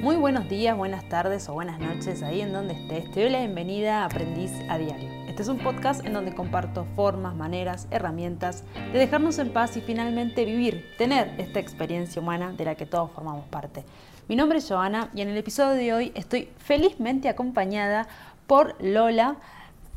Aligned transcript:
Muy 0.00 0.16
buenos 0.16 0.46
días, 0.48 0.76
buenas 0.76 1.08
tardes 1.08 1.48
o 1.48 1.54
buenas 1.54 1.80
noches 1.80 2.22
ahí 2.22 2.42
en 2.42 2.52
donde 2.52 2.74
estés. 2.74 3.10
Te 3.12 3.22
doy 3.22 3.30
la 3.30 3.38
bienvenida 3.38 4.02
a 4.02 4.04
Aprendiz 4.04 4.52
a 4.68 4.76
Diario. 4.76 5.08
Este 5.26 5.40
es 5.40 5.48
un 5.48 5.58
podcast 5.58 6.04
en 6.04 6.12
donde 6.12 6.34
comparto 6.34 6.86
formas, 6.94 7.34
maneras, 7.34 7.88
herramientas 7.90 8.62
de 8.92 8.98
dejarnos 8.98 9.38
en 9.38 9.54
paz 9.54 9.74
y 9.78 9.80
finalmente 9.80 10.44
vivir, 10.44 10.84
tener 10.98 11.34
esta 11.38 11.60
experiencia 11.60 12.20
humana 12.20 12.52
de 12.52 12.66
la 12.66 12.74
que 12.74 12.84
todos 12.84 13.10
formamos 13.10 13.46
parte. 13.46 13.84
Mi 14.28 14.36
nombre 14.36 14.58
es 14.58 14.68
Joana 14.68 15.08
y 15.14 15.22
en 15.22 15.30
el 15.30 15.36
episodio 15.38 15.72
de 15.72 15.94
hoy 15.94 16.12
estoy 16.14 16.50
felizmente 16.58 17.30
acompañada 17.30 18.06
por 18.46 18.76
Lola, 18.84 19.36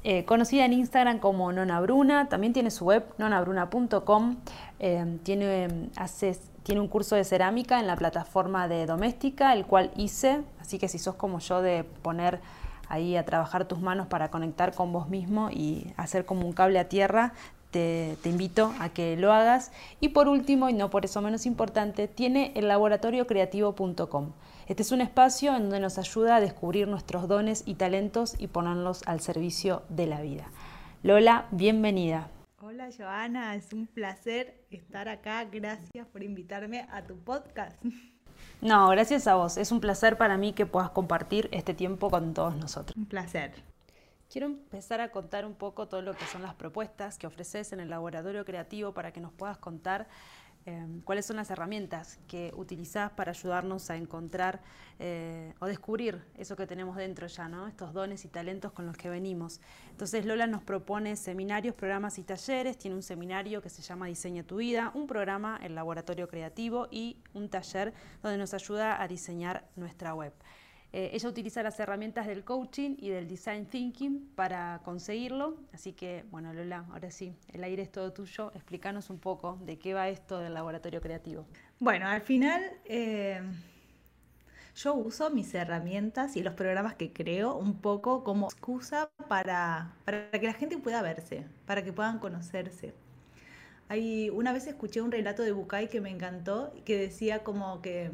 eh, 0.06 0.24
conocida 0.24 0.64
en 0.64 0.72
Instagram 0.72 1.20
como 1.20 1.52
Nona 1.52 1.82
Bruna, 1.82 2.30
también 2.30 2.54
tiene 2.54 2.72
su 2.72 2.86
web 2.86 3.04
nonabruna.com, 3.18 4.38
eh, 4.80 5.20
tiene, 5.24 5.90
hace 5.98 6.30
tiene 6.70 6.82
un 6.82 6.88
curso 6.88 7.16
de 7.16 7.24
cerámica 7.24 7.80
en 7.80 7.88
la 7.88 7.96
plataforma 7.96 8.68
de 8.68 8.86
doméstica, 8.86 9.54
el 9.54 9.66
cual 9.66 9.90
hice, 9.98 10.44
así 10.62 10.78
que 10.78 10.88
si 10.88 11.00
sos 11.00 11.16
como 11.16 11.40
yo 11.40 11.64
de 11.64 11.84
poner 11.84 12.42
ahí 12.90 13.16
a 13.16 13.26
trabajar 13.26 13.66
tus 13.66 13.80
manos 13.80 14.06
para 14.06 14.30
conectar 14.30 14.76
con 14.76 14.94
vos 14.94 15.10
mismo 15.10 15.50
y 15.50 15.92
hacer 15.98 16.26
como 16.26 16.46
un 16.46 16.54
cable 16.54 16.78
a 16.78 16.88
tierra, 16.88 17.34
te, 17.72 18.18
te, 18.22 18.30
invito 18.30 18.72
a 18.80 18.90
que 18.90 19.18
lo 19.18 19.34
hagas. 19.34 19.72
Y 20.00 20.10
por 20.10 20.28
último, 20.28 20.70
y 20.70 20.74
no 20.74 20.92
por 20.92 21.06
eso 21.06 21.22
menos 21.22 21.48
importante, 21.48 22.08
tiene 22.08 22.52
el 22.56 22.68
laboratoriocreativo.com. 22.68 24.34
Este 24.68 24.84
es 24.84 24.92
un 24.92 25.02
espacio 25.02 25.56
en 25.56 25.64
donde 25.64 25.80
nos 25.80 25.98
ayuda 25.98 26.36
a 26.36 26.40
descubrir 26.40 26.88
nuestros 26.88 27.28
dones 27.28 27.64
y 27.66 27.74
talentos 27.76 28.36
y 28.38 28.46
ponerlos 28.46 29.02
al 29.08 29.22
servicio 29.22 29.82
de 29.90 30.06
la 30.06 30.22
vida. 30.22 30.46
Lola, 31.02 31.48
bienvenida. 31.50 32.30
Hola 32.62 32.90
Joana, 32.96 33.56
es 33.56 33.72
un 33.72 33.88
placer 33.88 34.66
estar 34.70 35.08
acá. 35.08 35.46
Gracias 35.46 36.06
por 36.08 36.24
invitarme 36.24 36.86
a 36.92 37.06
tu 37.06 37.18
podcast. 37.18 37.82
No, 38.62 38.90
gracias 38.90 39.28
a 39.28 39.36
vos. 39.36 39.56
Es 39.56 39.72
un 39.72 39.80
placer 39.80 40.18
para 40.18 40.38
mí 40.38 40.52
que 40.52 40.66
puedas 40.66 40.90
compartir 40.90 41.48
este 41.54 41.74
tiempo 41.74 42.10
con 42.10 42.34
todos 42.34 42.58
nosotros. 42.58 42.98
Un 42.98 43.06
placer. 43.06 43.54
Quiero 44.30 44.48
empezar 44.48 45.00
a 45.00 45.10
contar 45.10 45.46
un 45.46 45.56
poco 45.56 45.88
todo 45.88 46.02
lo 46.02 46.14
que 46.14 46.26
son 46.26 46.42
las 46.42 46.54
propuestas 46.54 47.18
que 47.18 47.28
ofreces 47.28 47.72
en 47.72 47.80
el 47.80 47.90
laboratorio 47.90 48.44
creativo 48.44 48.94
para 48.94 49.14
que 49.14 49.22
nos 49.22 49.32
puedas 49.32 49.58
contar 49.58 50.08
Em, 50.66 51.02
cuáles 51.02 51.26
son 51.26 51.38
las 51.38 51.50
herramientas 51.50 52.20
que 52.28 52.52
utilizás 52.56 53.12
para 53.12 53.32
ayudarnos 53.32 53.90
a 53.90 53.96
encontrar 53.96 54.62
eh, 55.00 55.54
o 55.60 55.66
descubrir 55.66 56.22
eso 56.38 56.56
que 56.58 56.68
tenemos 56.68 56.98
dentro 56.98 57.28
ya, 57.28 57.48
¿no? 57.48 57.68
estos 57.68 57.94
dones 57.94 58.26
y 58.26 58.28
talentos 58.28 58.74
con 58.74 58.86
los 58.86 58.98
que 58.98 59.10
venimos. 59.10 59.62
Entonces 59.90 60.26
Lola 60.26 60.48
nos 60.48 60.62
propone 60.62 61.16
seminarios, 61.16 61.74
programas 61.76 62.20
y 62.20 62.24
talleres, 62.24 62.78
tiene 62.78 62.96
un 62.98 63.04
seminario 63.04 63.62
que 63.62 63.70
se 63.70 63.82
llama 63.82 64.08
Diseña 64.08 64.44
tu 64.44 64.58
vida, 64.58 64.92
un 64.94 65.08
programa, 65.08 65.60
el 65.64 65.76
laboratorio 65.76 66.28
creativo 66.28 66.88
y 66.92 67.18
un 67.34 67.50
taller 67.50 67.94
donde 68.22 68.38
nos 68.38 68.54
ayuda 68.54 69.02
a 69.02 69.08
diseñar 69.08 69.66
nuestra 69.78 70.14
web. 70.14 70.34
Eh, 70.92 71.12
ella 71.14 71.30
utiliza 71.30 71.62
las 71.62 71.80
herramientas 71.80 72.26
del 72.26 72.44
coaching 72.44 72.96
y 72.98 73.10
del 73.10 73.28
design 73.28 73.68
thinking 73.68 74.32
para 74.36 74.82
conseguirlo. 74.84 75.58
Así 75.72 75.94
que, 75.94 76.26
bueno, 76.32 76.52
Lola, 76.54 76.86
ahora 76.92 77.12
sí, 77.12 77.36
el 77.54 77.64
aire 77.64 77.84
es 77.84 77.92
todo 77.92 78.12
tuyo. 78.12 78.52
Explícanos 78.56 79.10
un 79.10 79.20
poco 79.20 79.60
de 79.66 79.78
qué 79.78 79.94
va 79.94 80.10
esto 80.10 80.40
del 80.40 80.56
laboratorio 80.56 81.00
creativo. 81.00 81.46
Bueno, 81.80 82.08
al 82.08 82.22
final 82.22 82.64
eh, 82.86 83.40
yo 84.76 84.96
uso 84.96 85.30
mis 85.30 85.54
herramientas 85.54 86.36
y 86.36 86.42
los 86.42 86.56
programas 86.56 86.96
que 86.96 87.14
creo 87.14 87.56
un 87.56 87.80
poco 87.82 88.24
como 88.24 88.48
excusa 88.48 89.12
para, 89.28 89.94
para 90.06 90.32
que 90.32 90.48
la 90.48 90.54
gente 90.54 90.78
pueda 90.80 91.04
verse, 91.04 91.46
para 91.68 91.84
que 91.84 91.94
puedan 91.94 92.18
conocerse. 92.18 92.96
Hay, 93.90 94.30
una 94.30 94.54
vez 94.54 94.68
escuché 94.68 95.02
un 95.02 95.12
relato 95.12 95.44
de 95.44 95.52
Bucay 95.52 95.88
que 95.90 96.02
me 96.02 96.10
encantó, 96.10 96.74
que 96.86 96.98
decía 96.98 97.44
como 97.44 97.82
que 97.82 98.12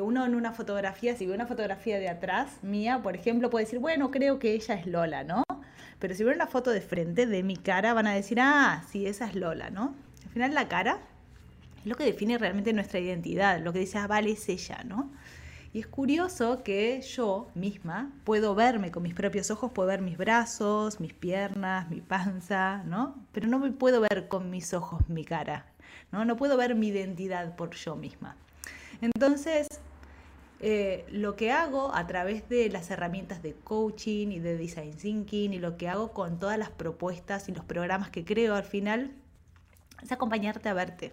uno 0.00 0.24
en 0.24 0.34
una 0.34 0.52
fotografía, 0.52 1.16
si 1.16 1.26
ve 1.26 1.34
una 1.34 1.46
fotografía 1.46 1.98
de 1.98 2.08
atrás 2.08 2.62
mía, 2.62 3.00
por 3.02 3.16
ejemplo, 3.16 3.50
puede 3.50 3.64
decir, 3.64 3.78
bueno, 3.78 4.10
creo 4.10 4.38
que 4.38 4.52
ella 4.52 4.74
es 4.74 4.86
Lola, 4.86 5.24
¿no? 5.24 5.44
Pero 5.98 6.14
si 6.14 6.24
ven 6.24 6.36
una 6.36 6.46
foto 6.46 6.70
de 6.70 6.80
frente 6.80 7.26
de 7.26 7.42
mi 7.42 7.56
cara, 7.56 7.94
van 7.94 8.06
a 8.06 8.14
decir, 8.14 8.38
ah, 8.40 8.84
sí, 8.90 9.06
esa 9.06 9.26
es 9.26 9.34
Lola, 9.34 9.70
¿no? 9.70 9.94
Al 10.24 10.30
final 10.30 10.54
la 10.54 10.68
cara 10.68 10.98
es 11.80 11.86
lo 11.86 11.96
que 11.96 12.04
define 12.04 12.38
realmente 12.38 12.72
nuestra 12.72 13.00
identidad, 13.00 13.60
lo 13.60 13.72
que 13.72 13.80
dice, 13.80 13.98
ah, 13.98 14.06
vale, 14.06 14.32
es 14.32 14.48
ella, 14.48 14.82
¿no? 14.84 15.10
Y 15.72 15.80
es 15.80 15.86
curioso 15.86 16.62
que 16.62 17.00
yo 17.02 17.50
misma 17.54 18.10
puedo 18.24 18.54
verme 18.54 18.90
con 18.90 19.02
mis 19.02 19.14
propios 19.14 19.50
ojos, 19.50 19.70
puedo 19.72 19.88
ver 19.88 20.00
mis 20.00 20.16
brazos, 20.16 20.98
mis 20.98 21.12
piernas, 21.12 21.90
mi 21.90 22.00
panza, 22.00 22.82
¿no? 22.84 23.14
Pero 23.32 23.48
no 23.48 23.58
me 23.58 23.70
puedo 23.72 24.00
ver 24.00 24.28
con 24.28 24.50
mis 24.50 24.72
ojos 24.72 25.08
mi 25.08 25.24
cara, 25.24 25.66
¿no? 26.10 26.24
No 26.24 26.36
puedo 26.36 26.56
ver 26.56 26.74
mi 26.74 26.88
identidad 26.88 27.54
por 27.54 27.74
yo 27.74 27.96
misma. 27.96 28.34
Entonces, 29.02 29.68
eh, 30.60 31.04
lo 31.10 31.36
que 31.36 31.52
hago 31.52 31.94
a 31.94 32.06
través 32.08 32.48
de 32.48 32.68
las 32.68 32.90
herramientas 32.90 33.42
de 33.42 33.54
coaching 33.54 34.28
y 34.28 34.40
de 34.40 34.56
design 34.56 34.92
thinking 34.92 35.52
y 35.52 35.58
lo 35.58 35.76
que 35.76 35.88
hago 35.88 36.12
con 36.12 36.40
todas 36.40 36.58
las 36.58 36.70
propuestas 36.70 37.48
y 37.48 37.52
los 37.52 37.64
programas 37.64 38.10
que 38.10 38.24
creo 38.24 38.56
al 38.56 38.64
final 38.64 39.12
es 40.02 40.10
acompañarte 40.10 40.68
a 40.68 40.74
verte. 40.74 41.12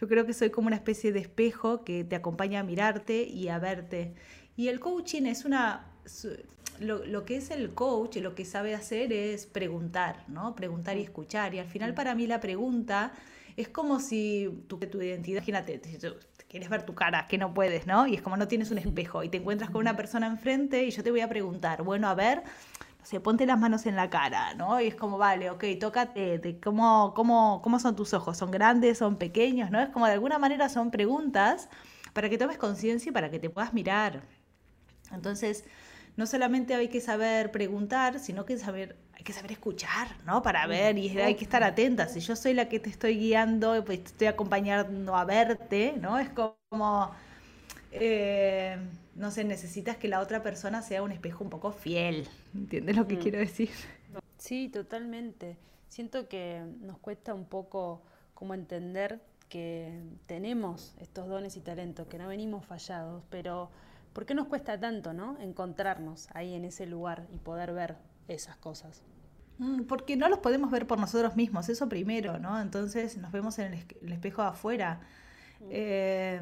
Yo 0.00 0.08
creo 0.08 0.26
que 0.26 0.34
soy 0.34 0.50
como 0.50 0.66
una 0.66 0.76
especie 0.76 1.12
de 1.12 1.20
espejo 1.20 1.84
que 1.84 2.04
te 2.04 2.16
acompaña 2.16 2.60
a 2.60 2.62
mirarte 2.64 3.22
y 3.22 3.48
a 3.48 3.58
verte. 3.58 4.14
Y 4.56 4.68
el 4.68 4.80
coaching 4.80 5.22
es 5.22 5.44
una... 5.44 5.92
Lo, 6.78 7.24
que 7.24 7.36
es 7.36 7.50
el 7.50 7.72
coach, 7.72 8.18
lo 8.18 8.34
que 8.34 8.44
sabe 8.44 8.74
hacer 8.74 9.10
es 9.10 9.46
preguntar, 9.46 10.24
¿no? 10.28 10.54
Preguntar 10.54 10.98
y 10.98 11.02
escuchar. 11.02 11.54
Y 11.54 11.58
al 11.58 11.68
final 11.68 11.94
para 11.94 12.14
mí 12.14 12.26
la 12.26 12.38
pregunta 12.38 13.14
es 13.56 13.68
como 13.68 13.98
si 13.98 14.64
tu, 14.68 14.76
tu 14.76 15.00
identidad, 15.00 15.38
imagínate, 15.38 15.80
quieres 16.56 16.70
ver 16.70 16.84
tu 16.84 16.94
cara, 16.94 17.26
que 17.28 17.36
no 17.36 17.52
puedes, 17.52 17.86
¿no? 17.86 18.06
Y 18.06 18.14
es 18.14 18.22
como 18.22 18.38
no 18.38 18.48
tienes 18.48 18.70
un 18.70 18.78
espejo 18.78 19.22
y 19.22 19.28
te 19.28 19.36
encuentras 19.36 19.68
con 19.68 19.82
una 19.82 19.94
persona 19.94 20.26
enfrente 20.26 20.84
y 20.84 20.90
yo 20.90 21.02
te 21.02 21.10
voy 21.10 21.20
a 21.20 21.28
preguntar, 21.28 21.82
bueno, 21.82 22.08
a 22.08 22.14
ver, 22.14 22.44
no 22.98 23.04
sé, 23.04 23.20
ponte 23.20 23.44
las 23.44 23.58
manos 23.58 23.84
en 23.84 23.94
la 23.94 24.08
cara, 24.08 24.54
¿no? 24.54 24.80
Y 24.80 24.86
es 24.86 24.94
como, 24.94 25.18
vale, 25.18 25.50
ok, 25.50 25.64
tócate, 25.78 26.38
de 26.38 26.58
cómo, 26.58 27.12
cómo, 27.14 27.60
cómo 27.62 27.78
son 27.78 27.94
tus 27.94 28.14
ojos, 28.14 28.38
son 28.38 28.50
grandes, 28.50 28.96
son 28.96 29.16
pequeños, 29.16 29.70
¿no? 29.70 29.78
Es 29.80 29.90
como 29.90 30.06
de 30.06 30.12
alguna 30.12 30.38
manera 30.38 30.70
son 30.70 30.90
preguntas 30.90 31.68
para 32.14 32.30
que 32.30 32.38
tomes 32.38 32.56
conciencia 32.56 33.10
y 33.10 33.12
para 33.12 33.30
que 33.30 33.38
te 33.38 33.50
puedas 33.50 33.74
mirar. 33.74 34.22
Entonces, 35.12 35.66
no 36.16 36.26
solamente 36.26 36.74
hay 36.74 36.88
que 36.88 37.02
saber 37.02 37.50
preguntar, 37.50 38.18
sino 38.18 38.46
que 38.46 38.56
saber 38.56 38.96
hay 39.16 39.24
que 39.24 39.32
saber 39.32 39.52
escuchar, 39.52 40.08
¿no? 40.26 40.42
Para 40.42 40.66
ver 40.66 40.98
y 40.98 41.18
hay 41.18 41.34
que 41.36 41.44
estar 41.44 41.64
atenta. 41.64 42.06
Si 42.06 42.20
yo 42.20 42.36
soy 42.36 42.52
la 42.52 42.68
que 42.68 42.78
te 42.78 42.90
estoy 42.90 43.16
guiando, 43.18 43.82
pues 43.84 44.00
te 44.00 44.08
estoy 44.08 44.26
acompañando 44.26 45.16
a 45.16 45.24
verte, 45.24 45.94
¿no? 45.98 46.18
Es 46.18 46.28
como, 46.28 47.10
eh, 47.92 48.76
no 49.14 49.30
sé, 49.30 49.44
necesitas 49.44 49.96
que 49.96 50.08
la 50.08 50.20
otra 50.20 50.42
persona 50.42 50.82
sea 50.82 51.02
un 51.02 51.12
espejo 51.12 51.42
un 51.42 51.50
poco 51.50 51.72
fiel. 51.72 52.28
¿Entiendes 52.54 52.94
lo 52.94 53.08
que 53.08 53.16
mm. 53.16 53.20
quiero 53.20 53.38
decir? 53.38 53.70
Sí, 54.36 54.68
totalmente. 54.68 55.56
Siento 55.88 56.28
que 56.28 56.62
nos 56.80 56.98
cuesta 56.98 57.32
un 57.32 57.46
poco 57.46 58.02
como 58.34 58.52
entender 58.52 59.22
que 59.48 60.02
tenemos 60.26 60.94
estos 61.00 61.26
dones 61.26 61.56
y 61.56 61.60
talentos, 61.60 62.06
que 62.06 62.18
no 62.18 62.28
venimos 62.28 62.66
fallados, 62.66 63.24
pero 63.30 63.70
¿por 64.12 64.26
qué 64.26 64.34
nos 64.34 64.46
cuesta 64.46 64.78
tanto, 64.78 65.14
no? 65.14 65.38
Encontrarnos 65.40 66.28
ahí 66.34 66.52
en 66.52 66.66
ese 66.66 66.84
lugar 66.84 67.26
y 67.32 67.38
poder 67.38 67.72
ver 67.72 67.96
esas 68.28 68.56
cosas. 68.56 69.02
Mm, 69.58 69.82
porque 69.82 70.16
no 70.16 70.28
los 70.28 70.40
podemos 70.40 70.70
ver 70.70 70.86
por 70.86 70.98
nosotros 70.98 71.36
mismos, 71.36 71.68
eso 71.68 71.88
primero, 71.88 72.38
¿no? 72.38 72.60
Entonces 72.60 73.16
nos 73.16 73.32
vemos 73.32 73.58
en 73.58 73.72
el, 73.72 74.12
espejo 74.12 74.42
de 74.42 74.48
afuera 74.48 75.00
mm. 75.60 75.64
eh, 75.70 76.40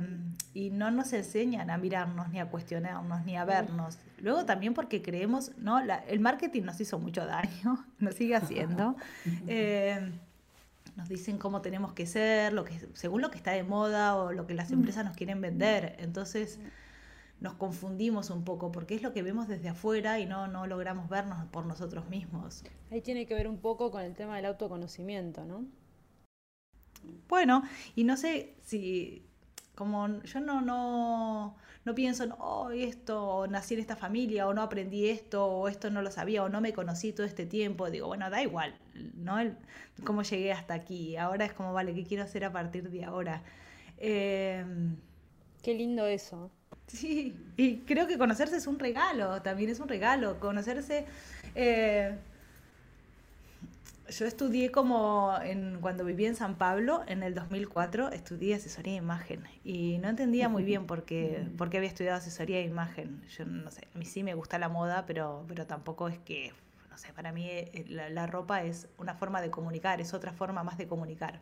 y 0.53 0.71
no 0.71 0.91
nos 0.91 1.13
enseñan 1.13 1.71
a 1.71 1.79
mirarnos, 1.79 2.29
ni 2.31 2.41
a 2.41 2.47
cuestionarnos, 2.47 3.25
ni 3.25 3.37
a 3.37 3.45
mm. 3.45 3.49
vernos. 3.49 3.99
Luego 4.19 4.45
también 4.45 4.75
porque 4.75 5.01
creemos, 5.01 5.53
¿no? 5.59 5.81
el 5.81 6.21
marketing 6.21 6.63
nos 6.63 6.81
hizo 6.81 6.99
mucho 6.99 7.25
daño, 7.25 7.85
nos 7.99 8.15
sigue 8.15 8.37
haciendo. 8.37 8.97
Eh, 9.47 10.13
nos 10.97 11.09
dicen 11.09 11.39
cómo 11.39 11.61
tenemos 11.61 11.93
que 11.93 12.07
ser, 12.07 12.53
lo 12.53 12.65
que, 12.65 12.79
según 12.93 13.21
lo 13.21 13.31
que 13.33 13.37
está 13.37 13.51
de 13.51 13.65
moda 13.65 14.15
o 14.15 14.31
lo 14.31 14.47
que 14.47 14.55
las 14.55 14.71
empresas 14.71 15.05
nos 15.05 15.17
quieren 15.17 15.41
vender. 15.41 15.97
Entonces 15.99 16.61
nos 17.45 17.55
confundimos 17.55 18.31
un 18.31 18.43
poco 18.43 18.73
porque 18.73 18.95
es 18.95 19.03
lo 19.03 19.13
que 19.13 19.23
vemos 19.23 19.49
desde 19.49 19.69
afuera 19.69 20.19
y 20.19 20.25
no, 20.25 20.49
no 20.49 20.67
logramos 20.67 21.11
vernos 21.11 21.45
por 21.51 21.67
nosotros 21.67 22.09
mismos. 22.09 22.65
Ahí 22.91 23.03
tiene 23.03 23.27
que 23.27 23.35
ver 23.35 23.49
un 23.49 23.59
poco 23.59 23.91
con 23.91 24.01
el 24.03 24.15
tema 24.15 24.37
del 24.37 24.47
autoconocimiento, 24.47 25.45
¿no? 25.45 25.67
Bueno, 27.29 27.63
y 27.95 28.05
no 28.05 28.17
sé 28.17 28.55
si, 28.63 29.27
como 29.75 30.23
yo 30.23 30.41
no, 30.41 30.63
no, 30.63 31.55
no 31.85 31.95
pienso 31.95 32.25
en, 32.25 32.33
oh, 32.39 32.71
esto, 32.71 33.47
nací 33.47 33.75
en 33.75 33.81
esta 33.81 33.95
familia, 33.95 34.49
o 34.49 34.55
no 34.55 34.63
aprendí 34.63 35.11
esto, 35.11 35.45
o 35.47 35.69
esto 35.69 35.91
no 35.91 36.01
lo 36.01 36.11
sabía, 36.11 36.45
o 36.45 36.49
no 36.49 36.63
me 36.63 36.73
conocí 36.73 37.13
todo 37.13 37.27
este 37.27 37.45
tiempo, 37.45 37.91
digo, 37.91 38.07
bueno, 38.07 38.31
da 38.31 38.43
igual, 38.43 38.75
¿no? 39.17 39.39
El, 39.39 39.59
cómo 40.03 40.23
llegué 40.23 40.51
hasta 40.51 40.73
aquí, 40.73 41.19
ahora 41.19 41.45
es 41.45 41.53
como, 41.53 41.75
vale, 41.75 41.95
¿qué 41.95 42.05
quiero 42.05 42.25
hacer 42.25 42.43
a 42.47 42.53
partir 42.53 42.89
de 42.89 43.05
ahora? 43.05 43.43
Em, 43.99 44.97
Qué 45.65 45.73
lindo 45.73 46.07
eso. 46.07 46.51
Sí, 46.87 47.35
y 47.57 47.79
creo 47.79 48.07
que 48.07 48.19
conocerse 48.19 48.57
es 48.57 48.67
un 48.67 48.79
regalo, 48.79 49.43
también 49.43 49.71
es 49.71 49.81
un 49.81 49.89
regalo. 49.89 50.39
Conocerse. 50.39 51.07
Eh, 51.55 52.15
Yo 54.11 54.27
estudié 54.27 54.71
como 54.71 55.35
en, 55.43 55.79
cuando 55.81 56.05
viví 56.05 56.27
en 56.27 56.37
San 56.37 56.57
Pablo, 56.57 57.03
en 57.07 57.23
el 57.23 57.35
2004, 57.35 58.11
estudié 58.13 58.55
asesoría 58.55 58.93
de 58.93 58.99
imagen 58.99 59.45
y 59.65 59.97
no 59.99 60.09
entendía 60.11 60.49
muy 60.51 60.63
bien 60.63 60.87
por 60.87 61.05
qué, 61.05 61.49
por 61.57 61.71
qué 61.71 61.79
había 61.79 61.89
estudiado 61.89 62.19
asesoría 62.19 62.59
de 62.59 62.65
imagen. 62.65 63.23
Yo 63.37 63.47
no 63.47 63.71
sé, 63.71 63.89
a 63.95 63.99
mí 63.99 64.05
sí 64.05 64.23
me 64.23 64.35
gusta 64.35 64.59
la 64.59 64.69
moda, 64.69 65.05
pero, 65.07 65.45
pero 65.49 65.67
tampoco 65.67 66.09
es 66.09 66.19
que, 66.19 66.53
no 66.91 66.99
sé, 66.99 67.13
para 67.15 67.33
mí 67.33 67.47
eh, 67.49 67.85
la, 67.89 68.27
ropa 68.27 68.63
es 68.63 68.89
una 68.99 69.15
forma 69.15 69.41
de 69.41 69.51
comunicar, 69.51 70.01
es 70.03 70.13
otra 70.13 70.33
forma 70.33 70.63
más 70.63 70.77
de 70.77 70.87
comunicar. 70.87 71.41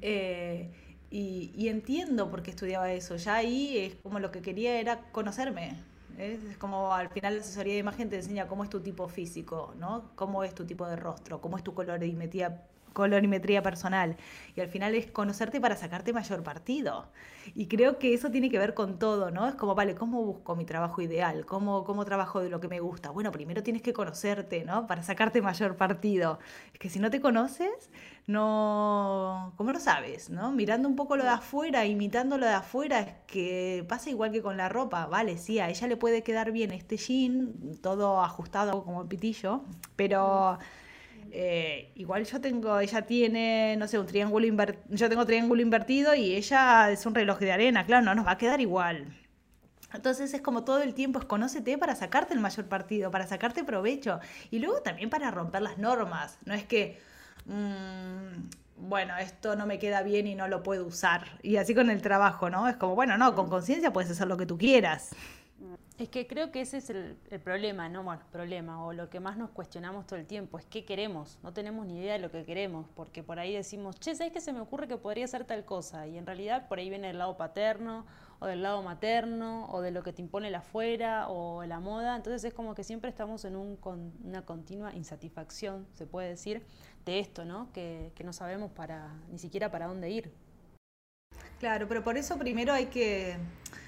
Eh, 0.00 0.70
y, 1.12 1.68
entiendo 1.68 2.30
por 2.30 2.42
qué 2.42 2.50
estudiaba 2.50 2.90
eso. 2.92 3.16
Ya 3.16 3.36
ahí 3.36 3.76
es 3.78 3.94
como 3.96 4.18
lo 4.18 4.30
que 4.30 4.40
quería 4.40 4.80
era 4.80 5.00
conocerme, 5.12 5.76
es 6.18 6.56
como 6.58 6.92
al 6.94 7.08
final 7.10 7.34
la 7.36 7.40
asesoría 7.40 7.74
de 7.74 7.80
imagen 7.80 8.10
te 8.10 8.16
enseña 8.16 8.46
cómo 8.46 8.64
es 8.64 8.70
tu 8.70 8.80
tipo 8.80 9.08
físico, 9.08 9.74
¿no? 9.78 10.10
Cómo 10.14 10.44
es 10.44 10.54
tu 10.54 10.64
tipo 10.64 10.86
de 10.86 10.96
rostro, 10.96 11.40
cómo 11.40 11.56
es 11.56 11.64
tu 11.64 11.74
colorimetría 11.74 12.66
colorimetría 12.92 13.62
personal. 13.62 14.16
Y 14.54 14.60
al 14.60 14.68
final 14.68 14.94
es 14.94 15.10
conocerte 15.10 15.60
para 15.60 15.76
sacarte 15.76 16.12
mayor 16.12 16.42
partido. 16.42 17.08
Y 17.54 17.66
creo 17.66 17.98
que 17.98 18.14
eso 18.14 18.30
tiene 18.30 18.50
que 18.50 18.58
ver 18.58 18.74
con 18.74 18.98
todo, 18.98 19.30
¿no? 19.30 19.48
Es 19.48 19.54
como, 19.54 19.74
vale, 19.74 19.94
¿cómo 19.94 20.22
busco 20.22 20.54
mi 20.56 20.64
trabajo 20.64 21.02
ideal? 21.02 21.44
¿Cómo, 21.46 21.84
cómo 21.84 22.04
trabajo 22.04 22.40
de 22.40 22.50
lo 22.50 22.60
que 22.60 22.68
me 22.68 22.80
gusta? 22.80 23.10
Bueno, 23.10 23.32
primero 23.32 23.62
tienes 23.62 23.82
que 23.82 23.92
conocerte, 23.92 24.64
¿no? 24.64 24.86
Para 24.86 25.02
sacarte 25.02 25.42
mayor 25.42 25.76
partido. 25.76 26.38
Es 26.72 26.78
que 26.78 26.88
si 26.88 26.98
no 26.98 27.10
te 27.10 27.20
conoces, 27.20 27.90
no... 28.26 29.52
¿Cómo 29.56 29.72
lo 29.72 29.80
sabes, 29.80 30.30
no? 30.30 30.52
Mirando 30.52 30.88
un 30.88 30.96
poco 30.96 31.16
lo 31.16 31.24
de 31.24 31.30
afuera, 31.30 31.84
imitando 31.86 32.38
lo 32.38 32.46
de 32.46 32.52
afuera, 32.52 33.00
es 33.00 33.14
que 33.26 33.84
pasa 33.88 34.10
igual 34.10 34.32
que 34.32 34.42
con 34.42 34.56
la 34.56 34.68
ropa. 34.68 35.06
Vale, 35.06 35.38
sí, 35.38 35.58
a 35.58 35.68
ella 35.68 35.86
le 35.86 35.96
puede 35.96 36.22
quedar 36.22 36.52
bien 36.52 36.72
este 36.72 36.96
jean, 36.96 37.78
todo 37.82 38.22
ajustado 38.22 38.84
como 38.84 39.08
pitillo, 39.08 39.64
pero... 39.96 40.58
Eh, 41.34 41.92
igual 41.94 42.26
yo 42.26 42.42
tengo, 42.42 42.78
ella 42.78 43.02
tiene, 43.02 43.74
no 43.78 43.88
sé, 43.88 43.98
un 43.98 44.06
triángulo 44.06 44.44
invertido, 44.46 44.84
yo 44.90 45.08
tengo 45.08 45.24
triángulo 45.24 45.62
invertido 45.62 46.14
y 46.14 46.34
ella 46.34 46.90
es 46.90 47.06
un 47.06 47.14
reloj 47.14 47.38
de 47.38 47.52
arena, 47.52 47.86
claro, 47.86 48.04
no 48.04 48.14
nos 48.14 48.26
va 48.26 48.32
a 48.32 48.38
quedar 48.38 48.60
igual. 48.60 49.16
Entonces 49.94 50.34
es 50.34 50.42
como 50.42 50.62
todo 50.62 50.82
el 50.82 50.92
tiempo, 50.92 51.18
es 51.18 51.24
conócete 51.24 51.78
para 51.78 51.94
sacarte 51.94 52.34
el 52.34 52.40
mayor 52.40 52.66
partido, 52.66 53.10
para 53.10 53.26
sacarte 53.26 53.64
provecho 53.64 54.20
y 54.50 54.58
luego 54.58 54.82
también 54.82 55.08
para 55.08 55.30
romper 55.30 55.62
las 55.62 55.78
normas. 55.78 56.36
No 56.44 56.52
es 56.52 56.64
que, 56.64 57.00
mm, 57.46 58.88
bueno, 58.88 59.16
esto 59.16 59.56
no 59.56 59.64
me 59.64 59.78
queda 59.78 60.02
bien 60.02 60.26
y 60.26 60.34
no 60.34 60.48
lo 60.48 60.62
puedo 60.62 60.86
usar. 60.86 61.38
Y 61.42 61.56
así 61.56 61.74
con 61.74 61.88
el 61.88 62.02
trabajo, 62.02 62.50
¿no? 62.50 62.68
Es 62.68 62.76
como, 62.76 62.94
bueno, 62.94 63.16
no, 63.16 63.34
con 63.34 63.48
conciencia 63.48 63.90
puedes 63.90 64.10
hacer 64.10 64.28
lo 64.28 64.36
que 64.36 64.44
tú 64.44 64.58
quieras. 64.58 65.14
Es 65.98 66.08
que 66.08 66.26
creo 66.26 66.50
que 66.50 66.62
ese 66.62 66.78
es 66.78 66.90
el, 66.90 67.16
problema, 67.44 67.88
¿no? 67.88 68.02
Bueno, 68.02 68.22
problema, 68.32 68.84
o 68.84 68.92
lo 68.92 69.10
que 69.10 69.20
más 69.20 69.36
nos 69.36 69.50
cuestionamos 69.50 70.06
todo 70.06 70.18
el 70.18 70.26
tiempo, 70.26 70.58
es 70.58 70.64
qué 70.66 70.84
queremos. 70.84 71.38
No 71.42 71.52
tenemos 71.52 71.86
ni 71.86 71.98
idea 71.98 72.14
de 72.14 72.18
lo 72.18 72.30
que 72.30 72.44
queremos, 72.44 72.86
porque 72.96 73.22
por 73.22 73.38
ahí 73.38 73.54
decimos, 73.54 74.00
che, 74.00 74.14
¿sabes 74.14 74.32
qué 74.32 74.40
se 74.40 74.52
me 74.52 74.60
ocurre 74.60 74.88
que 74.88 74.96
podría 74.96 75.26
ser 75.28 75.44
tal 75.44 75.64
cosa? 75.64 76.06
Y 76.06 76.16
en 76.16 76.26
realidad 76.26 76.66
por 76.66 76.78
ahí 76.78 76.88
viene 76.88 77.10
el 77.10 77.18
lado 77.18 77.36
paterno, 77.36 78.06
o 78.40 78.46
del 78.46 78.62
lado 78.62 78.82
materno, 78.82 79.68
o 79.70 79.82
de 79.82 79.90
lo 79.90 80.02
que 80.02 80.12
te 80.12 80.22
impone 80.22 80.50
la 80.50 80.58
afuera, 80.58 81.28
o 81.28 81.64
la 81.64 81.78
moda. 81.78 82.16
Entonces 82.16 82.42
es 82.42 82.54
como 82.54 82.74
que 82.74 82.84
siempre 82.84 83.10
estamos 83.10 83.44
en 83.44 83.54
un, 83.54 83.76
con 83.76 84.12
una 84.24 84.44
continua 84.46 84.94
insatisfacción, 84.94 85.86
se 85.92 86.06
puede 86.06 86.30
decir, 86.30 86.64
de 87.04 87.18
esto, 87.20 87.44
¿no? 87.44 87.70
Que, 87.72 88.12
que 88.14 88.24
no 88.24 88.32
sabemos 88.32 88.72
para, 88.72 89.12
ni 89.30 89.38
siquiera 89.38 89.70
para 89.70 89.86
dónde 89.88 90.10
ir. 90.10 90.32
Claro, 91.62 91.86
pero 91.86 92.02
por 92.02 92.16
eso 92.16 92.36
primero 92.38 92.72
hay 92.72 92.86
que... 92.86 93.36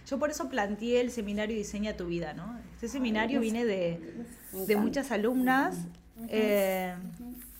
Yo 0.06 0.19
por 0.19 0.31
eso 0.31 0.49
planteé 0.49 1.00
el 1.00 1.11
seminario 1.11 1.56
Diseña 1.56 1.96
tu 1.96 2.06
vida, 2.06 2.35
¿no? 2.35 2.58
Este 2.75 2.88
seminario 2.88 3.41
viene 3.41 3.64
de, 3.64 4.26
muchas 4.76 5.11
alumnas 5.11 5.76
eh, 6.29 6.94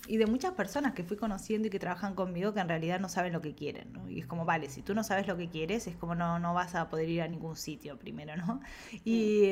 y 0.07 0.15
de 0.15 0.25
muchas 0.25 0.53
personas 0.53 0.93
que 0.93 1.03
fui 1.03 1.17
conociendo 1.17 1.67
y 1.67 1.71
que 1.71 1.79
trabajan 1.79 2.15
conmigo 2.15 2.53
que 2.53 2.59
en 2.59 2.69
realidad 2.69 2.99
no 2.99 3.09
saben 3.09 3.33
lo 3.33 3.41
que 3.41 3.55
quieren, 3.55 3.91
¿no? 3.91 4.07
Y 4.07 4.19
es 4.19 4.27
como, 4.27 4.45
vale, 4.45 4.69
si 4.69 4.83
tú 4.83 4.93
no 4.93 5.03
sabes 5.03 5.27
lo 5.27 5.35
que 5.35 5.49
quieres, 5.49 5.87
es 5.87 5.97
como 5.97 6.15
no, 6.15 6.39
no 6.39 6.53
vas 6.53 6.75
a 6.75 6.87
poder 6.87 7.09
ir 7.09 7.21
a 7.21 7.27
ningún 7.27 7.57
sitio 7.57 7.97
primero, 7.97 8.37
¿no? 8.37 8.61
Y, 9.03 9.51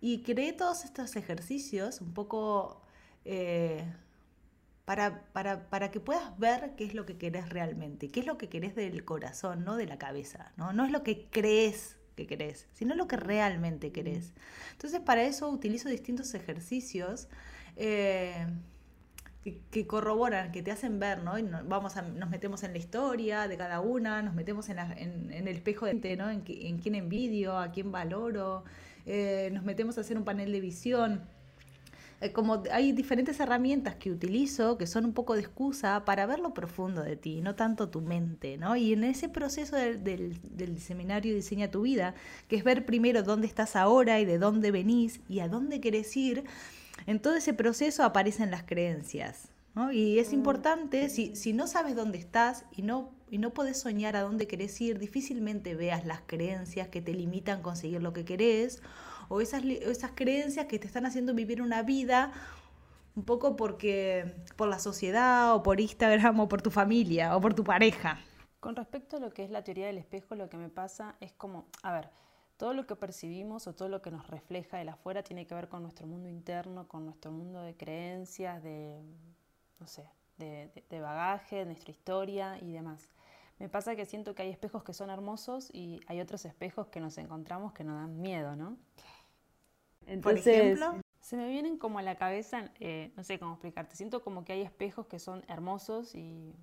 y 0.00 0.22
creé 0.24 0.52
todos 0.52 0.84
estos 0.84 1.16
ejercicios 1.16 2.00
un 2.00 2.12
poco... 2.12 2.82
Eh, 3.24 3.82
para, 4.84 5.24
para, 5.32 5.68
para, 5.70 5.90
que 5.90 6.00
puedas 6.00 6.38
ver 6.38 6.74
qué 6.76 6.84
es 6.84 6.94
lo 6.94 7.06
que 7.06 7.16
querés 7.16 7.48
realmente, 7.48 8.08
qué 8.08 8.20
es 8.20 8.26
lo 8.26 8.36
que 8.36 8.48
querés 8.48 8.74
del 8.74 9.04
corazón, 9.04 9.64
no 9.64 9.76
de 9.76 9.86
la 9.86 9.98
cabeza, 9.98 10.52
¿no? 10.56 10.72
No 10.72 10.84
es 10.84 10.92
lo 10.92 11.02
que 11.02 11.28
crees 11.30 11.96
que 12.16 12.26
querés, 12.26 12.68
sino 12.72 12.94
lo 12.94 13.08
que 13.08 13.16
realmente 13.16 13.92
querés. 13.92 14.34
Entonces, 14.72 15.00
para 15.00 15.22
eso 15.22 15.48
utilizo 15.48 15.88
distintos 15.88 16.34
ejercicios 16.34 17.28
eh, 17.76 18.46
que, 19.70 19.86
corroboran, 19.86 20.52
que 20.52 20.62
te 20.62 20.70
hacen 20.70 20.98
ver, 20.98 21.22
¿no? 21.22 21.38
Y 21.38 21.42
vamos 21.42 21.96
a, 21.96 22.02
nos 22.02 22.30
metemos 22.30 22.62
en 22.62 22.72
la 22.72 22.78
historia 22.78 23.48
de 23.48 23.56
cada 23.56 23.80
una, 23.80 24.22
nos 24.22 24.34
metemos 24.34 24.68
en, 24.68 24.78
en, 24.78 25.32
el 25.32 25.56
espejo 25.56 25.86
de 25.86 26.16
¿no? 26.16 26.30
En, 26.30 26.44
en 26.46 26.78
quién 26.78 26.94
envidio, 26.94 27.58
a 27.58 27.72
quién 27.72 27.90
valoro, 27.92 28.64
eh, 29.06 29.50
nos 29.52 29.64
metemos 29.64 29.98
a 29.98 30.00
hacer 30.00 30.16
un 30.16 30.24
panel 30.24 30.50
de 30.50 30.60
visión 30.60 31.22
eh, 32.20 32.32
como 32.32 32.62
hay 32.70 32.92
diferentes 32.92 33.40
herramientas 33.40 33.96
que 33.96 34.10
utilizo 34.10 34.78
que 34.78 34.86
son 34.86 35.04
un 35.04 35.12
poco 35.12 35.34
de 35.34 35.40
excusa 35.40 36.04
para 36.04 36.26
ver 36.26 36.38
lo 36.38 36.54
profundo 36.54 37.02
de 37.02 37.16
ti, 37.16 37.40
no 37.40 37.54
tanto 37.54 37.88
tu 37.88 38.00
mente, 38.00 38.56
¿no? 38.56 38.76
Y 38.76 38.92
en 38.92 39.04
ese 39.04 39.28
proceso 39.28 39.76
del, 39.76 40.02
del, 40.02 40.80
seminario 40.80 41.34
Diseña 41.34 41.70
tu 41.70 41.82
vida, 41.82 42.14
que 42.48 42.56
es 42.56 42.64
ver 42.64 42.86
primero 42.86 43.22
dónde 43.22 43.46
estás 43.46 43.76
ahora 43.76 44.20
y 44.20 44.24
de 44.24 44.38
dónde 44.38 44.70
venís 44.70 45.20
y 45.28 45.40
a 45.40 45.48
dónde 45.48 45.80
querés 45.80 46.16
ir, 46.16 46.44
en 47.06 47.20
todo 47.20 47.34
ese 47.34 47.52
proceso 47.52 48.04
aparecen 48.04 48.50
las 48.50 48.62
creencias. 48.62 49.48
¿no? 49.74 49.90
Y 49.92 50.18
es 50.18 50.30
mm. 50.30 50.34
importante, 50.34 51.08
si, 51.08 51.34
si 51.34 51.52
no 51.52 51.66
sabes 51.66 51.96
dónde 51.96 52.18
estás 52.18 52.64
y 52.70 52.82
no, 52.82 53.10
y 53.30 53.38
no 53.38 53.50
podés 53.50 53.80
soñar 53.80 54.14
a 54.16 54.22
dónde 54.22 54.46
querés 54.46 54.80
ir, 54.80 54.98
difícilmente 54.98 55.74
veas 55.74 56.06
las 56.06 56.20
creencias 56.26 56.88
que 56.88 57.02
te 57.02 57.12
limitan 57.12 57.58
a 57.58 57.62
conseguir 57.62 58.02
lo 58.02 58.12
que 58.12 58.24
querés 58.24 58.82
o 59.34 59.40
esas, 59.40 60.12
creencias 60.14 60.66
que 60.66 60.78
te 60.78 60.86
están 60.86 61.06
haciendo 61.06 61.34
vivir 61.34 61.60
una 61.60 61.82
vida 61.82 62.32
un 63.16 63.24
poco 63.24 63.56
porque 63.56 64.32
por 64.56 64.68
la 64.68 64.78
sociedad 64.78 65.54
o 65.54 65.62
por 65.62 65.80
Instagram 65.80 66.38
o 66.38 66.48
por 66.48 66.62
tu 66.62 66.70
familia 66.70 67.36
o 67.36 67.40
por 67.40 67.52
tu 67.52 67.64
pareja. 67.64 68.18
Con 68.60 68.76
respecto 68.76 69.16
a 69.16 69.20
lo 69.20 69.32
que 69.32 69.42
es 69.42 69.50
la 69.50 69.64
teoría 69.64 69.86
del 69.86 69.98
espejo, 69.98 70.36
lo 70.36 70.48
que 70.48 70.56
me 70.56 70.68
pasa 70.68 71.16
es 71.20 71.32
como, 71.32 71.66
a 71.82 71.92
ver, 71.92 72.10
todo 72.56 72.74
lo 72.74 72.86
que 72.86 72.94
percibimos 72.94 73.66
o 73.66 73.74
todo 73.74 73.88
lo 73.88 74.00
que 74.00 74.12
nos 74.12 74.26
refleja 74.28 74.78
de 74.78 74.88
afuera 74.88 75.24
tiene 75.24 75.46
que 75.46 75.54
ver 75.54 75.68
con 75.68 75.82
nuestro 75.82 76.06
mundo 76.06 76.28
interno, 76.28 76.86
con 76.86 77.04
nuestro 77.04 77.32
mundo 77.32 77.60
de 77.60 77.76
creencias, 77.76 78.62
de, 78.62 79.02
no 79.80 79.88
sé, 79.88 80.08
de, 80.38 80.70
de 80.88 81.00
bagaje, 81.00 81.56
de 81.56 81.64
nuestra 81.66 81.90
historia 81.90 82.58
y 82.60 82.72
demás. 82.72 83.08
Me 83.58 83.68
pasa 83.68 83.94
que 83.96 84.06
siento 84.06 84.34
que 84.34 84.42
hay 84.42 84.50
espejos 84.50 84.82
que 84.82 84.92
son 84.92 85.10
hermosos 85.10 85.70
y 85.72 86.00
hay 86.06 86.20
otros 86.20 86.44
espejos 86.44 86.88
que 86.88 87.00
nos 87.00 87.18
encontramos 87.18 87.72
que 87.72 87.84
nos 87.84 87.96
dan 87.96 88.20
miedo, 88.20 88.56
¿no? 88.56 88.76
Por 90.22 90.38
ejemplo. 90.38 91.00
Se 91.20 91.38
me 91.38 91.48
vienen 91.48 91.78
como 91.78 91.98
a 91.98 92.02
la 92.02 92.16
cabeza, 92.16 92.70
eh, 92.80 93.10
no 93.16 93.24
sé 93.24 93.38
cómo 93.38 93.52
explicarte, 93.52 93.96
siento 93.96 94.22
como 94.22 94.44
que 94.44 94.52
hay 94.52 94.60
espejos 94.60 95.06
que 95.06 95.18
son 95.18 95.42
hermosos 95.48 96.14
y 96.14 96.54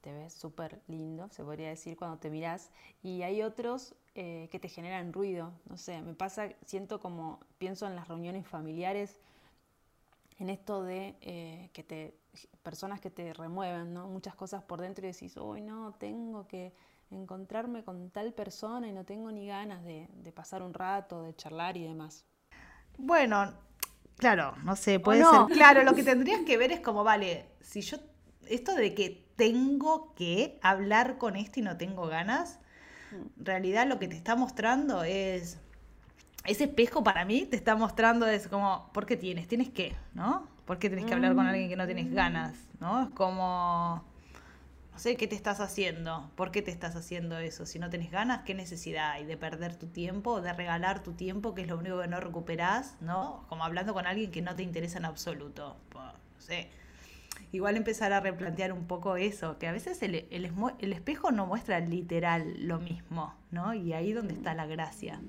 te 0.00 0.12
ves 0.12 0.32
súper 0.32 0.80
lindo, 0.88 1.28
se 1.30 1.44
podría 1.44 1.68
decir, 1.68 1.96
cuando 1.96 2.18
te 2.18 2.28
miras, 2.28 2.72
y 3.00 3.22
hay 3.22 3.42
otros 3.42 3.94
eh, 4.16 4.48
que 4.50 4.58
te 4.58 4.68
generan 4.68 5.12
ruido, 5.12 5.52
no 5.68 5.76
sé, 5.76 6.02
me 6.02 6.14
pasa, 6.14 6.48
siento 6.66 6.98
como, 6.98 7.38
pienso 7.58 7.86
en 7.86 7.94
las 7.94 8.08
reuniones 8.08 8.44
familiares, 8.44 9.20
en 10.38 10.50
esto 10.50 10.82
de 10.82 11.14
eh, 11.20 11.70
que 11.72 11.84
te, 11.84 12.14
personas 12.64 13.00
que 13.00 13.10
te 13.10 13.32
remueven, 13.32 13.94
¿no? 13.94 14.08
Muchas 14.08 14.34
cosas 14.34 14.64
por 14.64 14.80
dentro 14.80 15.06
y 15.06 15.12
decís, 15.12 15.36
hoy 15.36 15.60
no, 15.60 15.94
tengo 15.94 16.48
que 16.48 16.72
encontrarme 17.10 17.84
con 17.84 18.10
tal 18.10 18.32
persona 18.32 18.88
y 18.88 18.92
no 18.92 19.04
tengo 19.04 19.30
ni 19.30 19.46
ganas 19.46 19.84
de, 19.84 20.08
de 20.12 20.32
pasar 20.32 20.62
un 20.62 20.74
rato, 20.74 21.22
de 21.22 21.36
charlar 21.36 21.76
y 21.76 21.84
demás. 21.84 22.24
Bueno, 22.98 23.54
claro, 24.18 24.54
no 24.64 24.76
sé, 24.76 25.00
puede 25.00 25.24
ser. 25.24 25.56
Claro, 25.56 25.84
lo 25.84 25.94
que 25.94 26.02
tendrías 26.04 26.40
que 26.42 26.56
ver 26.56 26.72
es 26.72 26.80
como, 26.80 27.04
vale, 27.04 27.46
si 27.60 27.80
yo, 27.80 27.98
esto 28.48 28.74
de 28.74 28.94
que 28.94 29.24
tengo 29.36 30.14
que 30.14 30.58
hablar 30.62 31.16
con 31.16 31.36
esto 31.36 31.60
y 31.60 31.62
no 31.62 31.76
tengo 31.76 32.06
ganas, 32.08 32.58
mm. 33.12 33.40
en 33.40 33.46
realidad 33.46 33.86
lo 33.86 33.98
que 33.98 34.08
te 34.08 34.16
está 34.16 34.36
mostrando 34.36 35.04
es, 35.04 35.58
ese 36.44 36.64
espejo 36.64 37.04
para 37.04 37.24
mí 37.24 37.46
te 37.46 37.56
está 37.56 37.76
mostrando 37.76 38.26
es 38.26 38.48
como, 38.48 38.90
¿por 38.92 39.06
qué 39.06 39.16
tienes? 39.16 39.48
¿Tienes 39.48 39.70
qué? 39.70 39.94
¿No? 40.14 40.48
¿Por 40.66 40.78
qué 40.78 40.88
tienes 40.88 41.06
que 41.06 41.14
hablar 41.14 41.34
con 41.34 41.46
mm. 41.46 41.48
alguien 41.48 41.68
que 41.68 41.76
no 41.76 41.86
tienes 41.86 42.12
ganas? 42.12 42.54
¿No? 42.80 43.04
Es 43.04 43.10
como 43.10 44.04
no 44.98 45.02
sé, 45.02 45.14
¿qué 45.14 45.28
te 45.28 45.36
estás 45.36 45.60
haciendo? 45.60 46.28
¿Por 46.34 46.50
qué 46.50 46.60
te 46.60 46.72
estás 46.72 46.96
haciendo 46.96 47.38
eso? 47.38 47.66
Si 47.66 47.78
no 47.78 47.88
tenés 47.88 48.10
ganas, 48.10 48.42
¿qué 48.42 48.52
necesidad 48.52 49.12
hay 49.12 49.24
de 49.26 49.36
perder 49.36 49.76
tu 49.76 49.86
tiempo, 49.86 50.40
de 50.40 50.52
regalar 50.52 51.04
tu 51.04 51.12
tiempo, 51.12 51.54
que 51.54 51.62
es 51.62 51.68
lo 51.68 51.78
único 51.78 52.00
que 52.00 52.08
no 52.08 52.18
recuperás, 52.18 52.96
¿no? 53.00 53.46
Como 53.48 53.62
hablando 53.62 53.94
con 53.94 54.08
alguien 54.08 54.32
que 54.32 54.42
no 54.42 54.56
te 54.56 54.64
interesa 54.64 54.98
en 54.98 55.04
absoluto. 55.04 55.76
no 55.94 56.40
sé. 56.40 56.68
Igual 57.52 57.76
empezar 57.76 58.12
a 58.12 58.18
replantear 58.18 58.72
un 58.72 58.88
poco 58.88 59.16
eso, 59.16 59.56
que 59.60 59.68
a 59.68 59.72
veces 59.72 60.02
el, 60.02 60.26
el, 60.32 60.92
espejo 60.92 61.30
no 61.30 61.46
muestra 61.46 61.78
literal 61.78 62.66
lo 62.66 62.80
mismo, 62.80 63.36
¿no? 63.52 63.74
Y 63.74 63.92
ahí 63.92 64.12
donde 64.12 64.34
está 64.34 64.54
la 64.54 64.66
gracia. 64.66 65.20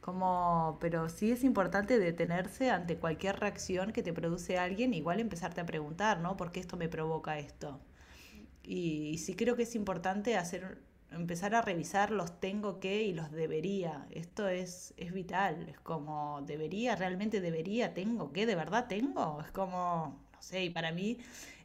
Como, 0.00 0.78
pero 0.80 1.10
sí 1.10 1.30
es 1.30 1.44
importante 1.44 1.98
detenerse 1.98 2.70
ante 2.70 2.96
cualquier 2.96 3.38
reacción 3.38 3.92
que 3.92 4.02
te 4.02 4.14
produce 4.14 4.56
alguien, 4.58 4.94
igual 4.94 5.20
empezarte 5.20 5.60
a 5.60 5.66
preguntar, 5.66 6.20
¿no? 6.20 6.38
¿Por 6.38 6.52
qué 6.52 6.60
esto 6.60 6.78
me 6.78 6.88
provoca 6.88 7.38
esto? 7.38 7.78
Y, 8.64 9.18
sí 9.18 9.34
creo 9.36 9.56
que 9.56 9.64
es 9.64 9.74
importante 9.74 10.36
hacer, 10.36 10.78
empezar 11.10 11.54
a 11.54 11.62
revisar 11.62 12.10
los 12.10 12.40
tengo 12.40 12.80
que 12.80 13.02
y 13.02 13.12
los 13.12 13.30
debería. 13.30 14.06
Esto 14.10 14.48
es, 14.48 14.94
es 14.96 15.12
vital, 15.12 15.68
es 15.68 15.78
como 15.80 16.42
debería, 16.42 16.96
realmente 16.96 17.40
debería, 17.40 17.94
tengo 17.94 18.32
que, 18.32 18.46
de 18.46 18.54
verdad 18.54 18.86
tengo. 18.88 19.40
Es 19.40 19.50
como, 19.50 20.20
no 20.32 20.42
sé, 20.42 20.64
y 20.64 20.70
para 20.70 20.92
mí 20.92 21.18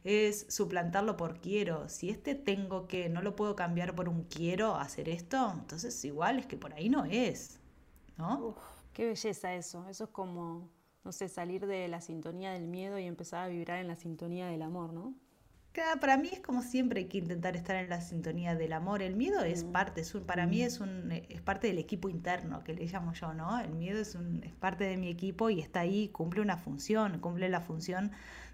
es 0.04 0.46
suplantarlo 0.48 1.16
por 1.16 1.40
quiero. 1.40 1.88
Si 1.88 2.10
este 2.10 2.34
tengo 2.34 2.86
que 2.86 3.08
no 3.08 3.22
lo 3.22 3.36
puedo 3.36 3.56
cambiar 3.56 3.94
por 3.94 4.08
un 4.08 4.24
quiero 4.24 4.76
hacer 4.76 5.08
esto, 5.08 5.52
entonces 5.54 6.04
igual 6.04 6.38
es 6.38 6.46
que 6.46 6.56
por 6.56 6.74
ahí 6.74 6.88
no 6.88 7.04
es. 7.04 7.60
¿no? 8.20 8.54
qué 8.92 9.06
belleza 9.06 9.54
eso. 9.54 9.86
Eso 9.88 10.04
es 10.04 10.10
como, 10.10 10.68
no 11.04 11.12
sé, 11.12 11.28
salir 11.28 11.66
de 11.66 11.88
la 11.88 12.00
sintonía 12.00 12.52
del 12.52 12.66
miedo 12.66 12.98
y 12.98 13.04
empezar 13.04 13.44
a 13.44 13.48
vibrar 13.48 13.78
en 13.78 13.88
la 13.88 13.96
sintonía 13.96 14.46
del 14.48 14.62
amor, 14.62 14.92
¿no? 14.92 15.14
Claro, 15.72 16.00
para 16.00 16.16
mí 16.16 16.28
es 16.32 16.40
como 16.40 16.62
siempre 16.62 17.00
hay 17.00 17.06
que 17.06 17.18
intentar 17.18 17.54
estar 17.54 17.76
en 17.76 17.88
la 17.88 18.00
sintonía 18.00 18.56
del 18.56 18.72
amor. 18.72 19.02
El 19.02 19.14
miedo 19.14 19.40
es 19.42 19.64
mm. 19.64 19.72
parte, 19.72 20.00
es 20.00 20.12
para 20.26 20.46
mí 20.46 20.62
es, 20.62 20.80
un, 20.80 21.12
es 21.12 21.40
parte 21.40 21.68
del 21.68 21.78
equipo 21.78 22.08
interno, 22.08 22.64
que 22.64 22.74
le 22.74 22.86
llamo 22.86 23.12
yo, 23.12 23.32
¿no? 23.34 23.60
El 23.60 23.74
miedo 23.74 24.00
es, 24.00 24.16
un, 24.16 24.42
es 24.42 24.52
parte 24.54 24.84
de 24.84 24.96
mi 24.96 25.08
equipo 25.08 25.48
y 25.48 25.60
está 25.60 25.80
ahí, 25.80 26.08
cumple 26.08 26.40
una 26.40 26.56
función, 26.56 27.20
cumple 27.20 27.48
la 27.48 27.60
función 27.60 28.10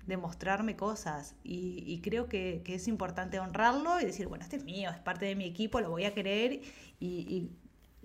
de 0.07 0.17
mostrarme 0.19 0.77
cosas. 0.77 1.35
Y, 1.43 2.01
creo 2.03 2.29
que, 2.29 2.63
es 2.67 2.87
importante 2.87 3.41
honrarlo 3.41 3.99
y 4.01 4.05
decir, 4.05 4.29
bueno, 4.29 4.45
este 4.45 4.57
es 4.57 4.65
mío, 4.65 4.91
es 4.91 4.99
parte 4.99 5.25
de 5.27 5.37
mi 5.37 5.47
equipo, 5.47 5.81
lo 5.81 5.91
voy 5.91 6.05
a 6.05 6.15
querer 6.15 6.61
y 7.01 7.51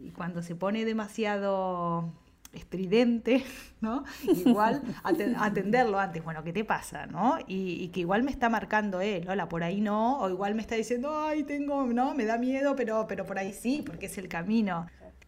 y 0.04 0.12
cuando 0.12 0.42
se 0.42 0.56
pone 0.56 0.86
demasiado 0.86 2.12
estridente, 2.54 3.44
¿no? 3.82 4.04
Igual 4.24 4.82
atenderlo 5.04 6.00
antes, 6.00 6.24
bueno, 6.24 6.44
¿qué 6.44 6.54
te 6.54 6.64
pasa, 6.64 7.06
no? 7.06 7.38
Y, 7.48 7.90
que 7.90 8.02
igual 8.02 8.24
me 8.24 8.32
está 8.32 8.50
marcando 8.50 9.02
él, 9.02 9.28
hola, 9.30 9.50
por 9.50 9.64
ahí 9.64 9.82
no, 9.82 10.20
o 10.20 10.30
igual 10.30 10.56
me 10.56 10.62
está 10.62 10.76
diciendo, 10.76 11.26
ay, 11.26 11.44
tengo, 11.44 11.86
no, 11.86 12.14
me 12.14 12.26
da 12.26 12.38
miedo, 12.38 12.76
pero, 12.76 13.06
pero 13.08 13.26
por 13.26 13.38
ahí 13.38 13.54
sí, 13.54 13.84
porque 13.86 14.06
es 14.06 14.18
el 14.18 14.28
camino. 14.28 14.88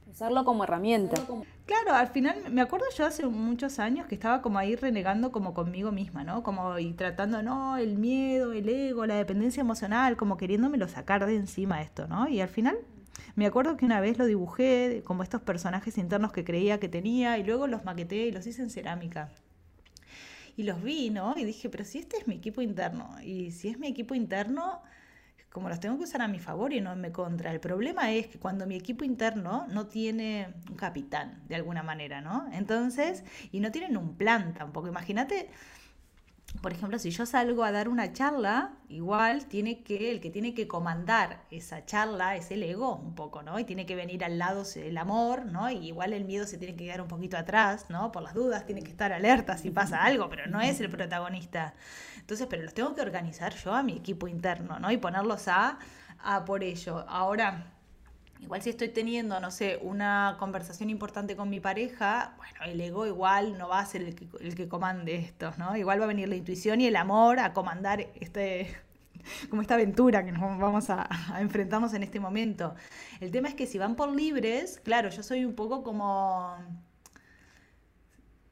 Usarlo 0.09 0.45
como 0.45 0.63
herramienta. 0.63 1.19
Claro, 1.65 1.93
al 1.95 2.07
final 2.09 2.35
me 2.51 2.61
acuerdo 2.61 2.85
yo 2.95 3.03
hace 3.03 3.25
muchos 3.25 3.79
años 3.79 4.05
que 4.05 4.13
estaba 4.13 4.43
como 4.43 4.59
ahí 4.59 4.75
renegando 4.75 5.31
como 5.31 5.55
conmigo 5.55 5.91
misma, 5.91 6.23
¿no? 6.23 6.43
Como 6.43 6.77
y 6.77 6.93
tratando, 6.93 7.41
no, 7.41 7.77
el 7.77 7.97
miedo, 7.97 8.53
el 8.53 8.69
ego, 8.69 9.07
la 9.07 9.15
dependencia 9.15 9.61
emocional, 9.61 10.15
como 10.15 10.37
queriéndomelo 10.37 10.87
sacar 10.87 11.25
de 11.25 11.35
encima 11.35 11.81
esto, 11.81 12.07
¿no? 12.07 12.27
Y 12.27 12.41
al 12.41 12.49
final 12.49 12.77
me 13.35 13.45
acuerdo 13.45 13.77
que 13.77 13.85
una 13.85 14.01
vez 14.01 14.17
lo 14.17 14.25
dibujé 14.25 15.01
como 15.05 15.23
estos 15.23 15.41
personajes 15.41 15.97
internos 15.97 16.31
que 16.31 16.43
creía 16.43 16.79
que 16.79 16.89
tenía 16.89 17.37
y 17.37 17.43
luego 17.43 17.67
los 17.67 17.83
maqueteé 17.83 18.27
y 18.27 18.31
los 18.31 18.45
hice 18.47 18.61
en 18.61 18.69
cerámica. 18.69 19.29
Y 20.55 20.63
los 20.63 20.83
vi, 20.83 21.09
¿no? 21.09 21.33
Y 21.35 21.45
dije, 21.45 21.69
pero 21.69 21.83
si 21.83 21.99
este 21.99 22.17
es 22.17 22.27
mi 22.27 22.35
equipo 22.35 22.61
interno 22.61 23.09
y 23.23 23.51
si 23.51 23.69
es 23.69 23.79
mi 23.79 23.87
equipo 23.87 24.13
interno, 24.13 24.81
como 25.53 25.69
los 25.69 25.79
tengo 25.79 25.97
que 25.97 26.03
usar 26.03 26.21
a 26.21 26.27
mi 26.27 26.39
favor 26.39 26.73
y 26.73 26.81
no 26.81 26.91
en 26.93 27.01
mi 27.01 27.11
contra. 27.11 27.51
El 27.51 27.59
problema 27.59 28.11
es 28.11 28.27
que 28.27 28.39
cuando 28.39 28.65
mi 28.65 28.75
equipo 28.75 29.03
interno 29.03 29.67
no 29.69 29.87
tiene 29.87 30.53
un 30.69 30.75
capitán, 30.75 31.43
de 31.47 31.55
alguna 31.55 31.83
manera, 31.83 32.21
¿no? 32.21 32.49
Entonces, 32.53 33.23
y 33.51 33.59
no 33.59 33.71
tienen 33.71 33.95
un 33.95 34.15
plan 34.15 34.55
tampoco. 34.55 34.87
Imagínate 34.87 35.49
por 36.61 36.71
ejemplo, 36.71 36.97
si 36.99 37.09
yo 37.09 37.25
salgo 37.25 37.63
a 37.63 37.71
dar 37.71 37.89
una 37.89 38.13
charla, 38.13 38.73
igual 38.87 39.45
tiene 39.47 39.83
que, 39.83 40.11
el 40.11 40.21
que 40.21 40.29
tiene 40.29 40.53
que 40.53 40.67
comandar 40.67 41.43
esa 41.51 41.85
charla 41.85 42.35
es 42.35 42.51
el 42.51 42.63
ego 42.63 42.95
un 42.95 43.15
poco, 43.15 43.41
¿no? 43.43 43.59
Y 43.59 43.65
tiene 43.65 43.85
que 43.85 43.95
venir 43.95 44.23
al 44.23 44.37
lado 44.37 44.63
el 44.75 44.97
amor, 44.97 45.45
¿no? 45.45 45.69
Y 45.69 45.87
igual 45.87 46.13
el 46.13 46.25
miedo 46.25 46.45
se 46.45 46.57
tiene 46.57 46.75
que 46.75 46.85
quedar 46.85 47.01
un 47.01 47.07
poquito 47.07 47.37
atrás, 47.37 47.87
¿no? 47.89 48.11
Por 48.11 48.23
las 48.23 48.33
dudas, 48.33 48.65
tiene 48.65 48.81
que 48.83 48.91
estar 48.91 49.11
alerta 49.11 49.57
si 49.57 49.71
pasa 49.71 50.03
algo, 50.03 50.29
pero 50.29 50.47
no 50.47 50.61
es 50.61 50.79
el 50.79 50.89
protagonista. 50.89 51.73
Entonces, 52.17 52.47
pero 52.49 52.63
los 52.63 52.73
tengo 52.73 52.93
que 52.95 53.01
organizar 53.01 53.53
yo 53.55 53.73
a 53.73 53.83
mi 53.83 53.93
equipo 53.93 54.27
interno, 54.27 54.79
¿no? 54.79 54.91
Y 54.91 54.97
ponerlos 54.97 55.47
a, 55.47 55.79
a 56.23 56.45
por 56.45 56.63
ello. 56.63 57.03
Ahora, 57.09 57.73
Igual 58.43 58.61
si 58.61 58.71
estoy 58.71 58.89
teniendo, 58.89 59.39
no 59.39 59.51
sé, 59.51 59.79
una 59.81 60.35
conversación 60.37 60.89
importante 60.89 61.37
con 61.37 61.49
mi 61.49 61.61
pareja, 61.61 62.35
bueno, 62.35 62.59
el 62.65 62.81
ego 62.81 63.07
igual 63.07 63.57
no 63.57 63.69
va 63.69 63.79
a 63.79 63.85
ser 63.85 64.01
el 64.01 64.15
que, 64.15 64.27
el 64.41 64.53
que 64.53 64.67
comande 64.67 65.15
esto, 65.15 65.53
¿no? 65.57 65.77
Igual 65.77 66.01
va 66.01 66.03
a 66.03 66.07
venir 66.07 66.27
la 66.27 66.35
intuición 66.35 66.81
y 66.81 66.87
el 66.87 66.97
amor 66.97 67.39
a 67.39 67.53
comandar 67.53 68.01
este, 68.19 68.75
como 69.49 69.61
esta 69.61 69.75
aventura 69.75 70.25
que 70.25 70.33
nos 70.33 70.59
vamos 70.59 70.89
a, 70.89 71.07
a, 71.09 71.39
en 71.41 72.03
este 72.03 72.19
momento. 72.19 72.75
El 73.21 73.31
tema 73.31 73.47
es 73.47 73.55
que 73.55 73.65
si 73.65 73.77
van 73.77 73.95
por 73.95 74.13
libres, 74.13 74.81
claro, 74.83 75.09
yo 75.09 75.23
soy 75.23 75.45
un 75.45 75.55
poco 75.55 75.81
como 75.81 76.57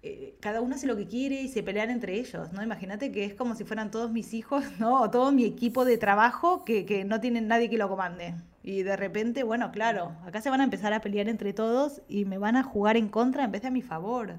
eh, 0.04 0.38
cada 0.40 0.62
uno 0.62 0.76
hace 0.76 0.88
lo 0.88 0.96
que 0.96 1.08
quiere 1.08 1.42
y 1.42 1.50
se 1.50 1.64
pelean 1.64 1.90
entre 1.90 2.18
ellos, 2.18 2.54
¿no? 2.54 2.64
Imagínate 2.64 3.12
que 3.12 3.26
es 3.26 3.34
como 3.34 3.56
si 3.56 3.66
fueran 3.66 3.92
todos 3.92 4.10
mis 4.10 4.34
hijos, 4.34 4.64
¿no? 4.80 5.02
O 5.02 5.12
todo 5.12 5.34
mi 5.34 5.44
equipo 5.44 5.84
de 5.84 5.98
trabajo 5.98 6.64
que, 6.64 6.86
que 6.86 7.04
no 7.04 7.20
tienen 7.20 7.50
nadie 7.50 7.70
que 7.70 7.78
lo 7.78 7.90
comande. 7.90 8.36
Y 8.64 8.84
de 8.84 8.96
repente, 8.96 9.44
bueno, 9.44 9.72
claro, 9.72 10.16
acá 10.26 10.42
se 10.42 10.50
van 10.50 10.62
a 10.62 10.66
empezar 10.66 10.94
a 10.94 11.02
pelear 11.02 11.28
entre 11.30 11.54
todos 11.54 12.02
y 12.08 12.26
me 12.26 12.38
van 12.38 12.56
a 12.56 12.64
jugar 12.64 12.96
en 12.98 13.10
contra 13.10 13.44
en 13.44 13.52
vez 13.52 13.64
de 13.64 13.70
a 13.70 13.72
mi 13.72 13.82
favor. 13.82 14.36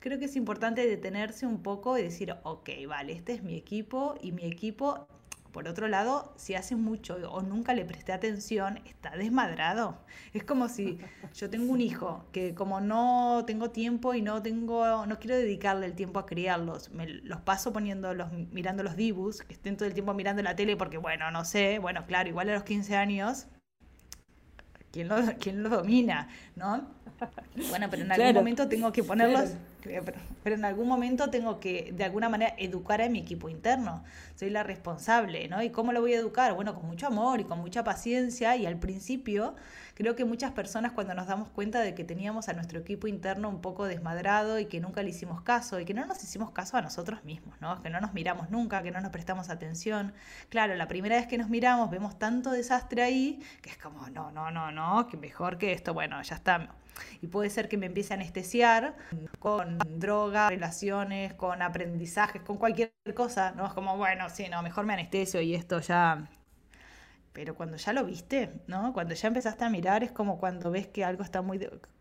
Creo 0.00 0.18
que 0.18 0.26
es 0.26 0.36
importante 0.36 0.86
detenerse 0.86 1.46
un 1.46 1.62
poco 1.62 1.98
y 1.98 2.02
decir, 2.02 2.34
ok, 2.44 2.70
vale, 2.88 3.12
este 3.12 3.34
es 3.34 3.42
mi 3.42 3.56
equipo 3.56 4.14
y 4.22 4.32
mi 4.32 4.44
equipo 4.44 5.06
por 5.58 5.66
otro 5.66 5.88
lado, 5.88 6.32
si 6.36 6.54
hace 6.54 6.76
mucho 6.76 7.16
o 7.32 7.42
nunca 7.42 7.74
le 7.74 7.84
presté 7.84 8.12
atención, 8.12 8.78
está 8.84 9.10
desmadrado. 9.16 9.98
Es 10.32 10.44
como 10.44 10.68
si 10.68 11.00
yo 11.34 11.50
tengo 11.50 11.72
un 11.72 11.80
hijo 11.80 12.24
que 12.30 12.54
como 12.54 12.80
no 12.80 13.42
tengo 13.44 13.70
tiempo 13.70 14.14
y 14.14 14.22
no 14.22 14.40
tengo, 14.40 15.04
no 15.04 15.18
quiero 15.18 15.36
dedicarle 15.36 15.86
el 15.86 15.94
tiempo 15.94 16.20
a 16.20 16.26
criarlos, 16.26 16.92
me 16.92 17.08
los 17.08 17.40
paso 17.40 17.72
poniendo 17.72 18.14
los, 18.14 18.30
mirando 18.52 18.84
los 18.84 18.94
dibus, 18.94 19.42
que 19.42 19.54
estén 19.54 19.76
todo 19.76 19.88
el 19.88 19.94
tiempo 19.94 20.14
mirando 20.14 20.44
la 20.44 20.54
tele 20.54 20.76
porque 20.76 20.96
bueno, 20.96 21.28
no 21.32 21.44
sé, 21.44 21.80
bueno, 21.80 22.06
claro, 22.06 22.28
igual 22.28 22.48
a 22.50 22.54
los 22.54 22.62
15 22.62 22.94
años, 22.94 23.48
¿quién 24.92 25.08
lo, 25.08 25.16
quién 25.40 25.64
lo 25.64 25.70
domina? 25.70 26.28
¿No? 26.54 26.86
Bueno, 27.68 27.88
pero 27.90 28.04
en 28.04 28.12
algún 28.12 28.32
momento 28.32 28.68
tengo 28.68 28.92
que 28.92 29.02
ponerlos, 29.02 29.54
pero, 29.82 30.56
en 30.56 30.64
algún 30.64 30.88
momento 30.88 31.30
tengo 31.30 31.60
que 31.60 31.92
de 31.92 32.04
alguna 32.04 32.28
manera 32.28 32.54
educar 32.58 33.00
a 33.00 33.08
mi 33.08 33.20
equipo 33.20 33.48
interno. 33.48 34.04
Soy 34.34 34.50
la 34.50 34.62
responsable, 34.62 35.48
¿no? 35.48 35.62
¿Y 35.62 35.70
cómo 35.70 35.92
lo 35.92 36.00
voy 36.00 36.14
a 36.14 36.18
educar? 36.18 36.54
Bueno, 36.54 36.74
con 36.74 36.86
mucho 36.86 37.06
amor 37.06 37.40
y 37.40 37.44
con 37.44 37.58
mucha 37.60 37.84
paciencia 37.84 38.56
y 38.56 38.66
al 38.66 38.78
principio 38.78 39.54
creo 39.98 40.14
que 40.14 40.24
muchas 40.24 40.52
personas 40.52 40.92
cuando 40.92 41.12
nos 41.12 41.26
damos 41.26 41.48
cuenta 41.48 41.80
de 41.80 41.92
que 41.92 42.04
teníamos 42.04 42.48
a 42.48 42.52
nuestro 42.52 42.78
equipo 42.78 43.08
interno 43.08 43.48
un 43.48 43.60
poco 43.60 43.84
desmadrado 43.84 44.60
y 44.60 44.66
que 44.66 44.78
nunca 44.78 45.02
le 45.02 45.10
hicimos 45.10 45.42
caso 45.42 45.80
y 45.80 45.84
que 45.84 45.92
no 45.92 46.06
nos 46.06 46.22
hicimos 46.22 46.52
caso 46.52 46.76
a 46.76 46.82
nosotros 46.82 47.24
mismos, 47.24 47.60
¿no? 47.60 47.82
Que 47.82 47.90
no 47.90 48.00
nos 48.00 48.14
miramos 48.14 48.48
nunca, 48.48 48.80
que 48.84 48.92
no 48.92 49.00
nos 49.00 49.10
prestamos 49.10 49.50
atención. 49.50 50.12
Claro, 50.50 50.76
la 50.76 50.86
primera 50.86 51.16
vez 51.16 51.26
que 51.26 51.36
nos 51.36 51.48
miramos 51.48 51.90
vemos 51.90 52.16
tanto 52.16 52.52
desastre 52.52 53.02
ahí 53.02 53.42
que 53.60 53.70
es 53.70 53.76
como, 53.76 54.08
no, 54.10 54.30
no, 54.30 54.52
no, 54.52 54.70
no, 54.70 55.08
que 55.08 55.16
mejor 55.16 55.58
que 55.58 55.72
esto, 55.72 55.94
bueno, 55.94 56.22
ya 56.22 56.36
está 56.36 56.68
y 57.20 57.26
puede 57.26 57.50
ser 57.50 57.68
que 57.68 57.76
me 57.76 57.86
empiece 57.86 58.14
a 58.14 58.16
anestesiar 58.16 58.96
con 59.40 59.78
droga, 59.98 60.48
relaciones, 60.48 61.34
con 61.34 61.60
aprendizajes, 61.60 62.42
con 62.42 62.56
cualquier 62.56 62.92
cosa, 63.16 63.50
¿no? 63.52 63.66
Es 63.66 63.72
como, 63.72 63.96
bueno, 63.96 64.28
sí, 64.30 64.48
no, 64.48 64.62
mejor 64.62 64.84
me 64.84 64.92
anestesio 64.92 65.40
y 65.40 65.56
esto 65.56 65.80
ya... 65.80 66.28
Pero 67.38 67.54
cuando 67.54 67.76
ya 67.76 67.92
lo 67.92 68.04
viste, 68.04 68.50
¿no? 68.66 68.92
Cuando 68.92 69.14
ya 69.14 69.28
empezaste 69.28 69.64
a 69.64 69.70
mirar 69.70 70.02
es 70.02 70.10
como 70.10 70.40
cuando 70.40 70.72
ves 70.72 70.88
que 70.88 71.04
algo 71.04 71.22
está 71.22 71.40
muy 71.40 71.60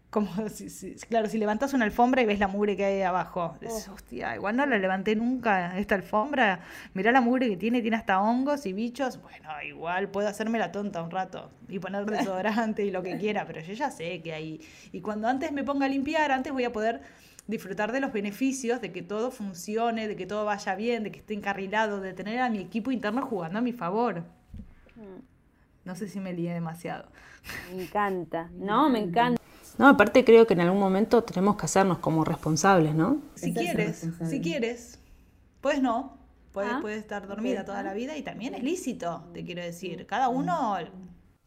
como 0.10 0.32
si, 0.50 0.96
claro, 0.96 1.30
si 1.30 1.38
levantas 1.38 1.76
una 1.76 1.86
alfombra 1.86 2.24
y 2.24 2.26
ves 2.26 2.40
la 2.40 2.48
mugre 2.48 2.76
que 2.76 2.86
hay 2.86 3.02
abajo. 3.04 3.56
Oh. 3.64 3.94
hostia, 3.94 4.36
igual 4.36 4.56
no 4.56 4.66
la 4.66 4.80
levanté 4.80 5.16
nunca 5.16 5.78
esta 5.78 5.94
alfombra. 5.94 6.62
Mirá 6.96 7.12
la 7.12 7.22
mugre 7.22 7.50
que 7.50 7.56
tiene, 7.56 7.84
tiene 7.84 7.98
hasta 7.98 8.20
hongos 8.20 8.66
y 8.66 8.74
bichos. 8.74 9.22
Bueno, 9.22 9.48
igual 9.64 10.10
puedo 10.10 10.28
hacerme 10.28 10.58
la 10.58 10.72
tonta 10.72 11.04
un 11.04 11.12
rato 11.12 11.52
y 11.70 11.78
poner 11.78 12.06
desodorante 12.10 12.84
y 12.84 12.90
lo 12.90 13.04
que 13.04 13.20
quiera, 13.20 13.46
pero 13.46 13.62
yo 13.62 13.74
ya 13.74 13.92
sé 13.92 14.24
que 14.24 14.34
hay. 14.34 14.60
Y 14.92 15.02
cuando 15.02 15.28
antes 15.28 15.52
me 15.52 15.64
ponga 15.64 15.86
a 15.86 15.90
limpiar, 15.90 16.32
antes 16.32 16.52
voy 16.52 16.64
a 16.64 16.74
poder 16.74 17.02
disfrutar 17.46 17.92
de 17.92 18.00
los 18.00 18.12
beneficios, 18.12 18.82
de 18.82 18.92
que 18.92 19.04
todo 19.04 19.30
funcione, 19.30 20.08
de 20.08 20.16
que 20.16 20.26
todo 20.26 20.46
vaya 20.46 20.74
bien, 20.74 21.04
de 21.04 21.12
que 21.12 21.20
esté 21.20 21.36
encarrilado, 21.36 22.02
de 22.02 22.14
tener 22.14 22.40
a 22.40 22.50
mi 22.50 22.58
equipo 22.58 22.90
interno 22.90 23.22
jugando 23.22 23.60
a 23.60 23.62
mi 23.62 23.72
favor. 23.72 24.24
No 25.86 25.96
sé 25.96 26.08
si 26.08 26.20
me 26.20 26.34
lié 26.34 26.54
demasiado. 26.54 27.06
Me 27.74 27.84
encanta. 27.84 28.50
No, 28.58 28.90
me 28.90 29.00
encanta. 29.00 29.42
No, 29.78 29.88
aparte 29.88 30.26
creo 30.26 30.48
que 30.48 30.54
en 30.54 30.62
algún 30.62 30.80
momento 30.80 31.24
tenemos 31.24 31.56
que 31.56 31.66
hacernos 31.66 32.00
como 32.00 32.24
responsables, 32.24 32.96
¿no? 32.96 33.22
Si 33.36 33.54
quieres, 33.54 34.10
si 34.28 34.42
quieres. 34.42 35.00
Pues 35.62 35.82
no, 35.82 36.18
puedes, 36.52 36.72
ah, 36.72 36.92
estar 36.94 37.28
dormida 37.28 37.64
toda 37.64 37.84
la 37.84 37.94
vida 37.94 38.18
y 38.18 38.24
también 38.24 38.56
es 38.56 38.64
lícito, 38.64 39.26
te 39.34 39.44
quiero 39.44 39.62
decir. 39.62 40.06
Cada 40.08 40.30
uno... 40.30 40.76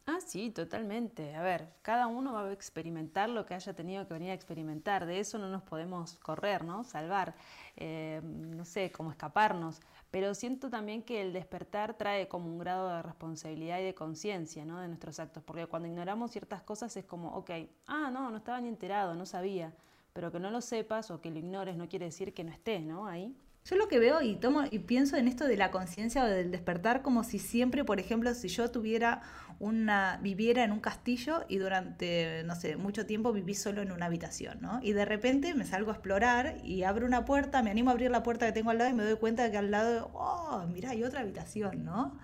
Ah, 0.07 0.19
sí, 0.25 0.51
totalmente. 0.51 1.37
A 1.37 1.43
ver, 1.43 1.69
cada 1.83 2.09
uno 2.09 2.33
va 2.33 2.45
a 2.47 2.53
experimentar 2.53 3.29
lo 3.29 3.47
que 3.47 3.55
haya 3.55 3.75
tenido 3.75 4.09
que 4.09 4.15
venir 4.15 4.31
a 4.31 4.35
experimentar. 4.35 5.07
De 5.07 5.21
eso 5.21 5.39
no 5.39 5.49
nos 5.49 5.63
podemos 5.63 6.17
correr, 6.17 6.65
¿no? 6.65 6.83
Salvar, 6.83 7.35
eh, 7.77 8.21
no 8.25 8.65
sé, 8.65 8.91
cómo 8.91 9.11
escaparnos. 9.13 9.81
Pero 10.11 10.35
siento 10.35 10.71
también 10.71 11.03
que 11.03 11.23
el 11.23 11.33
despertar 11.33 11.95
trae 11.97 12.27
como 12.27 12.51
un 12.51 12.59
grado 12.59 12.89
de 12.89 13.03
responsabilidad 13.03 13.79
y 13.79 13.85
de 13.85 13.95
conciencia, 13.95 14.65
¿no? 14.65 14.81
De 14.81 14.89
nuestros 14.89 15.21
actos. 15.21 15.43
Porque 15.45 15.67
cuando 15.67 15.89
ignoramos 15.89 16.33
ciertas 16.33 16.63
cosas 16.63 16.97
es 16.97 17.05
como, 17.05 17.29
ok, 17.37 17.51
ah, 17.87 18.11
no, 18.13 18.31
no 18.31 18.39
estaba 18.39 18.61
ni 18.61 18.69
enterado, 18.69 19.15
no 19.15 19.25
sabía. 19.25 19.73
Pero 20.13 20.33
que 20.33 20.41
no 20.41 20.51
lo 20.51 20.61
sepas 20.61 21.11
o 21.13 21.21
que 21.21 21.31
lo 21.31 21.39
ignores 21.39 21.77
no 21.77 21.89
quiere 21.89 22.07
decir 22.07 22.35
que 22.35 22.43
no 22.43 22.51
esté, 22.51 22.81
¿no? 22.81 23.07
Ahí. 23.07 23.37
Yo 23.65 23.77
lo 23.77 23.89
que 23.89 23.99
veo 23.99 24.23
y 24.23 24.37
tomo 24.37 24.65
y 24.71 24.81
pienso 24.81 25.17
en 25.17 25.29
esto 25.29 25.45
de 25.45 25.57
la 25.57 25.71
conciencia 25.71 26.25
o 26.25 26.27
del 26.27 26.51
despertar 26.51 27.03
como 27.03 27.25
si 27.25 27.39
siempre, 27.39 27.85
por 27.85 28.01
ejemplo, 28.01 28.35
si 28.35 28.49
yo 28.49 28.71
tuviera 28.71 29.23
una 29.59 30.19
viviera 30.23 30.65
en 30.65 30.73
un 30.73 30.81
castillo 30.81 31.45
y 31.47 31.59
durante 31.59 32.43
no 32.45 32.57
sé, 32.57 32.77
mucho 32.77 33.05
tiempo 33.05 33.33
viví 33.33 33.55
solo 33.55 33.83
en 33.83 33.93
una 33.93 34.07
habitación, 34.07 34.59
¿no? 34.63 34.81
Y 34.83 34.93
de 34.95 35.05
repente 35.05 35.55
me 35.55 35.67
salgo 35.67 35.91
a 35.91 35.95
explorar 35.95 36.57
y 36.65 36.85
abro 36.85 37.07
una 37.07 37.27
puerta, 37.27 37.63
me 37.63 37.71
animo 37.71 37.91
a 37.91 37.93
abrir 37.93 38.11
la 38.11 38.23
puerta 38.23 38.47
que 38.47 38.53
tengo 38.53 38.71
al 38.71 38.79
lado 38.79 38.91
y 38.91 38.95
me 38.95 39.05
doy 39.05 39.17
cuenta 39.17 39.43
de 39.45 39.51
que 39.51 39.59
al 39.59 39.71
lado, 39.71 40.11
oh, 40.15 40.65
mira, 40.73 40.91
hay 40.91 41.05
otra 41.05 41.21
habitación, 41.21 41.85
¿no? 41.85 42.19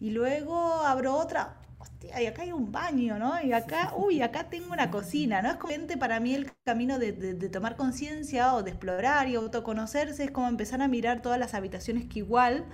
Y 0.00 0.10
luego 0.10 0.56
abro 0.84 1.16
otra, 1.16 1.56
hostia, 1.84 2.20
y 2.22 2.26
acá 2.26 2.42
hay 2.42 2.52
un 2.52 2.72
baño, 2.72 3.18
¿no? 3.18 3.40
Y 3.42 3.52
acá, 3.52 3.92
uy, 3.96 4.22
acá 4.22 4.48
tengo 4.50 4.72
una 4.72 4.90
cocina, 4.90 5.42
¿no? 5.42 5.50
Es 5.50 5.56
como 5.56 5.72
para 6.00 6.20
mí 6.20 6.34
el 6.34 6.50
camino 6.64 6.98
de, 6.98 7.12
tomar 7.50 7.76
conciencia 7.76 8.54
o 8.54 8.62
de 8.62 8.70
explorar 8.70 9.28
y 9.28 9.36
autoconocerse, 9.36 10.24
es 10.24 10.30
como 10.30 10.48
empezar 10.48 10.82
a 10.82 10.88
mirar 10.88 11.22
todas 11.22 11.38
las 11.38 11.54
habitaciones 11.54 12.06
que 12.06 12.20
igual... 12.20 12.64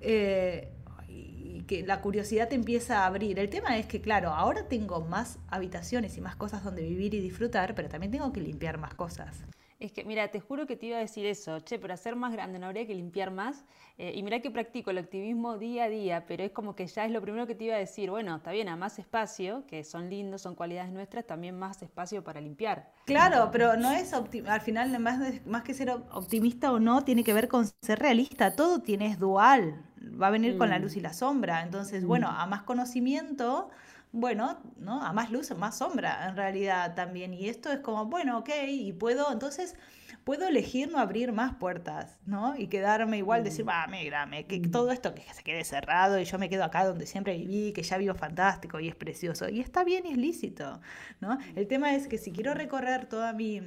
Eh, 0.00 0.70
y 1.08 1.62
que 1.62 1.86
la 1.86 2.00
curiosidad 2.00 2.48
te 2.48 2.56
empieza 2.56 3.00
a 3.00 3.06
abrir. 3.06 3.38
El 3.38 3.48
tema 3.48 3.78
es 3.78 3.86
que, 3.86 4.00
claro, 4.00 4.30
ahora 4.30 4.68
tengo 4.68 5.00
más 5.02 5.38
habitaciones 5.48 6.16
y 6.18 6.20
más 6.20 6.36
cosas 6.36 6.64
donde 6.64 6.82
vivir 6.82 7.14
y 7.14 7.20
disfrutar, 7.20 7.74
pero 7.74 7.88
también 7.88 8.10
tengo 8.10 8.32
que 8.32 8.40
limpiar 8.40 8.76
más 8.76 8.94
cosas. 8.94 9.44
Es 9.84 9.92
que, 9.92 10.02
mira, 10.02 10.28
te 10.28 10.40
juro 10.40 10.66
que 10.66 10.76
te 10.76 10.86
iba 10.86 10.96
a 10.96 11.00
decir 11.00 11.26
eso, 11.26 11.60
che, 11.60 11.78
pero 11.78 11.92
hacer 11.92 12.16
más 12.16 12.32
grande 12.32 12.58
no 12.58 12.64
habría 12.64 12.86
que 12.86 12.94
limpiar 12.94 13.30
más. 13.30 13.66
Eh, 13.98 14.12
y 14.14 14.22
mira 14.22 14.40
que 14.40 14.50
practico 14.50 14.90
el 14.90 14.96
activismo 14.96 15.58
día 15.58 15.84
a 15.84 15.88
día, 15.90 16.24
pero 16.26 16.42
es 16.42 16.52
como 16.52 16.74
que 16.74 16.86
ya 16.86 17.04
es 17.04 17.12
lo 17.12 17.20
primero 17.20 17.46
que 17.46 17.54
te 17.54 17.64
iba 17.64 17.74
a 17.74 17.78
decir, 17.78 18.08
bueno, 18.08 18.34
está 18.36 18.50
bien, 18.50 18.70
a 18.70 18.76
más 18.76 18.98
espacio, 18.98 19.66
que 19.66 19.84
son 19.84 20.08
lindos, 20.08 20.40
son 20.40 20.54
cualidades 20.54 20.90
nuestras, 20.90 21.26
también 21.26 21.58
más 21.58 21.82
espacio 21.82 22.24
para 22.24 22.40
limpiar. 22.40 22.92
Claro, 23.04 23.50
pero 23.52 23.76
no 23.76 23.90
es 23.90 24.14
al 24.14 24.60
final, 24.62 24.98
más, 25.00 25.44
más 25.44 25.62
que 25.64 25.74
ser 25.74 25.90
optimista 25.90 26.72
o 26.72 26.80
no, 26.80 27.04
tiene 27.04 27.22
que 27.22 27.34
ver 27.34 27.48
con 27.48 27.66
ser 27.82 27.98
realista. 27.98 28.56
Todo 28.56 28.80
tiene 28.80 29.08
es 29.08 29.18
dual, 29.18 29.84
va 30.18 30.28
a 30.28 30.30
venir 30.30 30.56
con 30.56 30.70
la 30.70 30.78
mm. 30.78 30.82
luz 30.82 30.96
y 30.96 31.00
la 31.00 31.12
sombra. 31.12 31.62
Entonces, 31.62 32.06
bueno, 32.06 32.28
mm. 32.28 32.36
a 32.36 32.46
más 32.46 32.62
conocimiento 32.62 33.68
bueno, 34.14 34.60
¿no? 34.76 35.02
A 35.02 35.12
más 35.12 35.32
luz, 35.32 35.50
más 35.56 35.76
sombra 35.76 36.28
en 36.28 36.36
realidad 36.36 36.94
también. 36.94 37.34
Y 37.34 37.48
esto 37.48 37.72
es 37.72 37.80
como, 37.80 38.06
bueno, 38.06 38.38
ok, 38.38 38.48
y 38.68 38.92
puedo, 38.92 39.32
entonces, 39.32 39.74
puedo 40.22 40.46
elegir 40.46 40.88
no 40.88 40.98
abrir 40.98 41.32
más 41.32 41.56
puertas, 41.56 42.20
¿no? 42.24 42.56
Y 42.56 42.68
quedarme 42.68 43.18
igual, 43.18 43.42
decir, 43.42 43.68
va, 43.68 43.84
mira, 43.88 44.28
que 44.46 44.60
mm. 44.60 44.70
todo 44.70 44.92
esto 44.92 45.16
que 45.16 45.22
se 45.34 45.42
quede 45.42 45.64
cerrado 45.64 46.20
y 46.20 46.24
yo 46.24 46.38
me 46.38 46.48
quedo 46.48 46.62
acá 46.62 46.86
donde 46.86 47.06
siempre 47.06 47.36
viví, 47.36 47.72
que 47.72 47.82
ya 47.82 47.98
vivo 47.98 48.14
fantástico 48.14 48.78
y 48.78 48.88
es 48.88 48.94
precioso. 48.94 49.48
Y 49.48 49.60
está 49.60 49.82
bien 49.82 50.06
y 50.06 50.12
es 50.12 50.16
lícito, 50.16 50.80
¿no? 51.20 51.36
El 51.56 51.66
tema 51.66 51.94
es 51.96 52.06
que 52.06 52.16
si 52.16 52.30
quiero 52.30 52.54
recorrer 52.54 53.06
toda 53.06 53.32
mi... 53.32 53.62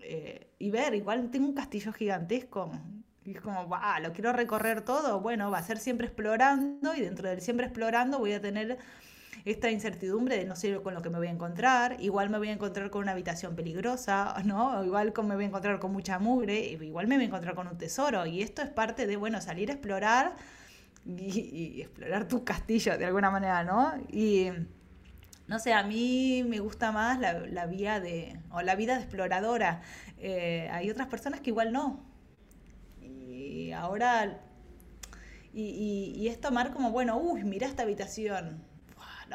Eh, 0.00 0.48
y 0.58 0.70
ver, 0.72 0.96
igual 0.96 1.30
tengo 1.30 1.46
un 1.46 1.54
castillo 1.54 1.92
gigantesco, 1.92 2.72
y 3.24 3.36
es 3.36 3.40
como, 3.40 3.68
va, 3.68 4.00
lo 4.00 4.12
quiero 4.12 4.32
recorrer 4.32 4.82
todo, 4.82 5.20
bueno, 5.20 5.48
va 5.48 5.58
a 5.58 5.62
ser 5.62 5.78
siempre 5.78 6.08
explorando 6.08 6.92
y 6.96 7.00
dentro 7.02 7.28
del 7.28 7.40
siempre 7.40 7.66
explorando 7.66 8.18
voy 8.18 8.32
a 8.32 8.40
tener 8.40 8.78
esta 9.44 9.70
incertidumbre 9.70 10.36
de 10.36 10.44
no 10.44 10.54
sé 10.56 10.80
con 10.82 10.94
lo 10.94 11.02
que 11.02 11.10
me 11.10 11.18
voy 11.18 11.26
a 11.26 11.30
encontrar, 11.30 11.96
igual 12.00 12.30
me 12.30 12.38
voy 12.38 12.48
a 12.48 12.52
encontrar 12.52 12.90
con 12.90 13.02
una 13.02 13.12
habitación 13.12 13.56
peligrosa, 13.56 14.34
¿no? 14.44 14.84
igual 14.84 15.12
me 15.24 15.34
voy 15.34 15.44
a 15.44 15.48
encontrar 15.48 15.78
con 15.78 15.92
mucha 15.92 16.18
mugre, 16.18 16.60
igual 16.60 17.06
me 17.08 17.16
voy 17.16 17.24
a 17.24 17.26
encontrar 17.28 17.54
con 17.54 17.66
un 17.66 17.78
tesoro. 17.78 18.26
Y 18.26 18.42
esto 18.42 18.62
es 18.62 18.68
parte 18.68 19.06
de, 19.06 19.16
bueno, 19.16 19.40
salir 19.40 19.70
a 19.70 19.74
explorar 19.74 20.36
y, 21.04 21.80
explorar 21.82 22.28
tu 22.28 22.44
castillo 22.44 22.96
de 22.96 23.04
alguna 23.04 23.30
manera, 23.30 23.64
¿no? 23.64 23.94
Y 24.10 24.48
no 25.48 25.58
sé, 25.58 25.72
a 25.72 25.82
mí 25.82 26.44
me 26.48 26.60
gusta 26.60 26.92
más 26.92 27.18
la, 27.18 27.66
vía 27.66 28.00
de, 28.00 28.38
o 28.50 28.62
la 28.62 28.76
vida 28.76 28.94
de 28.94 29.02
exploradora. 29.02 29.82
Eh, 30.18 30.68
hay 30.70 30.88
otras 30.90 31.08
personas 31.08 31.40
que 31.40 31.50
igual 31.50 31.72
no. 31.72 32.04
Y 33.00 33.72
ahora, 33.72 34.40
y, 35.52 36.14
y 36.16 36.28
es 36.28 36.40
tomar 36.40 36.72
como, 36.72 36.92
bueno, 36.92 37.18
uy, 37.18 37.42
mira 37.44 37.66
esta 37.66 37.82
habitación 37.82 38.71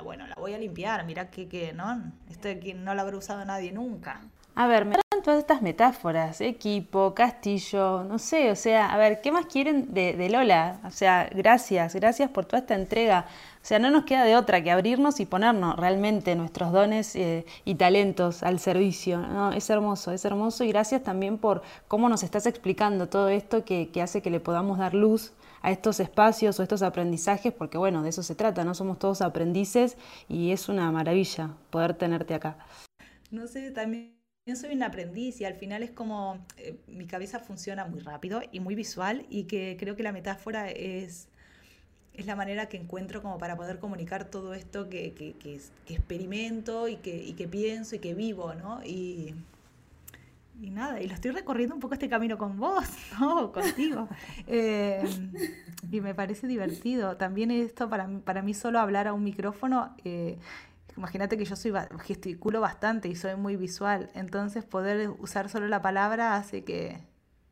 bueno, 0.01 0.27
la 0.27 0.36
voy 0.36 0.54
a 0.54 0.58
limpiar, 0.58 1.06
mira 1.06 1.30
que, 1.30 1.48
que 1.48 1.74
no, 1.74 2.12
esto 2.30 2.50
que 2.62 2.74
no 2.74 2.94
la 2.96 3.01
habrá 3.01 3.18
usado 3.18 3.44
nadie 3.46 3.72
nunca. 3.72 4.22
A 4.60 4.66
ver, 4.66 4.86
me 4.86 4.96
dan 4.96 5.22
todas 5.24 5.39
estas 5.39 5.62
metáforas, 5.62 6.42
equipo, 6.42 7.13
castillo, 7.13 8.03
no 8.03 8.18
sé, 8.18 8.50
o 8.50 8.55
sea, 8.55 8.92
a 8.92 8.98
ver, 8.98 9.22
¿qué 9.22 9.31
más 9.31 9.46
quieren 9.46 9.94
de, 9.94 10.29
Lola? 10.29 10.79
O 10.83 10.90
sea, 10.90 11.29
gracias, 11.31 11.94
gracias 11.94 12.31
por 12.31 12.46
toda 12.46 12.62
esta 12.62 12.74
entrega. 12.74 13.27
O 13.62 13.66
sea, 13.68 13.77
no 13.77 13.92
nos 13.92 14.05
queda 14.05 14.24
de 14.24 14.36
otra 14.36 14.64
que 14.64 14.72
abrirnos 14.72 15.20
y 15.20 15.27
ponernos 15.27 15.75
realmente 15.75 16.36
nuestros 16.36 16.72
dones 16.72 17.16
eh, 17.16 17.46
y 17.66 17.75
talentos 17.75 18.42
al 18.42 18.60
servicio. 18.60 19.20
¿no? 19.20 19.51
Es 19.51 19.70
hermoso, 19.70 20.12
es 20.12 20.25
hermoso 20.25 20.64
y 20.64 20.70
gracias 20.70 21.03
también 21.03 21.38
por 21.38 21.62
cómo 21.88 22.10
nos 22.10 22.24
estás 22.24 22.48
explicando 22.48 23.10
todo 23.10 23.29
esto 23.29 23.64
que, 23.64 23.90
que 23.90 24.01
hace 24.01 24.24
que 24.24 24.31
le 24.31 24.40
podamos 24.40 24.79
dar 24.79 24.96
luz 24.96 25.33
a 25.61 25.72
estos 25.72 26.00
espacios 26.00 26.59
o 26.59 26.63
estos 26.63 26.81
aprendizajes, 26.81 27.53
porque 27.53 27.77
bueno, 27.77 28.03
de 28.03 28.09
eso 28.09 28.24
se 28.24 28.35
trata, 28.35 28.63
¿no? 28.63 28.74
Somos 28.74 29.00
todos 29.00 29.22
aprendices 29.22 29.98
y 30.27 30.51
es 30.51 30.70
una 30.70 30.91
maravilla 30.91 31.55
poder 31.70 31.93
tenerte 31.93 32.33
acá. 32.33 32.57
No 33.31 33.48
sé, 33.48 33.72
también 33.72 34.17
soy 34.55 34.74
un 34.74 34.83
aprendiz 34.83 35.41
y 35.41 35.46
al 35.46 35.55
final 35.55 35.83
es 35.83 35.91
como 35.91 36.46
eh, 36.57 36.77
mi 36.87 37.05
cabeza 37.05 37.39
funciona 37.39 37.85
muy 37.85 38.00
rápido 38.00 38.41
y 38.51 38.59
muy 38.59 38.75
visual 38.75 39.25
y 39.29 39.43
que 39.43 39.75
creo 39.79 39.96
que 39.96 40.03
la 40.03 40.11
metáfora 40.11 40.70
es, 40.72 41.27
es 42.13 42.25
la 42.25 42.35
manera 42.35 42.70
que 42.70 42.77
encuentro 42.77 43.22
como 43.22 43.37
para 43.37 43.57
poder 43.57 43.79
comunicar 43.79 44.29
todo 44.29 44.53
esto 44.53 44.89
que, 44.89 45.13
que, 45.13 45.59
experimento 45.87 46.87
y 46.87 46.98
que, 46.98 47.15
y 47.24 47.33
que 47.33 47.48
pienso 47.48 47.96
y 47.96 48.00
que 48.00 48.13
vivo, 48.13 48.53
¿no? 48.53 48.81
Y, 48.85 49.35
y 50.59 50.70
nada, 50.70 51.01
y 51.01 51.07
lo 51.07 51.13
estoy 51.13 51.31
recorriendo 51.31 51.75
un 51.75 51.81
poco 51.81 51.93
este 51.93 52.09
camino 52.09 52.37
con 52.37 52.57
vos, 52.57 52.87
¿no? 53.20 53.51
Contigo. 53.51 54.07
Eh, 54.48 55.03
y 55.91 56.01
me 56.01 56.15
parece 56.15 56.48
divertido. 56.48 57.17
También 57.17 57.51
esto 57.51 57.89
para, 57.89 58.07
para 58.20 58.41
mí 58.41 58.53
solo 58.53 58.79
hablar 58.79 59.07
a 59.07 59.13
un 59.13 59.24
micrófono, 59.24 59.96
eh, 60.03 60.37
imagínate 60.96 61.37
que 61.37 61.46
yo 61.46 61.55
soy 61.55 61.74
gesticulo 62.00 62.61
bastante 62.61 63.07
y 63.07 63.15
soy 63.15 63.35
muy 63.35 63.55
visual, 63.55 64.09
entonces 64.15 64.65
poder 64.65 65.09
usar 65.20 65.50
solo 65.50 65.67
la 65.67 65.81
palabra 65.81 66.35
hace 66.35 66.63
que, 66.63 66.98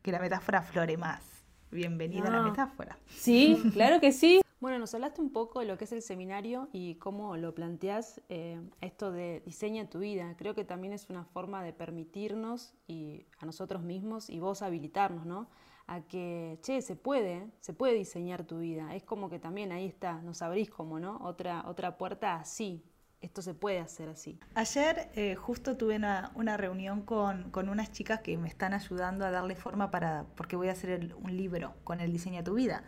que 0.02 0.12
la 0.12 0.18
metáfora 0.18 0.62
flore 0.62 0.96
más. 0.96 1.22
Bienvenida 1.70 2.28
a 2.28 2.30
la 2.30 2.38
ah. 2.38 2.42
metáfora. 2.42 2.96
Sí, 3.08 3.60
claro 3.72 4.00
que 4.00 4.12
sí. 4.12 4.40
Bueno, 4.58 4.78
nos 4.78 4.94
hablaste 4.94 5.20
un 5.20 5.30
poco 5.30 5.60
de 5.60 5.66
lo 5.66 5.76
que 5.76 5.84
es 5.84 5.92
el 5.92 6.00
seminario 6.00 6.70
y 6.72 6.94
cómo 6.94 7.36
lo 7.36 7.54
planteas, 7.54 8.22
eh, 8.30 8.58
esto 8.80 9.12
de 9.12 9.42
diseña 9.44 9.90
tu 9.90 9.98
vida. 9.98 10.34
Creo 10.38 10.54
que 10.54 10.64
también 10.64 10.94
es 10.94 11.10
una 11.10 11.24
forma 11.24 11.62
de 11.62 11.74
permitirnos 11.74 12.72
y 12.86 13.26
a 13.38 13.44
nosotros 13.44 13.82
mismos 13.82 14.30
y 14.30 14.40
vos 14.40 14.62
habilitarnos, 14.62 15.26
¿no? 15.26 15.50
A 15.86 16.00
que, 16.00 16.58
che, 16.62 16.80
se 16.80 16.96
puede, 16.96 17.50
se 17.60 17.74
puede 17.74 17.92
diseñar 17.92 18.44
tu 18.44 18.60
vida. 18.60 18.94
Es 18.94 19.04
como 19.04 19.28
que 19.28 19.38
también 19.38 19.72
ahí 19.72 19.84
está, 19.84 20.22
nos 20.22 20.40
abrís 20.40 20.70
como, 20.70 20.98
¿no? 20.98 21.18
Otra, 21.18 21.64
otra 21.68 21.98
puerta 21.98 22.36
así. 22.36 22.82
Esto 23.20 23.42
se 23.42 23.52
puede 23.52 23.78
hacer 23.78 24.08
así. 24.08 24.38
Ayer 24.54 25.10
eh, 25.14 25.34
justo 25.34 25.76
tuve 25.76 25.96
una, 25.96 26.56
reunión 26.56 27.02
con, 27.02 27.50
con, 27.50 27.68
unas 27.68 27.92
chicas 27.92 28.20
que 28.20 28.38
me 28.38 28.48
están 28.48 28.72
ayudando 28.72 29.26
a 29.26 29.30
darle 29.30 29.54
forma 29.54 29.90
para, 29.90 30.24
porque 30.34 30.56
voy 30.56 30.68
a 30.68 30.72
hacer 30.72 31.14
un 31.22 31.36
libro 31.36 31.74
con 31.84 32.00
el 32.00 32.10
diseño 32.10 32.42
tu 32.42 32.54
vida. 32.54 32.82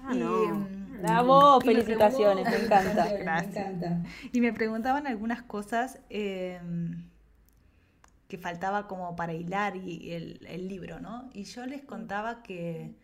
Ah, 0.00 0.14
y, 0.14 0.18
mm, 0.18 1.02
Bravo, 1.02 1.60
felicitaciones, 1.60 2.48
me, 2.48 2.56
encanta. 2.64 4.02
Y 4.32 4.40
me 4.40 4.52
preguntaban 4.52 5.06
algunas 5.06 5.42
cosas 5.42 6.00
em, 6.08 7.04
que 8.28 8.38
faltaba 8.38 8.86
como 8.86 9.14
para 9.14 9.34
hilar 9.34 9.76
y 9.76 10.12
el, 10.12 10.68
libro, 10.68 11.00
¿no? 11.00 11.28
Y 11.32 11.44
yo 11.44 11.66
les 11.66 11.82
contaba 11.82 12.42
que, 12.42 12.94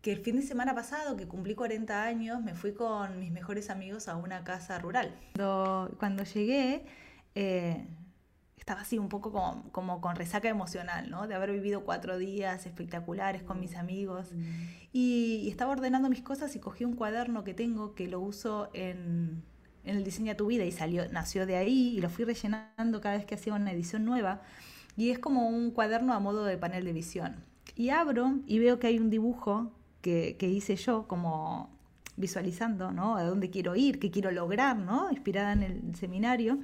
que 0.00 0.12
el 0.12 0.20
fin 0.20 0.36
de 0.36 0.42
semana 0.42 0.74
pasado, 0.74 1.16
que 1.16 1.26
cumplí 1.26 1.54
40 1.54 2.04
años, 2.04 2.42
me 2.42 2.54
fui 2.54 2.72
con 2.72 3.18
mis 3.18 3.32
mejores 3.32 3.68
amigos 3.68 4.08
a 4.08 4.16
una 4.16 4.44
casa 4.44 4.78
rural. 4.78 5.14
Cuando, 5.34 5.96
cuando 5.98 6.24
llegué, 6.24 6.86
eh, 7.34 7.86
estaba 8.66 8.80
así 8.80 8.98
un 8.98 9.08
poco 9.08 9.30
como, 9.70 10.00
con 10.00 10.16
resaca 10.16 10.48
emocional, 10.48 11.08
¿no? 11.08 11.28
De 11.28 11.36
haber 11.36 11.52
vivido 11.52 11.84
cuatro 11.84 12.18
días 12.18 12.66
espectaculares 12.66 13.44
con 13.44 13.60
mis 13.60 13.76
amigos. 13.76 14.32
Mm. 14.32 14.42
Y, 14.92 15.48
estaba 15.48 15.70
ordenando 15.70 16.08
mis 16.08 16.22
cosas 16.22 16.56
y 16.56 16.58
cogí 16.58 16.84
un 16.84 16.96
cuaderno 16.96 17.44
que 17.44 17.54
tengo 17.54 17.94
que 17.94 18.08
lo 18.08 18.18
uso 18.18 18.68
en, 18.72 19.44
el 19.84 20.02
diseño 20.02 20.32
de 20.32 20.34
tu 20.34 20.46
vida 20.46 20.64
y 20.64 20.72
salió, 20.72 21.08
nació 21.12 21.46
de 21.46 21.54
ahí 21.54 21.96
y 21.96 22.00
lo 22.00 22.10
fui 22.10 22.24
rellenando 22.24 23.00
cada 23.00 23.16
vez 23.16 23.24
que 23.24 23.36
hacía 23.36 23.54
una 23.54 23.70
edición 23.70 24.04
nueva. 24.04 24.42
Y 24.96 25.10
es 25.10 25.20
como 25.20 25.48
un 25.48 25.70
cuaderno 25.70 26.12
a 26.12 26.18
modo 26.18 26.44
de 26.44 26.58
panel 26.58 26.84
de 26.84 26.92
visión. 26.92 27.36
Y 27.76 27.90
abro 27.90 28.40
y 28.48 28.58
veo 28.58 28.80
que 28.80 28.88
hay 28.88 28.98
un 28.98 29.10
dibujo 29.10 29.70
que, 30.00 30.34
que 30.40 30.48
hice 30.48 30.74
yo 30.74 31.06
como 31.06 31.70
visualizando, 32.16 32.90
¿no? 32.90 33.16
A 33.16 33.22
dónde 33.22 33.48
quiero 33.48 33.76
ir, 33.76 34.00
qué 34.00 34.10
quiero 34.10 34.32
lograr, 34.32 34.76
¿no? 34.76 35.08
Inspirada 35.12 35.52
en 35.52 35.62
el 35.62 35.94
seminario. 35.94 36.58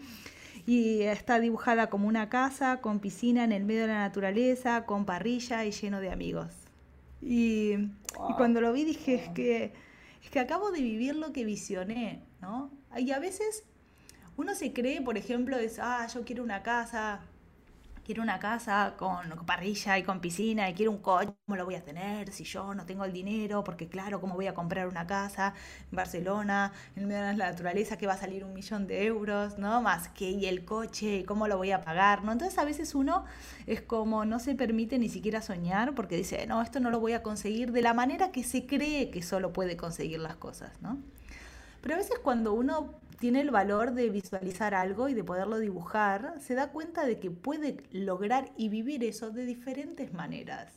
Y 0.66 1.03
está 1.03 1.40
dibujada 1.40 1.90
como 1.90 2.07
una 2.07 2.29
casa 2.29 2.81
con 2.81 3.01
piscina 3.01 3.44
en 3.44 3.53
el 3.53 3.64
medio 3.64 3.83
de 3.83 3.88
la 3.88 4.01
naturaleza, 4.01 4.87
con 4.87 5.05
parrilla 5.05 5.64
y 5.64 5.72
lleno 5.72 6.01
de 6.01 6.11
amigos. 6.11 6.53
Y, 7.20 7.72
y 7.72 8.35
cuando 8.37 8.61
lo 8.61 8.72
vi 8.72 8.85
dije, 8.85 9.14
es 9.14 9.29
que, 9.31 9.72
es 10.22 10.31
que 10.31 10.40
acabo 10.40 10.70
de 10.70 10.83
vivir 10.83 11.16
lo 11.16 11.33
que 11.33 11.44
visioné, 11.44 12.22
¿no? 12.40 12.70
Y 12.96 13.11
a 13.11 13.18
veces 13.18 13.64
uno 14.37 14.55
se 14.55 14.72
cree, 14.72 15.01
por 15.01 15.16
ejemplo, 15.16 15.57
es, 15.59 15.79
ah, 15.79 16.07
yo 16.12 16.25
quiero 16.25 16.42
una 16.42 16.62
casa 16.62 17.20
quiero 18.05 18.23
una 18.23 18.38
casa 18.38 18.95
con 18.97 19.29
parrilla 19.47 19.99
y 19.99 20.03
con 20.03 20.21
piscina 20.21 20.69
y 20.69 20.75
quiero 20.75 20.91
un 20.91 20.99
coche, 20.99 21.33
¿cómo 21.47 21.57
lo 21.57 21.65
voy 21.65 21.77
a 21.77 21.85
tener 21.85 22.33
si 22.33 22.45
yo 22.45 22.75
no 22.75 22.85
tengo 22.85 23.05
el 23.05 23.12
dinero? 23.12 23.62
Porque 23.65 23.88
claro, 23.88 24.21
¿cómo 24.21 24.35
voy 24.35 24.47
a 24.47 24.55
comprar 24.55 24.88
una 24.88 25.07
casa 25.07 25.55
en 25.91 25.97
Barcelona, 25.97 26.73
en 26.97 27.07
medio 27.09 27.23
de 27.23 27.37
la 27.37 27.51
naturaleza, 27.51 27.97
que 27.97 28.07
va 28.07 28.15
a 28.15 28.19
salir 28.19 28.45
un 28.45 28.53
millón 28.55 28.87
de 28.87 29.05
euros, 29.07 29.59
¿no? 29.59 29.83
Más 29.83 30.09
que 30.09 30.31
y 30.31 30.47
el 30.47 30.65
coche, 30.65 31.25
¿cómo 31.27 31.49
lo 31.49 31.57
voy 31.57 31.71
a 31.73 31.83
pagar? 31.83 32.25
¿no? 32.25 32.33
Entonces 32.33 32.59
a 32.59 32.65
veces 32.65 32.95
uno 32.95 33.25
es 33.67 33.83
como 33.83 34.25
no 34.25 34.38
se 34.38 34.55
permite 34.55 34.99
ni 34.99 35.09
siquiera 35.09 35.43
soñar 35.43 35.95
porque 35.95 36.17
dice, 36.17 36.47
no, 36.47 36.62
esto 36.62 36.81
no 36.81 36.91
lo 36.91 37.01
voy 37.01 37.12
a 37.12 37.23
conseguir 37.23 37.73
de 37.73 37.83
la 37.83 37.95
manera 37.95 38.33
que 38.33 38.45
se 38.45 38.67
cree 38.67 39.11
que 39.11 39.23
solo 39.23 39.53
puede 39.53 39.77
conseguir 39.77 40.21
las 40.21 40.37
cosas, 40.37 40.73
¿no? 40.81 40.99
Pero 41.83 41.97
a 41.97 41.99
veces 41.99 42.18
cuando 42.21 42.55
uno 42.55 42.95
tiene 43.18 43.40
el 43.40 43.51
valor 43.51 43.92
de 43.92 44.09
visualizar 44.09 44.75
algo 44.75 45.09
y 45.09 45.14
de 45.14 45.25
poderlo 45.25 45.59
dibujar, 45.59 46.37
se 46.40 46.55
da 46.55 46.71
cuenta 46.71 47.05
de 47.05 47.18
que 47.18 47.31
puede 47.31 47.77
lograr 47.90 48.51
y 48.57 48.68
vivir 48.68 49.05
eso 49.05 49.31
de 49.31 49.45
diferentes 49.45 50.12
maneras. 50.12 50.73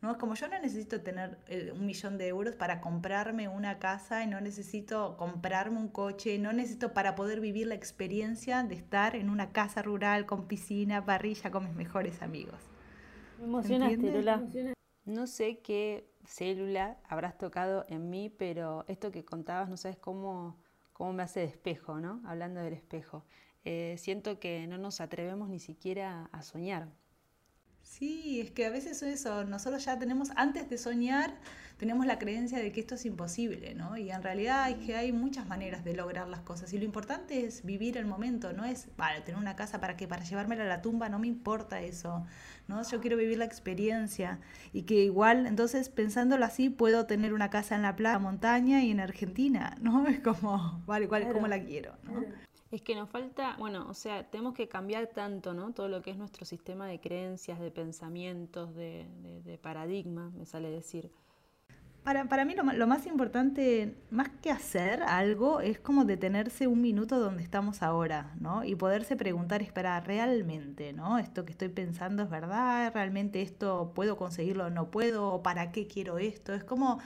¿no? 0.00 0.10
Es 0.10 0.16
como 0.16 0.34
yo 0.34 0.48
no 0.48 0.58
necesito 0.58 1.00
tener 1.00 1.38
eh, 1.46 1.72
un 1.72 1.86
millón 1.86 2.18
de 2.18 2.28
euros 2.28 2.56
para 2.56 2.80
comprarme 2.80 3.48
una 3.48 3.78
casa 3.78 4.24
y 4.24 4.26
no 4.26 4.40
necesito 4.40 5.16
comprarme 5.16 5.78
un 5.78 5.88
coche, 5.88 6.38
no 6.38 6.52
necesito 6.52 6.92
para 6.92 7.14
poder 7.14 7.40
vivir 7.40 7.68
la 7.68 7.74
experiencia 7.74 8.62
de 8.64 8.74
estar 8.74 9.14
en 9.16 9.30
una 9.30 9.52
casa 9.52 9.80
rural 9.80 10.26
con 10.26 10.48
piscina, 10.48 11.04
parrilla, 11.04 11.50
con 11.50 11.64
mis 11.64 11.74
mejores 11.74 12.20
amigos. 12.20 12.60
Me 13.38 13.44
emocionaste, 13.44 14.12
Lola. 14.12 14.42
No 15.04 15.26
sé 15.26 15.58
qué 15.60 16.11
célula 16.24 16.98
habrás 17.08 17.36
tocado 17.38 17.84
en 17.88 18.10
mí, 18.10 18.30
pero 18.30 18.84
esto 18.88 19.10
que 19.10 19.24
contabas, 19.24 19.68
no 19.68 19.76
sabes 19.76 19.98
cómo 19.98 20.56
cómo 21.02 21.12
me 21.12 21.24
hace 21.24 21.40
de 21.40 21.46
espejo, 21.46 21.98
¿no? 21.98 22.20
Hablando 22.24 22.60
del 22.60 22.74
espejo. 22.74 23.24
Eh, 23.64 23.96
siento 23.98 24.38
que 24.38 24.66
no 24.68 24.78
nos 24.78 25.00
atrevemos 25.00 25.48
ni 25.48 25.58
siquiera 25.58 26.28
a 26.32 26.42
soñar. 26.42 26.88
Sí, 27.92 28.40
es 28.40 28.50
que 28.50 28.64
a 28.64 28.70
veces 28.70 29.02
eso, 29.02 29.44
nosotros 29.44 29.84
ya 29.84 29.98
tenemos, 29.98 30.30
antes 30.34 30.68
de 30.70 30.78
soñar, 30.78 31.34
tenemos 31.76 32.06
la 32.06 32.18
creencia 32.18 32.58
de 32.58 32.72
que 32.72 32.80
esto 32.80 32.94
es 32.94 33.04
imposible, 33.04 33.74
¿no? 33.74 33.98
Y 33.98 34.10
en 34.10 34.22
realidad 34.22 34.70
es 34.70 34.78
que 34.78 34.96
hay 34.96 35.12
muchas 35.12 35.46
maneras 35.46 35.84
de 35.84 35.92
lograr 35.94 36.26
las 36.26 36.40
cosas. 36.40 36.72
Y 36.72 36.78
lo 36.78 36.86
importante 36.86 37.44
es 37.44 37.66
vivir 37.66 37.98
el 37.98 38.06
momento, 38.06 38.54
no 38.54 38.64
es, 38.64 38.88
vale, 38.96 39.20
tener 39.20 39.38
una 39.38 39.56
casa 39.56 39.78
para 39.78 39.94
que 39.98 40.08
para 40.08 40.24
llevármela 40.24 40.64
a 40.64 40.68
la 40.68 40.80
tumba, 40.80 41.10
no 41.10 41.18
me 41.18 41.26
importa 41.26 41.82
eso, 41.82 42.24
¿no? 42.66 42.82
Yo 42.82 43.00
quiero 43.02 43.18
vivir 43.18 43.36
la 43.36 43.44
experiencia. 43.44 44.40
Y 44.72 44.84
que 44.84 45.04
igual, 45.04 45.46
entonces, 45.46 45.90
pensándolo 45.90 46.46
así, 46.46 46.70
puedo 46.70 47.04
tener 47.04 47.34
una 47.34 47.50
casa 47.50 47.74
en 47.76 47.82
la 47.82 47.94
playa, 47.94 48.18
montaña 48.18 48.82
y 48.82 48.90
en 48.90 49.00
Argentina, 49.00 49.76
¿no? 49.82 50.06
Es 50.08 50.20
como, 50.20 50.82
vale, 50.86 51.08
¿cuál, 51.08 51.30
¿cómo 51.30 51.46
la 51.46 51.62
quiero, 51.62 51.92
¿no? 52.04 52.24
Es 52.72 52.80
que 52.80 52.94
nos 52.94 53.10
falta, 53.10 53.54
bueno, 53.58 53.86
o 53.90 53.92
sea, 53.92 54.24
tenemos 54.30 54.54
que 54.54 54.66
cambiar 54.66 55.08
tanto, 55.08 55.52
¿no? 55.52 55.74
Todo 55.74 55.88
lo 55.88 56.00
que 56.00 56.10
es 56.10 56.16
nuestro 56.16 56.46
sistema 56.46 56.86
de 56.86 57.00
creencias, 57.00 57.60
de 57.60 57.70
pensamientos, 57.70 58.74
de, 58.74 59.06
de 59.44 59.58
paradigma, 59.58 60.30
me 60.30 60.46
sale 60.46 60.70
decir. 60.70 61.10
Para, 62.02 62.24
para 62.24 62.46
mí 62.46 62.54
lo, 62.54 62.64
lo, 62.64 62.86
más 62.86 63.06
importante, 63.06 63.94
más 64.10 64.30
que 64.40 64.50
hacer 64.50 65.02
algo, 65.02 65.60
es 65.60 65.78
como 65.78 66.06
detenerse 66.06 66.66
un 66.66 66.80
minuto 66.80 67.20
donde 67.20 67.42
estamos 67.42 67.82
ahora, 67.82 68.34
¿no? 68.40 68.64
Y 68.64 68.74
poderse 68.74 69.16
preguntar, 69.16 69.60
espera, 69.60 70.00
realmente, 70.00 70.94
¿no? 70.94 71.18
Esto 71.18 71.44
que 71.44 71.52
estoy 71.52 71.68
pensando 71.68 72.22
es 72.22 72.30
verdad, 72.30 72.90
realmente 72.94 73.42
esto 73.42 73.92
puedo 73.94 74.16
conseguirlo 74.16 74.70
no 74.70 74.90
puedo, 74.90 75.28
o 75.28 75.42
para 75.42 75.72
qué 75.72 75.86
quiero 75.86 76.16
esto. 76.16 76.54
Es 76.54 76.64
como, 76.64 77.00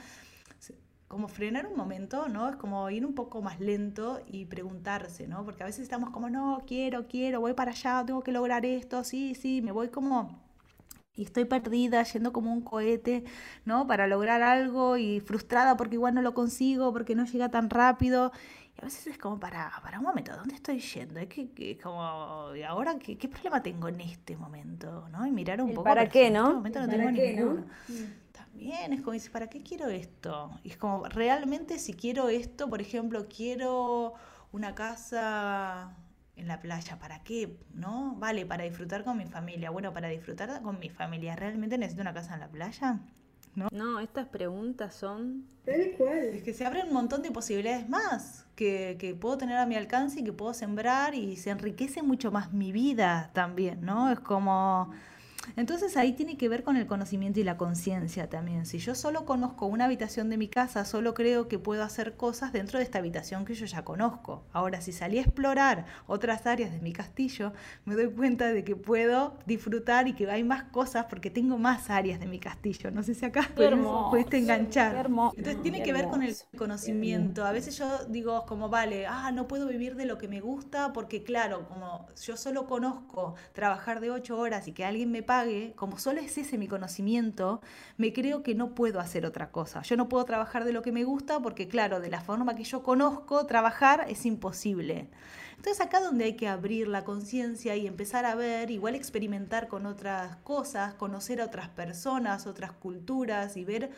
como 1.07 1.27
frenar 1.27 1.67
un 1.67 1.75
momento, 1.75 2.27
¿no? 2.27 2.49
Es 2.49 2.55
como 2.57 2.89
ir 2.89 3.05
un 3.05 3.15
poco 3.15 3.41
más 3.41 3.59
lento 3.59 4.21
y 4.27 4.45
preguntarse, 4.45 5.27
¿no? 5.27 5.45
Porque 5.45 5.63
a 5.63 5.65
veces 5.65 5.83
estamos 5.83 6.09
como, 6.09 6.29
no, 6.29 6.63
quiero, 6.67 7.07
quiero, 7.07 7.39
voy 7.39 7.53
para 7.53 7.71
allá, 7.71 8.03
tengo 8.05 8.23
que 8.23 8.31
lograr 8.31 8.65
esto, 8.65 9.03
sí, 9.03 9.35
sí, 9.35 9.61
me 9.61 9.71
voy 9.71 9.89
como 9.89 10.46
y 11.17 11.23
estoy 11.23 11.45
perdida, 11.45 12.03
yendo 12.03 12.31
como 12.31 12.53
un 12.53 12.61
cohete, 12.61 13.25
¿no? 13.65 13.87
Para 13.87 14.07
lograr 14.07 14.43
algo 14.43 14.97
y 14.97 15.19
frustrada 15.19 15.75
porque 15.75 15.95
igual 15.95 16.13
no 16.13 16.21
lo 16.21 16.33
consigo, 16.33 16.93
porque 16.93 17.15
no 17.15 17.25
llega 17.25 17.49
tan 17.49 17.69
rápido. 17.69 18.31
Y 18.77 18.81
a 18.81 18.85
veces 18.85 19.07
es 19.07 19.17
como, 19.17 19.39
para, 19.39 19.71
para 19.81 19.97
un 19.97 20.05
momento, 20.05 20.35
¿dónde 20.37 20.53
estoy 20.53 20.79
yendo? 20.79 21.19
Es 21.19 21.27
que, 21.27 21.79
como, 21.81 22.55
¿y 22.55 22.61
ahora 22.61 22.97
qué, 22.99 23.17
qué, 23.17 23.27
problema 23.27 23.63
tengo 23.63 23.87
en 23.87 23.99
este 23.99 24.37
momento? 24.37 25.09
¿no? 25.11 25.25
Y 25.25 25.31
mirar 25.31 25.59
un 25.59 25.71
poco. 25.71 25.83
¿Para 25.83 26.07
qué, 26.07 26.29
no? 26.29 26.39
En 26.39 26.45
este 26.45 26.55
momento 26.55 26.79
no 26.81 26.87
tengo 26.87 27.13
qué, 27.15 27.33
ninguno. 27.33 27.65
Mm. 27.87 27.93
También 28.31 28.93
es 28.93 29.01
como 29.01 29.13
dices, 29.13 29.31
¿para 29.31 29.47
qué 29.47 29.63
quiero 29.63 29.87
esto? 29.87 30.51
Y 30.63 30.69
es 30.69 30.77
como, 30.77 31.05
realmente 31.05 31.79
si 31.79 31.93
quiero 31.93 32.29
esto, 32.29 32.69
por 32.69 32.79
ejemplo, 32.79 33.25
quiero 33.27 34.13
una 34.51 34.75
casa 34.75 35.95
en 36.37 36.47
la 36.47 36.61
playa, 36.61 36.97
¿para 36.99 37.23
qué? 37.23 37.57
¿No? 37.73 38.15
Vale, 38.17 38.45
para 38.45 38.63
disfrutar 38.63 39.03
con 39.03 39.17
mi 39.17 39.25
familia. 39.25 39.71
Bueno, 39.71 39.93
para 39.93 40.07
disfrutar 40.07 40.61
con 40.61 40.79
mi 40.79 40.89
familia, 40.89 41.35
¿realmente 41.35 41.77
necesito 41.77 42.01
una 42.01 42.13
casa 42.13 42.35
en 42.35 42.39
la 42.39 42.47
playa? 42.47 42.99
¿No? 43.55 43.67
No, 43.71 43.99
estas 43.99 44.27
preguntas 44.27 44.93
son... 44.93 45.45
Tal 45.65 45.91
cual. 45.97 46.17
Es 46.17 46.43
que 46.43 46.53
se 46.53 46.65
abren 46.65 46.87
un 46.87 46.93
montón 46.93 47.23
de 47.23 47.31
posibilidades 47.31 47.89
más 47.89 48.45
que, 48.55 48.97
que, 48.99 49.15
puedo 49.15 49.37
tener 49.37 49.57
a 49.57 49.65
mi 49.65 49.75
alcance 49.75 50.19
y 50.19 50.23
que 50.23 50.31
puedo 50.31 50.53
sembrar 50.53 51.15
y 51.15 51.35
se 51.37 51.49
enriquece 51.49 52.03
mucho 52.03 52.31
más 52.31 52.53
mi 52.53 52.71
vida 52.71 53.31
también, 53.33 53.81
¿no? 53.81 54.11
Es 54.11 54.19
como 54.19 54.91
entonces 55.55 55.97
ahí 55.97 56.13
tiene 56.13 56.37
que 56.37 56.49
ver 56.49 56.63
con 56.63 56.77
el 56.77 56.87
conocimiento 56.87 57.39
y 57.39 57.43
la 57.43 57.57
conciencia 57.57 58.29
también. 58.29 58.65
Si 58.65 58.79
yo 58.79 58.95
solo 58.95 59.25
conozco 59.25 59.65
una 59.65 59.85
habitación 59.85 60.29
de 60.29 60.37
mi 60.37 60.47
casa, 60.47 60.85
solo 60.85 61.13
creo 61.13 61.47
que 61.47 61.59
puedo 61.59 61.83
hacer 61.83 62.15
cosas 62.15 62.53
dentro 62.53 62.79
de 62.79 62.85
esta 62.85 62.99
habitación 62.99 63.45
que 63.45 63.53
yo 63.55 63.65
ya 63.65 63.83
conozco. 63.83 64.43
Ahora, 64.51 64.81
si 64.81 64.91
salí 64.91 65.17
a 65.19 65.21
explorar 65.21 65.85
otras 66.07 66.45
áreas 66.45 66.71
de 66.71 66.79
mi 66.79 66.93
castillo, 66.93 67.53
me 67.85 67.95
doy 67.95 68.09
cuenta 68.09 68.51
de 68.51 68.63
que 68.63 68.75
puedo 68.75 69.37
disfrutar 69.45 70.07
y 70.07 70.13
que 70.13 70.29
hay 70.29 70.43
más 70.43 70.63
cosas 70.63 71.05
porque 71.09 71.29
tengo 71.29 71.57
más 71.57 71.89
áreas 71.89 72.19
de 72.19 72.27
mi 72.27 72.39
castillo. 72.39 72.91
No 72.91 73.03
sé 73.03 73.13
si 73.13 73.25
acá 73.25 73.49
pudiste 73.55 74.37
enganchar. 74.37 75.07
Entonces 75.07 75.61
tiene 75.61 75.83
que 75.83 75.93
ver 75.93 76.07
con 76.07 76.23
el 76.23 76.35
conocimiento. 76.57 77.45
A 77.45 77.51
veces 77.51 77.77
yo 77.77 78.05
digo 78.05 78.45
como, 78.45 78.69
vale, 78.69 79.05
ah, 79.07 79.31
no 79.31 79.47
puedo 79.47 79.67
vivir 79.67 79.95
de 79.95 80.05
lo 80.05 80.17
que 80.17 80.27
me 80.27 80.41
gusta 80.41 80.93
porque 80.93 81.23
claro, 81.23 81.67
como 81.67 82.07
yo 82.21 82.37
solo 82.37 82.67
conozco 82.67 83.35
trabajar 83.53 83.99
de 83.99 84.11
ocho 84.11 84.37
horas 84.37 84.67
y 84.67 84.71
que 84.73 84.85
alguien 84.85 85.11
me 85.11 85.23
pague, 85.23 85.36
como 85.75 85.99
solo 85.99 86.21
es 86.21 86.37
ese 86.37 86.57
mi 86.57 86.67
conocimiento, 86.67 87.61
me 87.97 88.13
creo 88.13 88.43
que 88.43 88.55
no 88.55 88.75
puedo 88.75 88.99
hacer 88.99 89.25
otra 89.25 89.51
cosa. 89.51 89.81
Yo 89.81 89.97
no 89.97 90.09
puedo 90.09 90.25
trabajar 90.25 90.63
de 90.63 90.73
lo 90.73 90.81
que 90.81 90.91
me 90.91 91.03
gusta 91.03 91.39
porque, 91.39 91.67
claro, 91.67 91.99
de 91.99 92.09
la 92.09 92.21
forma 92.21 92.55
que 92.55 92.63
yo 92.63 92.83
conozco, 92.83 93.45
trabajar 93.45 94.05
es 94.07 94.25
imposible. 94.25 95.09
Entonces 95.57 95.81
acá 95.81 95.99
donde 95.99 96.25
hay 96.25 96.33
que 96.33 96.47
abrir 96.47 96.87
la 96.87 97.03
conciencia 97.03 97.75
y 97.75 97.87
empezar 97.87 98.25
a 98.25 98.35
ver, 98.35 98.69
igual 98.69 98.95
experimentar 98.95 99.67
con 99.67 99.85
otras 99.85 100.35
cosas, 100.37 100.93
conocer 100.93 101.41
a 101.41 101.45
otras 101.45 101.67
personas, 101.69 102.45
otras 102.45 102.71
culturas 102.71 103.57
y 103.57 103.65
ver 103.65 103.89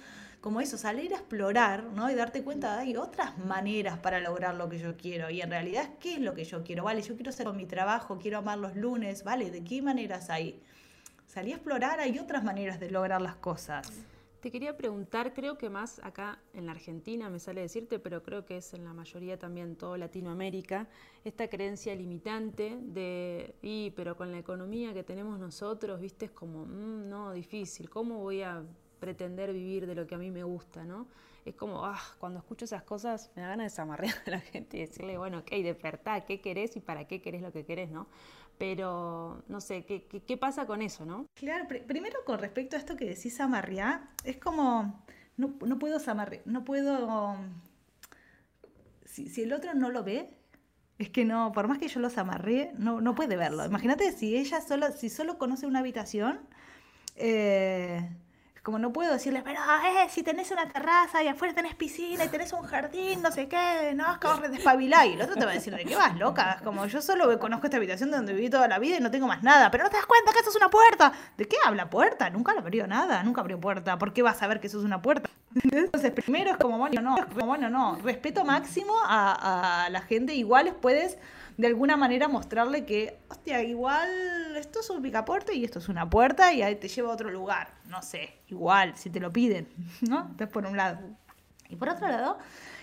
como 0.42 0.62
eso, 0.62 0.78
salir 0.78 1.14
a 1.14 1.18
explorar, 1.18 1.84
¿no? 1.96 2.10
Y 2.10 2.16
darte 2.16 2.44
cuenta 2.44 2.76
de 2.76 2.82
hay 2.84 2.96
otras 2.96 3.38
maneras 3.40 4.00
para 4.00 4.22
lograr 4.22 4.56
lo 4.56 4.70
que 4.70 4.80
yo 4.80 4.96
quiero. 4.96 5.30
Y 5.30 5.42
en 5.42 5.50
realidad, 5.50 5.90
¿qué 6.00 6.14
es 6.14 6.22
lo 6.22 6.34
que 6.34 6.46
yo 6.46 6.64
quiero? 6.64 6.86
Vale, 6.86 7.02
yo 7.02 7.16
quiero 7.16 7.30
hacer 7.30 7.46
con 7.46 7.58
mi 7.58 7.66
trabajo, 7.66 8.18
quiero 8.20 8.38
amar 8.38 8.58
los 8.58 8.76
lunes, 8.78 9.24
¿vale? 9.26 9.52
¿De 9.52 9.64
qué 9.64 9.82
maneras 9.82 10.30
hay? 10.30 10.62
Salí 11.30 11.52
a 11.52 11.56
explorar, 11.56 12.00
hay 12.00 12.18
otras 12.18 12.44
maneras 12.44 12.80
de 12.80 12.90
lograr 12.90 13.22
las 13.22 13.36
cosas. 13.36 13.92
Te 14.40 14.50
quería 14.50 14.76
preguntar, 14.76 15.34
creo 15.34 15.58
que 15.58 15.70
más 15.70 16.00
acá 16.04 16.40
en 16.54 16.66
la 16.66 16.72
Argentina 16.72 17.30
me 17.30 17.40
sale 17.40 17.62
decirte, 17.62 18.00
pero 18.00 18.24
creo 18.24 18.46
que 18.46 18.58
es 18.58 18.74
en 18.74 18.84
la 18.84 18.94
mayoría 18.94 19.38
también 19.38 19.76
todo 19.76 19.96
Latinoamérica, 19.96 20.88
esta 21.24 21.48
creencia 21.48 21.94
limitante 21.94 22.80
de, 22.82 23.54
y 23.62 23.92
pero 23.92 24.18
con 24.18 24.32
la 24.32 24.40
economía 24.40 24.94
que 24.94 25.04
tenemos 25.04 25.38
nosotros, 25.38 26.02
viste, 26.02 26.26
es 26.26 26.32
como, 26.32 26.66
mm, 26.66 27.10
no, 27.10 27.32
difícil, 27.32 27.90
¿cómo 27.90 28.20
voy 28.20 28.42
a 28.42 28.64
pretender 29.00 29.54
vivir 29.54 29.86
de 29.86 29.94
lo 29.94 30.08
que 30.08 30.16
a 30.16 30.18
mí 30.18 30.32
me 30.32 30.44
gusta, 30.44 30.84
no? 30.84 31.08
Es 31.46 31.56
como, 31.56 31.86
ah, 31.86 32.00
cuando 32.18 32.40
escucho 32.40 32.66
esas 32.66 32.84
cosas 32.84 33.32
me 33.36 33.42
da 33.42 33.50
ganas 33.50 33.66
de 33.66 33.70
desamarrear 33.70 34.16
a 34.26 34.30
la 34.32 34.40
gente 34.40 34.78
y 34.78 34.82
decirle, 34.82 35.18
bueno, 35.18 35.40
ok, 35.40 35.52
despertá, 35.52 36.22
¿qué 36.22 36.42
querés 36.42 36.76
y 36.76 36.80
para 36.80 37.08
qué 37.08 37.22
querés 37.22 37.42
lo 37.42 37.52
que 37.52 37.66
querés, 37.66 37.92
no? 37.92 38.08
Pero 38.60 39.42
no 39.48 39.62
sé, 39.62 39.86
¿qué, 39.86 40.06
qué, 40.06 40.38
pasa 40.38 40.68
con 40.68 40.82
eso, 40.82 41.06
no? 41.06 41.26
Claro, 41.34 41.66
primero 41.88 42.20
con 42.26 42.40
respecto 42.40 42.76
a 42.76 42.80
esto 42.80 42.98
que 42.98 43.06
decís 43.06 43.40
amarrear, 43.40 44.02
es 44.26 44.38
como, 44.38 45.02
no, 45.38 45.56
no 45.66 45.80
puedo 45.80 45.98
amarrear, 46.06 46.44
no 46.46 46.66
puedo, 46.66 47.38
si, 49.06 49.30
si, 49.30 49.44
el 49.44 49.54
otro 49.54 49.74
no 49.76 49.90
lo 49.90 50.04
ve, 50.04 50.38
es 50.98 51.10
que 51.10 51.24
no, 51.24 51.54
por 51.54 51.70
más 51.70 51.80
que 51.80 51.88
yo 51.88 52.02
los 52.02 52.18
amarré, 52.18 52.74
no, 52.78 53.00
no 53.00 53.16
puede 53.16 53.38
verlo. 53.38 53.66
Imagínate 53.66 54.12
si 54.12 54.36
ella 54.36 54.60
solo, 54.60 54.92
si 54.92 55.10
solo 55.10 55.38
conoce 55.38 55.66
una 55.66 55.80
habitación, 55.80 56.42
eh, 57.16 58.10
Como 58.70 58.78
no 58.78 58.94
puedo 58.94 59.12
decirle, 59.12 59.42
pero 59.44 59.60
eh, 59.60 60.08
si 60.12 60.22
tenés 60.22 60.52
una 60.52 60.70
terraza 60.70 61.24
y 61.24 61.28
afuera 61.28 61.56
tenés 61.56 61.74
piscina 61.74 62.26
y 62.26 62.28
tenés 62.28 62.54
un 62.54 62.62
jardín, 62.62 63.20
no 63.20 63.32
sé 63.32 63.48
qué, 63.48 63.96
no, 63.96 64.12
es 64.12 64.20
como 64.20 64.48
despabilá. 64.48 65.08
Y 65.08 65.14
el 65.14 65.22
otro 65.24 65.36
te 65.36 65.44
va 65.44 65.50
a 65.50 65.54
decir, 65.56 65.76
¿de 65.76 65.86
qué 65.86 65.96
vas, 65.96 66.16
loca? 66.20 66.62
Como 66.64 66.86
yo 66.86 67.02
solo 67.02 67.40
conozco 67.40 67.66
esta 67.66 67.78
habitación 67.78 68.12
donde 68.12 68.32
viví 68.32 68.48
toda 68.48 68.68
la 68.68 68.78
vida 68.78 68.98
y 68.98 69.00
no 69.00 69.10
tengo 69.10 69.26
más 69.26 69.42
nada. 69.42 69.72
Pero 69.72 69.86
no 69.86 69.90
te 69.90 69.98
das 69.98 70.06
cuenta 70.06 70.32
que 70.34 70.38
esto 70.38 70.52
es 70.52 70.56
una 70.56 70.70
puerta. 70.70 71.12
¿De 71.36 71.48
qué 71.48 71.58
habla 71.66 71.90
puerta? 71.90 72.30
Nunca 72.30 72.54
lo 72.54 72.60
abrió 72.60 72.86
nada, 72.86 73.24
nunca 73.24 73.42
abrió 73.42 73.60
puerta. 73.60 73.98
¿Por 73.98 74.14
qué 74.14 74.22
vas 74.22 74.36
a 74.36 74.40
saber 74.42 74.60
que 74.60 74.68
eso 74.68 74.78
es 74.78 74.86
una 74.86 75.02
puerta? 75.02 75.28
Entonces, 75.56 76.12
primero 76.12 76.52
es 76.52 76.58
como, 76.58 76.78
bueno, 76.78 77.02
no, 77.02 77.16
bueno, 77.46 77.70
no. 77.70 77.96
Respeto 77.98 78.46
máximo 78.46 78.94
a, 79.04 79.88
la 79.92 80.02
gente. 80.02 80.36
Igual 80.36 80.76
puedes 80.80 81.18
de 81.58 81.68
alguna 81.68 81.98
manera 81.98 82.28
mostrarle 82.28 82.86
que, 82.86 83.18
hostia, 83.30 83.64
igual 83.64 84.56
esto 84.56 84.80
es 84.80 84.90
un 84.90 85.02
picaporte 85.02 85.54
y 85.56 85.66
esto 85.66 85.80
es 85.80 85.90
una 85.90 86.10
puerta 86.10 86.54
y 86.54 86.62
ahí 86.62 86.76
te 86.76 86.88
lleva 86.88 87.10
a 87.10 87.14
otro 87.14 87.30
lugar. 87.30 87.74
No 87.88 88.02
sé, 88.02 88.34
igual, 88.48 88.96
si 88.96 89.10
te 89.10 89.20
lo 89.20 89.32
piden, 89.32 89.68
¿no? 90.02 90.22
Entonces, 90.22 90.50
por 90.50 90.66
un 90.66 90.78
lado. 90.78 91.00
Y 91.68 91.76
por 91.76 91.90
otro 91.90 92.08
lado, 92.08 92.38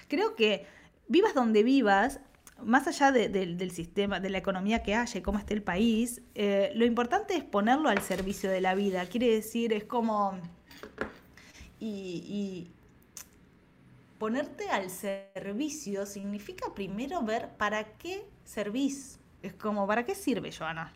creo 0.09 0.35
que 0.35 0.67
vivas 1.09 1.35
donde 1.35 1.63
vivas, 1.63 2.21
más 2.63 2.87
allá 2.87 3.13
del 3.13 3.71
sistema, 3.71 4.19
de 4.19 4.31
la 4.31 4.39
economía 4.39 4.83
que 4.83 4.95
haya 4.95 5.19
y 5.19 5.23
cómo 5.23 5.39
esté 5.39 5.55
el 5.55 5.63
país, 5.63 6.23
eh, 6.35 6.73
lo 6.75 6.85
importante 6.87 7.37
es 7.37 7.45
ponerlo 7.45 7.89
al 7.89 8.01
servicio 8.01 8.51
de 8.51 8.61
la 8.61 8.75
vida. 8.75 9.07
Quiere 9.07 9.29
decir, 9.29 9.73
es 9.73 9.85
como... 9.85 10.39
y, 11.79 12.71
ponerte 14.19 14.71
al 14.71 14.89
servicio 14.89 16.07
significa 16.07 16.73
primero 16.75 17.23
ver 17.23 17.51
para 17.57 17.85
qué 17.85 18.27
servís. 18.45 19.19
Es 19.43 19.53
como, 19.53 19.87
¿para 19.87 20.05
qué 20.05 20.15
sirve, 20.15 20.51
Joana? 20.53 20.93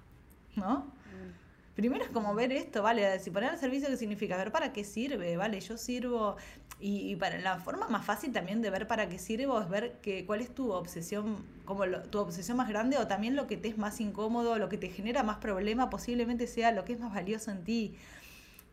¿No? 0.57 0.79
Mm. 0.79 1.75
Primero 1.75 2.05
es 2.05 2.11
como 2.11 2.35
ver 2.35 2.51
esto, 2.53 2.83
¿vale? 2.83 3.19
Si 3.21 3.31
poner 3.31 3.51
al 3.51 3.59
servicio, 3.59 3.89
¿qué 3.89 3.97
significa? 3.97 4.37
Ver 4.37 4.51
para 4.51 4.73
qué 4.73 4.85
sirve, 4.85 5.37
¿vale? 5.37 5.61
Yo 5.61 5.77
sirvo. 5.77 6.37
Y, 6.83 7.15
para 7.17 7.39
la 7.39 7.59
forma 7.59 7.89
más 7.89 8.07
fácil 8.07 8.33
también 8.33 8.63
de 8.63 8.71
ver 8.71 8.87
para 8.87 9.07
qué 9.07 9.19
sirvo 9.19 9.61
es 9.61 9.69
ver 9.69 10.01
que, 10.01 10.25
cuál 10.25 10.41
es 10.41 10.55
tu 10.55 10.73
obsesión, 10.73 11.45
como 11.67 11.85
tu 11.85 12.19
obsesión 12.19 12.57
más 12.57 12.71
grande 12.71 12.97
o 12.97 13.07
también 13.07 13.37
lo 13.37 13.47
que 13.47 13.59
te 13.59 13.69
es 13.69 13.77
más 13.77 14.01
incómodo, 14.01 14.59
lo 14.59 14.71
que 14.71 14.79
te 14.79 14.89
genera 14.89 15.23
más 15.23 15.37
problema, 15.37 15.91
posiblemente 15.91 16.47
sea 16.47 16.73
lo 16.73 16.87
que 16.87 16.95
es 16.95 17.01
más 17.01 17.13
valioso 17.13 17.51
en 17.51 17.65
ti. 17.65 17.97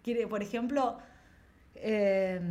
Quiere, 0.03 0.25
por 0.25 0.41
ejemplo, 0.41 0.99
eh, 1.81 2.41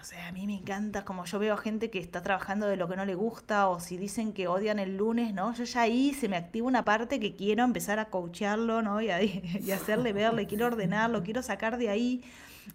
o 0.00 0.04
sea, 0.04 0.28
a 0.28 0.32
mí 0.32 0.46
me 0.46 0.54
encanta 0.54 1.04
como 1.04 1.26
yo 1.26 1.38
veo 1.38 1.54
a 1.54 1.58
gente 1.58 1.90
que 1.90 1.98
está 1.98 2.22
trabajando 2.22 2.66
de 2.66 2.76
lo 2.76 2.88
que 2.88 2.96
no 2.96 3.04
le 3.04 3.14
gusta 3.14 3.68
o 3.68 3.80
si 3.80 3.98
dicen 3.98 4.32
que 4.32 4.48
odian 4.48 4.78
el 4.78 4.96
lunes, 4.96 5.34
¿no? 5.34 5.52
Yo 5.52 5.64
ya 5.64 5.82
ahí 5.82 6.14
se 6.14 6.28
me 6.28 6.36
activa 6.36 6.66
una 6.66 6.84
parte 6.84 7.20
que 7.20 7.36
quiero 7.36 7.64
empezar 7.64 7.98
a 7.98 8.06
coacharlo, 8.06 8.80
¿no? 8.80 9.02
Y, 9.02 9.10
y 9.62 9.70
hacerle 9.72 10.12
verle, 10.12 10.46
quiero 10.46 10.66
ordenarlo, 10.66 11.22
quiero 11.22 11.42
sacar 11.42 11.76
de 11.76 11.90
ahí. 11.90 12.22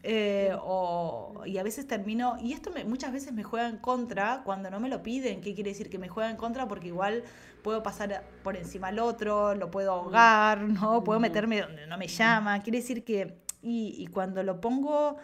Eh, 0.04 0.56
o, 0.62 1.42
y 1.46 1.58
a 1.58 1.64
veces 1.64 1.88
termino, 1.88 2.38
y 2.40 2.54
esto 2.54 2.72
muchas 2.86 3.12
veces 3.12 3.34
me 3.34 3.44
juega 3.44 3.70
en 3.70 3.78
contra 3.78 4.42
cuando 4.44 4.70
no 4.70 4.80
me 4.80 4.90
lo 4.90 5.02
piden. 5.02 5.42
¿Qué 5.42 5.56
quiere 5.56 5.72
decir? 5.72 5.90
Que 5.90 5.98
me 5.98 6.10
juega 6.10 6.30
en 6.30 6.38
contra 6.38 6.68
porque 6.68 6.88
igual 6.88 7.24
puedo 7.64 7.82
pasar 7.82 8.24
por 8.44 8.56
encima 8.56 8.90
al 8.90 9.00
otro, 9.00 9.56
lo 9.56 9.72
puedo 9.72 9.94
ahogar, 9.94 10.62
¿no? 10.62 11.04
Puedo 11.04 11.20
meterme 11.20 11.62
donde 11.62 11.88
no 11.88 11.98
me 11.98 12.08
llama. 12.08 12.62
Quiere 12.62 12.80
decir 12.80 13.04
que, 13.04 13.40
y, 13.64 13.96
y 13.98 14.08
cuando 14.08 14.44
lo 14.44 14.62
pongo 14.62 15.18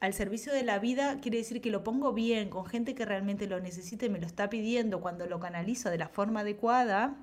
al 0.00 0.12
servicio 0.14 0.52
de 0.52 0.62
la 0.62 0.78
vida 0.78 1.18
quiere 1.20 1.38
decir 1.38 1.60
que 1.60 1.70
lo 1.70 1.82
pongo 1.82 2.12
bien, 2.12 2.50
con 2.50 2.66
gente 2.66 2.94
que 2.94 3.04
realmente 3.04 3.46
lo 3.46 3.60
necesita 3.60 4.06
y 4.06 4.10
me 4.10 4.18
lo 4.18 4.26
está 4.26 4.50
pidiendo, 4.50 5.00
cuando 5.00 5.26
lo 5.26 5.40
canalizo 5.40 5.90
de 5.90 5.98
la 5.98 6.08
forma 6.08 6.40
adecuada, 6.40 7.16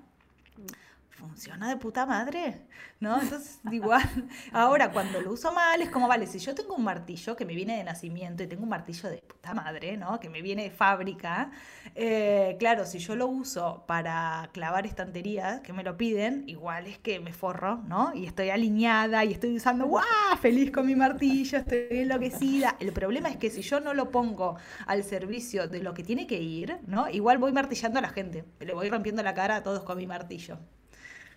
funciona 1.14 1.70
de 1.70 1.78
puta 1.78 2.06
madre, 2.06 2.62
¿no? 3.00 3.22
Entonces, 3.22 3.60
igual, 3.72 4.04
ahora 4.52 4.92
cuando 4.92 5.22
lo 5.22 5.32
uso 5.32 5.54
mal 5.54 5.82
es 5.82 5.90
como, 5.90 6.08
vale, 6.08 6.28
si 6.28 6.40
yo 6.40 6.56
tengo 6.56 6.76
un 6.76 6.84
martillo 6.84 7.36
que 7.36 7.46
me 7.46 7.56
viene 7.56 7.78
de 7.78 7.84
nacimiento 7.84 8.44
y 8.44 8.48
tengo 8.48 8.64
un 8.64 8.70
martillo 8.70 9.10
de 9.10 9.18
puta 9.18 9.54
madre, 9.54 9.96
¿no? 9.96 10.20
Que 10.20 10.30
me 10.30 10.42
viene 10.42 10.64
de 10.64 10.72
fábrica, 10.72 11.52
eh, 11.96 12.56
claro, 12.60 12.86
si 12.86 13.00
yo 13.00 13.16
lo 13.16 13.28
uso 13.28 13.84
para 13.88 14.50
clavar 14.54 14.86
estanterías 14.86 15.62
que 15.62 15.74
me 15.74 15.84
lo 15.84 15.98
piden, 15.98 16.44
igual 16.48 16.88
es 16.88 16.98
que 16.98 17.20
me 17.20 17.32
forro, 17.32 17.78
¿no? 17.88 18.14
Y 18.16 18.26
estoy 18.26 18.50
alineada 18.50 19.24
y 19.24 19.34
estoy 19.34 19.56
usando, 19.56 19.86
¡guau! 19.86 20.04
Feliz 20.42 20.72
con 20.72 20.88
mi 20.88 20.96
martillo, 20.96 21.60
estoy 21.60 21.88
enloquecida. 21.92 22.76
El 22.80 22.92
problema 22.92 23.30
es 23.30 23.38
que 23.38 23.50
si 23.50 23.62
yo 23.62 23.80
no 23.80 23.94
lo 23.94 24.10
pongo 24.10 24.58
al 24.88 25.04
servicio 25.04 25.68
de 25.68 25.82
lo 25.82 25.94
que 25.94 26.04
tiene 26.04 26.28
que 26.28 26.42
ir, 26.42 26.80
¿no? 26.88 27.10
Igual 27.10 27.38
voy 27.38 27.54
martillando 27.54 28.00
a 28.00 28.02
la 28.02 28.10
gente, 28.10 28.46
le 28.60 28.74
voy 28.74 28.90
rompiendo 28.90 29.22
la 29.24 29.34
cara 29.34 29.58
a 29.58 29.64
todos 29.64 29.84
con 29.84 29.98
mi 29.98 30.08
martillo. 30.08 30.58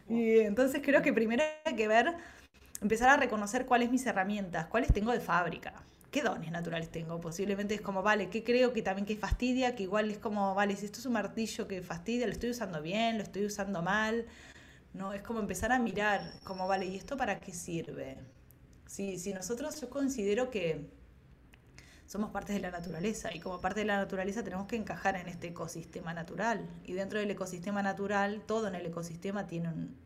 Y 0.08 0.38
entonces 0.40 0.80
creo 0.84 1.02
que 1.02 1.12
primero 1.12 1.42
hay 1.64 1.74
que 1.74 1.88
ver, 1.88 2.14
empezar 2.80 3.08
a 3.08 3.16
reconocer 3.16 3.66
cuáles 3.66 3.90
mis 3.90 4.06
herramientas, 4.06 4.66
cuáles 4.66 4.92
tengo 4.92 5.12
de 5.12 5.20
fábrica, 5.20 5.74
qué 6.10 6.22
dones 6.22 6.50
naturales 6.50 6.90
tengo. 6.90 7.20
Posiblemente 7.20 7.74
es 7.74 7.80
como, 7.80 8.02
vale, 8.02 8.28
¿qué 8.28 8.44
creo 8.44 8.72
que 8.72 8.82
también 8.82 9.06
que 9.06 9.16
fastidia? 9.16 9.74
Que 9.74 9.84
igual 9.84 10.10
es 10.10 10.18
como, 10.18 10.54
vale, 10.54 10.76
si 10.76 10.86
esto 10.86 11.00
es 11.00 11.06
un 11.06 11.14
martillo 11.14 11.66
que 11.66 11.82
fastidia, 11.82 12.26
lo 12.26 12.32
estoy 12.32 12.50
usando 12.50 12.80
bien, 12.82 13.16
lo 13.18 13.24
estoy 13.24 13.46
usando 13.46 13.82
mal. 13.82 14.26
¿no? 14.96 15.12
Es 15.12 15.22
como 15.22 15.40
empezar 15.40 15.72
a 15.72 15.78
mirar, 15.78 16.22
como, 16.44 16.66
vale, 16.66 16.86
¿y 16.86 16.96
esto 16.96 17.16
para 17.16 17.38
qué 17.38 17.52
sirve? 17.52 18.16
Si, 18.86 19.18
si 19.18 19.34
nosotros, 19.34 19.80
yo 19.80 19.90
considero 19.90 20.50
que 20.50 20.86
somos 22.06 22.30
parte 22.30 22.52
de 22.52 22.60
la 22.60 22.70
naturaleza 22.70 23.34
y 23.34 23.40
como 23.40 23.60
parte 23.60 23.80
de 23.80 23.86
la 23.86 23.96
naturaleza 23.96 24.42
tenemos 24.44 24.66
que 24.66 24.76
encajar 24.76 25.16
en 25.16 25.28
este 25.28 25.48
ecosistema 25.48 26.14
natural. 26.14 26.68
Y 26.84 26.92
dentro 26.94 27.18
del 27.18 27.30
ecosistema 27.30 27.82
natural, 27.82 28.42
todo 28.46 28.68
en 28.68 28.74
el 28.76 28.86
ecosistema 28.86 29.46
tiene 29.46 29.68
un, 29.68 29.96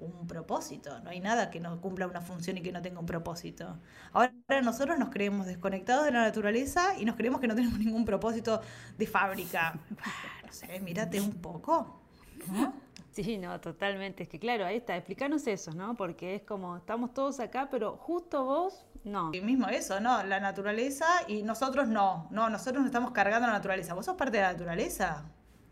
un 0.00 0.26
propósito. 0.26 1.00
No 1.00 1.10
hay 1.10 1.20
nada 1.20 1.50
que 1.50 1.60
no 1.60 1.80
cumpla 1.80 2.06
una 2.06 2.20
función 2.20 2.56
y 2.58 2.62
que 2.62 2.72
no 2.72 2.82
tenga 2.82 3.00
un 3.00 3.06
propósito. 3.06 3.78
Ahora 4.12 4.32
nosotros 4.62 4.98
nos 4.98 5.10
creemos 5.10 5.46
desconectados 5.46 6.04
de 6.04 6.12
la 6.12 6.22
naturaleza 6.22 6.98
y 6.98 7.04
nos 7.04 7.16
creemos 7.16 7.40
que 7.40 7.48
no 7.48 7.54
tenemos 7.54 7.78
ningún 7.78 8.04
propósito 8.04 8.60
de 8.96 9.06
fábrica. 9.06 9.78
No 10.46 10.54
sé, 10.54 10.80
mírate 10.80 11.20
un 11.20 11.34
poco. 11.42 12.00
Sí, 13.10 13.36
no, 13.36 13.60
totalmente. 13.60 14.22
Es 14.22 14.28
que 14.28 14.38
claro, 14.38 14.64
ahí 14.64 14.76
está, 14.76 14.96
explícanos 14.96 15.46
eso, 15.46 15.72
¿no? 15.72 15.94
Porque 15.94 16.36
es 16.36 16.42
como, 16.42 16.76
estamos 16.78 17.12
todos 17.12 17.38
acá, 17.40 17.68
pero 17.70 17.96
justo 17.96 18.44
vos, 18.44 18.86
no. 19.04 19.30
Y 19.32 19.40
mismo 19.40 19.68
eso, 19.68 20.00
¿no? 20.00 20.22
La 20.22 20.40
naturaleza 20.40 21.06
y 21.26 21.42
nosotros 21.42 21.88
no. 21.88 22.28
No, 22.30 22.50
nosotros 22.50 22.80
no 22.80 22.86
estamos 22.86 23.12
cargando 23.12 23.46
la 23.46 23.54
naturaleza. 23.54 23.94
Vos 23.94 24.06
sos 24.06 24.16
parte 24.16 24.38
de 24.38 24.42
la 24.42 24.52
naturaleza. 24.52 25.24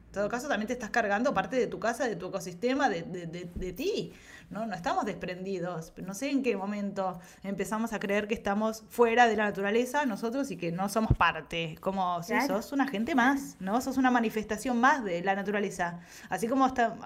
En 0.06 0.12
todo 0.12 0.28
caso, 0.28 0.48
también 0.48 0.66
te 0.66 0.72
estás 0.72 0.90
cargando 0.90 1.34
parte 1.34 1.56
de 1.56 1.66
tu 1.66 1.78
casa, 1.78 2.08
de 2.08 2.16
tu 2.16 2.28
ecosistema, 2.28 2.88
de, 2.88 3.02
de, 3.02 3.50
de, 3.54 3.72
ti. 3.72 4.12
¿no? 4.48 4.64
no 4.66 4.74
estamos 4.74 5.04
desprendidos. 5.04 5.92
No 5.98 6.14
sé 6.14 6.30
en 6.30 6.42
qué 6.42 6.56
momento 6.56 7.20
empezamos 7.42 7.92
a 7.92 7.98
creer 7.98 8.26
que 8.26 8.34
estamos 8.34 8.84
fuera 8.88 9.26
de 9.26 9.36
la 9.36 9.44
naturaleza 9.44 10.06
nosotros 10.06 10.50
y 10.50 10.56
que 10.56 10.72
no 10.72 10.88
somos 10.88 11.16
parte. 11.16 11.76
Como 11.80 12.22
si 12.22 12.34
sos 12.46 12.72
una 12.72 12.88
gente 12.88 13.14
más, 13.14 13.56
¿no? 13.60 13.80
Sos 13.80 13.98
una 13.98 14.10
manifestación 14.10 14.80
más 14.80 15.04
de 15.04 15.22
la 15.22 15.34
naturaleza. 15.34 16.00
Así 16.30 16.48
como 16.48 16.66
está 16.66 16.96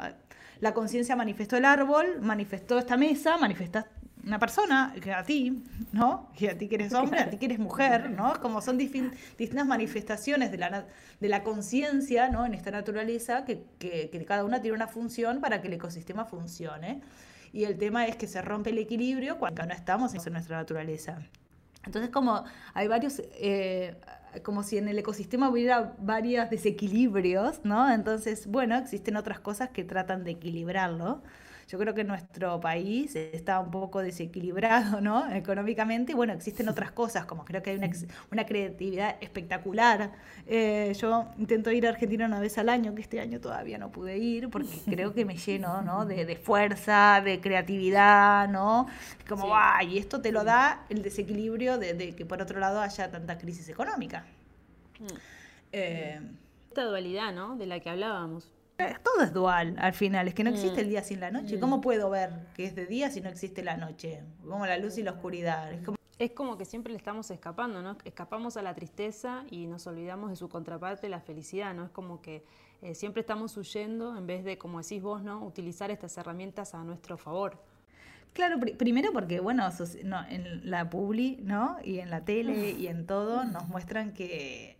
la 0.60 0.74
conciencia 0.74 1.16
manifestó 1.16 1.56
el 1.56 1.64
árbol, 1.64 2.20
manifestó 2.20 2.78
esta 2.78 2.96
mesa, 2.96 3.38
manifestó 3.38 3.84
una 4.24 4.38
persona, 4.38 4.94
que 5.00 5.12
a 5.12 5.22
ti, 5.24 5.64
¿no? 5.92 6.30
Que 6.36 6.50
a 6.50 6.58
ti 6.58 6.68
que 6.68 6.76
eres 6.76 6.92
hombre, 6.94 7.20
a 7.20 7.30
ti 7.30 7.36
que 7.36 7.46
eres 7.46 7.58
mujer, 7.58 8.10
¿no? 8.10 8.34
Como 8.40 8.60
son 8.60 8.78
distintas 8.78 9.66
manifestaciones 9.66 10.50
de 10.50 10.58
la, 10.58 10.86
de 11.20 11.28
la 11.28 11.42
conciencia, 11.42 12.28
¿no? 12.28 12.46
En 12.46 12.54
esta 12.54 12.70
naturaleza, 12.70 13.44
que, 13.44 13.64
que, 13.78 14.10
que, 14.10 14.24
cada 14.24 14.44
una 14.44 14.60
tiene 14.60 14.76
una 14.76 14.88
función 14.88 15.40
para 15.40 15.60
que 15.60 15.68
el 15.68 15.74
ecosistema 15.74 16.24
funcione. 16.24 17.00
Y 17.52 17.64
el 17.64 17.78
tema 17.78 18.06
es 18.06 18.16
que 18.16 18.26
se 18.26 18.40
rompe 18.42 18.70
el 18.70 18.78
equilibrio 18.78 19.38
cuando 19.38 19.64
no 19.66 19.74
estamos 19.74 20.14
en 20.14 20.32
nuestra 20.32 20.56
naturaleza. 20.58 21.18
Entonces, 21.84 22.10
como 22.10 22.44
hay 22.74 22.88
varios, 22.88 23.22
eh, 23.34 23.96
como 24.42 24.62
si 24.62 24.78
en 24.78 24.88
el 24.88 24.98
ecosistema 24.98 25.48
hubiera 25.48 25.94
varios 25.98 26.50
desequilibrios, 26.50 27.64
¿no? 27.64 27.90
Entonces, 27.90 28.46
bueno, 28.46 28.76
existen 28.76 29.16
otras 29.16 29.40
cosas 29.40 29.70
que 29.70 29.84
tratan 29.84 30.24
de 30.24 30.32
equilibrarlo. 30.32 31.22
Yo 31.70 31.78
creo 31.78 31.94
que 31.94 32.02
nuestro 32.02 32.58
país 32.58 33.14
está 33.14 33.60
un 33.60 33.70
poco 33.70 34.00
desequilibrado, 34.02 35.00
¿no? 35.00 35.30
Económicamente, 35.32 36.12
y 36.12 36.14
bueno, 36.16 36.32
existen 36.32 36.68
otras 36.68 36.90
cosas, 36.90 37.26
como 37.26 37.44
creo 37.44 37.62
que 37.62 37.70
hay 37.70 37.76
una, 37.76 37.88
una 38.32 38.44
creatividad 38.44 39.16
espectacular. 39.20 40.10
Eh, 40.46 40.92
yo 40.98 41.28
intento 41.38 41.70
ir 41.70 41.86
a 41.86 41.90
Argentina 41.90 42.26
una 42.26 42.40
vez 42.40 42.58
al 42.58 42.68
año, 42.70 42.92
que 42.96 43.02
este 43.02 43.20
año 43.20 43.40
todavía 43.40 43.78
no 43.78 43.92
pude 43.92 44.18
ir, 44.18 44.50
porque 44.50 44.82
creo 44.90 45.14
que 45.14 45.24
me 45.24 45.36
lleno, 45.36 45.80
¿no? 45.82 46.06
De, 46.06 46.24
de 46.24 46.34
fuerza, 46.36 47.20
de 47.24 47.40
creatividad, 47.40 48.48
¿no? 48.48 48.88
Como, 49.28 49.54
ay, 49.54 49.94
y 49.94 49.98
esto 49.98 50.20
te 50.20 50.32
lo 50.32 50.42
da 50.42 50.86
el 50.88 51.02
desequilibrio 51.02 51.78
de, 51.78 51.94
de, 51.94 52.16
que 52.16 52.26
por 52.26 52.42
otro 52.42 52.58
lado 52.58 52.80
haya 52.80 53.10
tanta 53.12 53.38
crisis 53.38 53.68
económica. 53.68 54.26
Mm. 54.98 55.20
Eh, 55.72 56.20
Esta 56.68 56.84
dualidad, 56.84 57.32
¿no? 57.32 57.56
De 57.56 57.66
la 57.66 57.80
que 57.80 57.90
hablábamos. 57.90 58.52
Todo 59.02 59.22
es 59.22 59.32
dual 59.32 59.76
al 59.78 59.92
final, 59.92 60.28
es 60.28 60.34
que 60.34 60.44
no 60.44 60.50
existe 60.50 60.80
el 60.80 60.86
mm. 60.86 60.90
día 60.90 61.02
sin 61.02 61.20
la 61.20 61.30
noche. 61.30 61.58
¿Cómo 61.60 61.78
mm. 61.78 61.80
puedo 61.80 62.10
ver 62.10 62.30
que 62.54 62.64
es 62.64 62.74
de 62.74 62.86
día 62.86 63.10
si 63.10 63.20
no 63.20 63.28
existe 63.28 63.62
la 63.62 63.76
noche? 63.76 64.22
Como 64.46 64.66
la 64.66 64.78
luz 64.78 64.98
y 64.98 65.02
la 65.02 65.12
oscuridad. 65.12 65.72
Es 66.18 66.32
como, 66.32 66.58
que 66.58 66.66
siempre 66.66 66.92
le 66.92 66.98
estamos 66.98 67.30
escapando, 67.30 67.80
¿no? 67.80 67.96
Escapamos 68.04 68.58
a 68.58 68.62
la 68.62 68.74
tristeza 68.74 69.44
y 69.50 69.66
nos 69.66 69.86
olvidamos 69.86 70.28
de 70.28 70.36
su 70.36 70.50
contraparte, 70.50 71.08
la 71.08 71.20
felicidad, 71.20 71.72
¿no? 71.72 71.86
Es 71.86 71.90
como 71.90 72.20
que 72.20 72.44
eh, 72.82 72.94
siempre 72.94 73.22
estamos 73.22 73.56
huyendo 73.56 74.16
en 74.16 74.26
vez 74.26 74.44
de, 74.44 74.58
como 74.58 74.82
decís 74.82 75.02
vos, 75.02 75.22
¿no? 75.22 75.42
Utilizar 75.42 75.90
estas 75.90 76.18
herramientas 76.18 76.74
a 76.74 76.84
nuestro 76.84 77.16
favor. 77.16 77.58
Claro, 78.32 78.60
primero 78.60 79.12
porque, 79.12 79.40
bueno, 79.40 79.68
no, 80.04 80.26
en 80.28 80.70
la 80.70 80.88
publi, 80.88 81.38
¿no? 81.42 81.78
Y 81.82 81.98
en 81.98 82.10
la 82.10 82.24
tele 82.24 82.72
y 82.72 82.86
en 82.86 83.06
todo 83.06 83.44
nos 83.44 83.66
muestran 83.68 84.12
que 84.12 84.79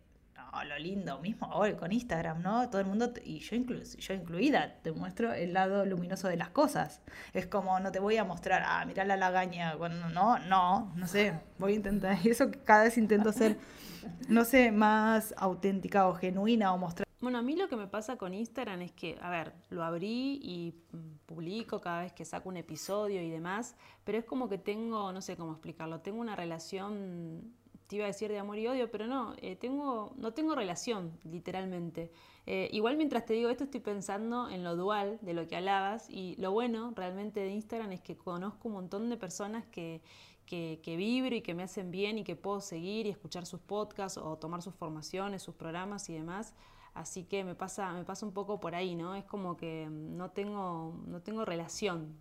lo 0.64 0.78
lindo 0.78 1.18
mismo 1.20 1.48
hoy 1.52 1.74
con 1.74 1.92
Instagram, 1.92 2.42
¿no? 2.42 2.68
Todo 2.68 2.80
el 2.80 2.86
mundo, 2.86 3.12
y 3.24 3.38
yo, 3.38 3.56
yo 3.56 4.14
incluida, 4.14 4.74
te 4.82 4.92
muestro 4.92 5.32
el 5.32 5.52
lado 5.52 5.84
luminoso 5.86 6.28
de 6.28 6.36
las 6.36 6.50
cosas. 6.50 7.00
Es 7.32 7.46
como, 7.46 7.78
no 7.80 7.92
te 7.92 8.00
voy 8.00 8.16
a 8.16 8.24
mostrar, 8.24 8.62
ah, 8.66 8.84
mira 8.84 9.04
la 9.04 9.16
lagaña, 9.16 9.76
cuando 9.76 10.08
no, 10.08 10.38
no, 10.38 10.92
no 10.96 11.06
sé, 11.06 11.40
voy 11.58 11.72
a 11.72 11.76
intentar, 11.76 12.18
eso 12.26 12.50
cada 12.64 12.84
vez 12.84 12.98
intento 12.98 13.32
ser, 13.32 13.58
no 14.28 14.44
sé, 14.44 14.72
más 14.72 15.34
auténtica 15.36 16.08
o 16.08 16.14
genuina 16.14 16.72
o 16.72 16.78
mostrar. 16.78 17.06
Bueno, 17.20 17.36
a 17.36 17.42
mí 17.42 17.54
lo 17.54 17.68
que 17.68 17.76
me 17.76 17.86
pasa 17.86 18.16
con 18.16 18.32
Instagram 18.32 18.80
es 18.80 18.92
que, 18.92 19.18
a 19.20 19.28
ver, 19.28 19.52
lo 19.68 19.84
abrí 19.84 20.40
y 20.42 20.74
mm, 20.92 21.26
publico 21.26 21.80
cada 21.80 22.00
vez 22.02 22.12
que 22.14 22.24
saco 22.24 22.48
un 22.48 22.56
episodio 22.56 23.22
y 23.22 23.28
demás, 23.28 23.76
pero 24.04 24.16
es 24.16 24.24
como 24.24 24.48
que 24.48 24.56
tengo, 24.56 25.12
no 25.12 25.20
sé 25.20 25.36
cómo 25.36 25.52
explicarlo, 25.52 26.00
tengo 26.00 26.18
una 26.18 26.34
relación 26.34 27.52
te 27.90 27.96
iba 27.96 28.04
a 28.04 28.06
decir 28.06 28.30
de 28.30 28.38
amor 28.38 28.56
y 28.56 28.68
odio, 28.68 28.88
pero 28.88 29.08
no, 29.08 29.34
eh, 29.42 29.56
tengo, 29.56 30.14
no 30.16 30.32
tengo 30.32 30.54
relación, 30.54 31.18
literalmente. 31.24 32.12
Eh, 32.46 32.68
igual 32.70 32.96
mientras 32.96 33.26
te 33.26 33.34
digo 33.34 33.50
esto 33.50 33.64
estoy 33.64 33.80
pensando 33.80 34.48
en 34.48 34.62
lo 34.62 34.76
dual 34.76 35.18
de 35.22 35.34
lo 35.34 35.48
que 35.48 35.56
hablabas 35.56 36.08
y 36.08 36.36
lo 36.36 36.52
bueno 36.52 36.92
realmente 36.94 37.40
de 37.40 37.50
Instagram 37.50 37.90
es 37.90 38.00
que 38.00 38.16
conozco 38.16 38.68
un 38.68 38.74
montón 38.74 39.10
de 39.10 39.16
personas 39.16 39.66
que, 39.66 40.02
que, 40.46 40.78
que 40.84 40.94
vibro 40.94 41.34
y 41.34 41.42
que 41.42 41.52
me 41.52 41.64
hacen 41.64 41.90
bien 41.90 42.16
y 42.16 42.22
que 42.22 42.36
puedo 42.36 42.60
seguir 42.60 43.06
y 43.06 43.10
escuchar 43.10 43.44
sus 43.44 43.58
podcasts 43.58 44.18
o 44.18 44.38
tomar 44.38 44.62
sus 44.62 44.76
formaciones, 44.76 45.42
sus 45.42 45.56
programas 45.56 46.08
y 46.10 46.12
demás. 46.12 46.54
Así 46.94 47.24
que 47.24 47.42
me 47.42 47.56
pasa, 47.56 47.92
me 47.92 48.04
pasa 48.04 48.24
un 48.24 48.32
poco 48.32 48.60
por 48.60 48.76
ahí, 48.76 48.94
¿no? 48.94 49.16
Es 49.16 49.24
como 49.24 49.56
que 49.56 49.88
no 49.90 50.30
tengo, 50.30 50.94
no 51.08 51.22
tengo 51.22 51.44
relación 51.44 52.14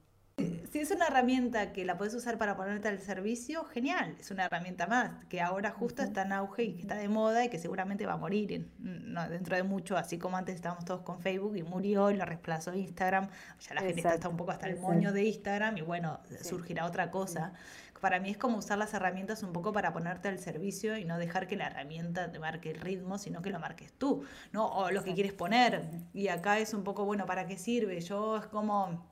si 0.71 0.80
es 0.80 0.91
una 0.91 1.08
herramienta 1.08 1.71
que 1.73 1.86
la 1.86 1.97
puedes 1.97 2.13
usar 2.13 2.38
para 2.38 2.56
ponerte 2.56 2.88
al 2.88 2.99
servicio, 2.99 3.65
genial, 3.65 4.15
es 4.19 4.32
una 4.32 4.45
herramienta 4.45 4.88
más, 4.88 5.25
que 5.25 5.41
ahora 5.41 5.71
justo 5.71 6.02
está 6.02 6.23
en 6.23 6.34
auge 6.34 6.63
y 6.63 6.73
que 6.73 6.82
está 6.82 6.95
de 6.95 7.10
moda 7.10 7.45
y 7.45 7.49
que 7.49 7.60
seguramente 7.60 8.06
va 8.06 8.13
a 8.13 8.17
morir 8.17 8.69
dentro 8.80 9.56
de 9.56 9.63
mucho, 9.63 9.97
así 9.97 10.17
como 10.17 10.38
antes 10.38 10.56
estábamos 10.56 10.86
todos 10.86 11.02
con 11.02 11.21
Facebook 11.21 11.56
y 11.58 11.63
murió 11.63 12.12
y 12.12 12.17
lo 12.17 12.25
reemplazó 12.25 12.73
Instagram, 12.73 13.30
ya 13.60 13.73
la 13.73 13.82
gente 13.82 14.08
está, 14.08 14.30
un 14.30 14.38
poco 14.38 14.52
hasta 14.52 14.67
el 14.67 14.80
moño 14.80 15.12
de 15.12 15.23
Instagram 15.23 15.78
y 15.78 15.82
bueno, 15.82 16.19
surgirá 16.41 16.86
otra 16.86 17.12
cosa. 17.12 17.54
Para 17.99 18.19
mí 18.19 18.30
es 18.30 18.38
como 18.38 18.58
usar 18.58 18.78
las 18.78 18.93
herramientas 18.93 19.43
un 19.43 19.52
poco 19.52 19.73
para 19.73 19.91
ponerte 19.91 20.30
al 20.30 20.39
servicio 20.39 20.97
y 20.97 21.04
no 21.04 21.17
dejar 21.17 21.47
que 21.47 21.58
la 21.58 21.67
herramienta 21.67 22.32
te 22.32 22.39
marque 22.39 22.71
el 22.71 22.80
ritmo, 22.80 23.17
sino 23.17 23.41
que 23.41 23.49
lo 23.49 23.60
marques 23.60 23.91
tú, 23.91 24.23
¿no? 24.54 24.67
O 24.67 24.89
lo 24.89 25.04
que 25.04 25.13
quieres 25.13 25.34
poner. 25.34 25.84
Y 26.13 26.30
acá 26.30 26.60
es 26.60 26.73
un 26.73 26.86
poco, 26.86 27.04
bueno, 27.04 27.25
¿para 27.25 27.45
qué 27.45 27.58
sirve? 27.58 27.99
Yo 27.99 28.38
es 28.38 28.45
como 28.45 29.06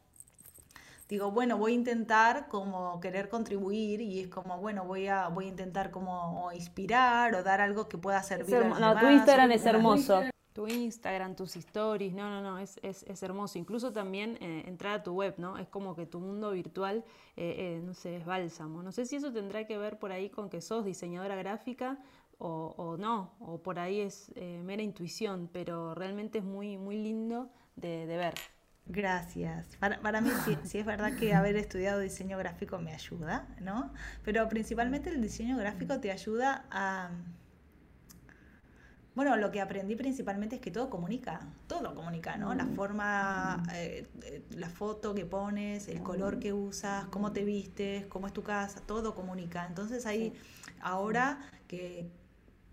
digo, 1.10 1.32
bueno, 1.32 1.58
voy 1.58 1.72
a 1.74 1.76
intentar 1.76 2.48
como 2.48 3.00
querer 3.00 3.30
contribuir 3.30 4.02
y 4.02 4.22
es 4.22 4.28
como, 4.28 4.58
bueno, 4.60 4.86
voy 4.86 5.08
a, 5.08 5.30
voy 5.30 5.46
a 5.46 5.48
intentar 5.50 5.92
como 5.92 6.52
inspirar 6.54 7.34
o 7.36 7.44
dar 7.44 7.62
algo 7.62 7.88
que 7.88 7.98
pueda 7.98 8.22
servir 8.24 8.56
a 8.58 8.68
los 8.68 8.80
No, 8.80 9.00
tu 9.00 9.08
Instagram 9.08 9.52
es 9.52 9.66
hermoso. 9.66 10.22
Tu 10.54 10.68
Instagram, 10.68 11.36
tus 11.36 11.56
stories, 11.56 12.16
no, 12.16 12.32
no, 12.32 12.42
no, 12.42 12.58
es, 12.58 12.80
es, 12.82 13.04
es 13.04 13.22
hermoso. 13.22 13.60
Incluso 13.60 13.94
también 13.94 14.40
eh, 14.42 14.64
entrar 14.66 14.96
a 14.96 15.04
tu 15.04 15.14
web, 15.14 15.36
¿no? 15.38 15.60
Es 15.60 15.68
como 15.68 15.96
que 15.96 16.08
tu 16.08 16.20
mundo 16.20 16.50
virtual, 16.50 17.06
eh, 17.36 17.78
eh, 17.78 17.82
no 17.86 17.94
sé, 17.94 18.18
es 18.18 18.26
bálsamo. 18.26 18.82
No 18.82 18.92
sé 18.92 19.06
si 19.06 19.18
eso 19.18 19.32
tendrá 19.32 19.68
que 19.68 19.78
ver 19.78 20.00
por 20.00 20.12
ahí 20.12 20.32
con 20.32 20.50
que 20.50 20.62
sos 20.62 20.84
diseñadora 20.84 21.36
gráfica 21.36 22.00
o, 22.40 22.74
o 22.76 22.98
no, 22.98 23.36
o 23.40 23.60
por 23.62 23.78
ahí 23.78 24.00
es 24.00 24.32
mera 24.64 24.82
intuición, 24.82 25.48
pero 25.54 25.94
realmente 25.94 26.40
es 26.40 26.44
muy, 26.44 26.78
muy 26.78 26.98
lindo 26.98 27.50
de, 27.76 28.08
de 28.08 28.18
ver. 28.18 28.34
Gracias. 28.90 29.76
Para, 29.78 30.00
para 30.00 30.22
mí 30.22 30.30
sí, 30.64 30.78
es 30.78 30.86
verdad 30.86 31.14
que 31.18 31.34
haber 31.34 31.58
estudiado 31.58 32.00
diseño 32.00 32.38
gráfico 32.38 32.80
me 32.80 32.94
ayuda, 32.94 33.48
¿no? 33.60 33.94
Pero 34.24 34.48
principalmente 34.48 35.10
el 35.10 35.22
diseño 35.22 35.58
gráfico 35.58 36.00
te 36.00 36.12
ayuda 36.12 36.66
a... 36.72 37.10
Bueno, 39.14 39.36
lo 39.36 39.50
que 39.50 39.60
aprendí 39.60 39.96
principalmente 39.96 40.58
es 40.58 40.62
que 40.62 40.70
todo 40.70 40.92
comunica, 40.92 41.42
todo 41.66 41.96
comunica, 41.96 42.38
¿no? 42.38 42.54
La 42.54 42.68
forma, 42.68 43.64
eh, 43.74 44.08
eh, 44.22 44.44
la 44.52 44.70
foto 44.70 45.16
que 45.16 45.26
pones, 45.26 45.88
el 45.88 46.04
color 46.04 46.40
que 46.40 46.54
usas, 46.54 47.06
cómo 47.06 47.34
te 47.34 47.44
vistes, 47.44 48.06
cómo 48.06 48.28
es 48.28 48.34
tu 48.34 48.44
casa, 48.44 48.80
todo 48.86 49.16
comunica. 49.16 49.66
Entonces 49.66 50.06
ahí, 50.06 50.34
ahora 50.82 51.40
que 51.68 52.12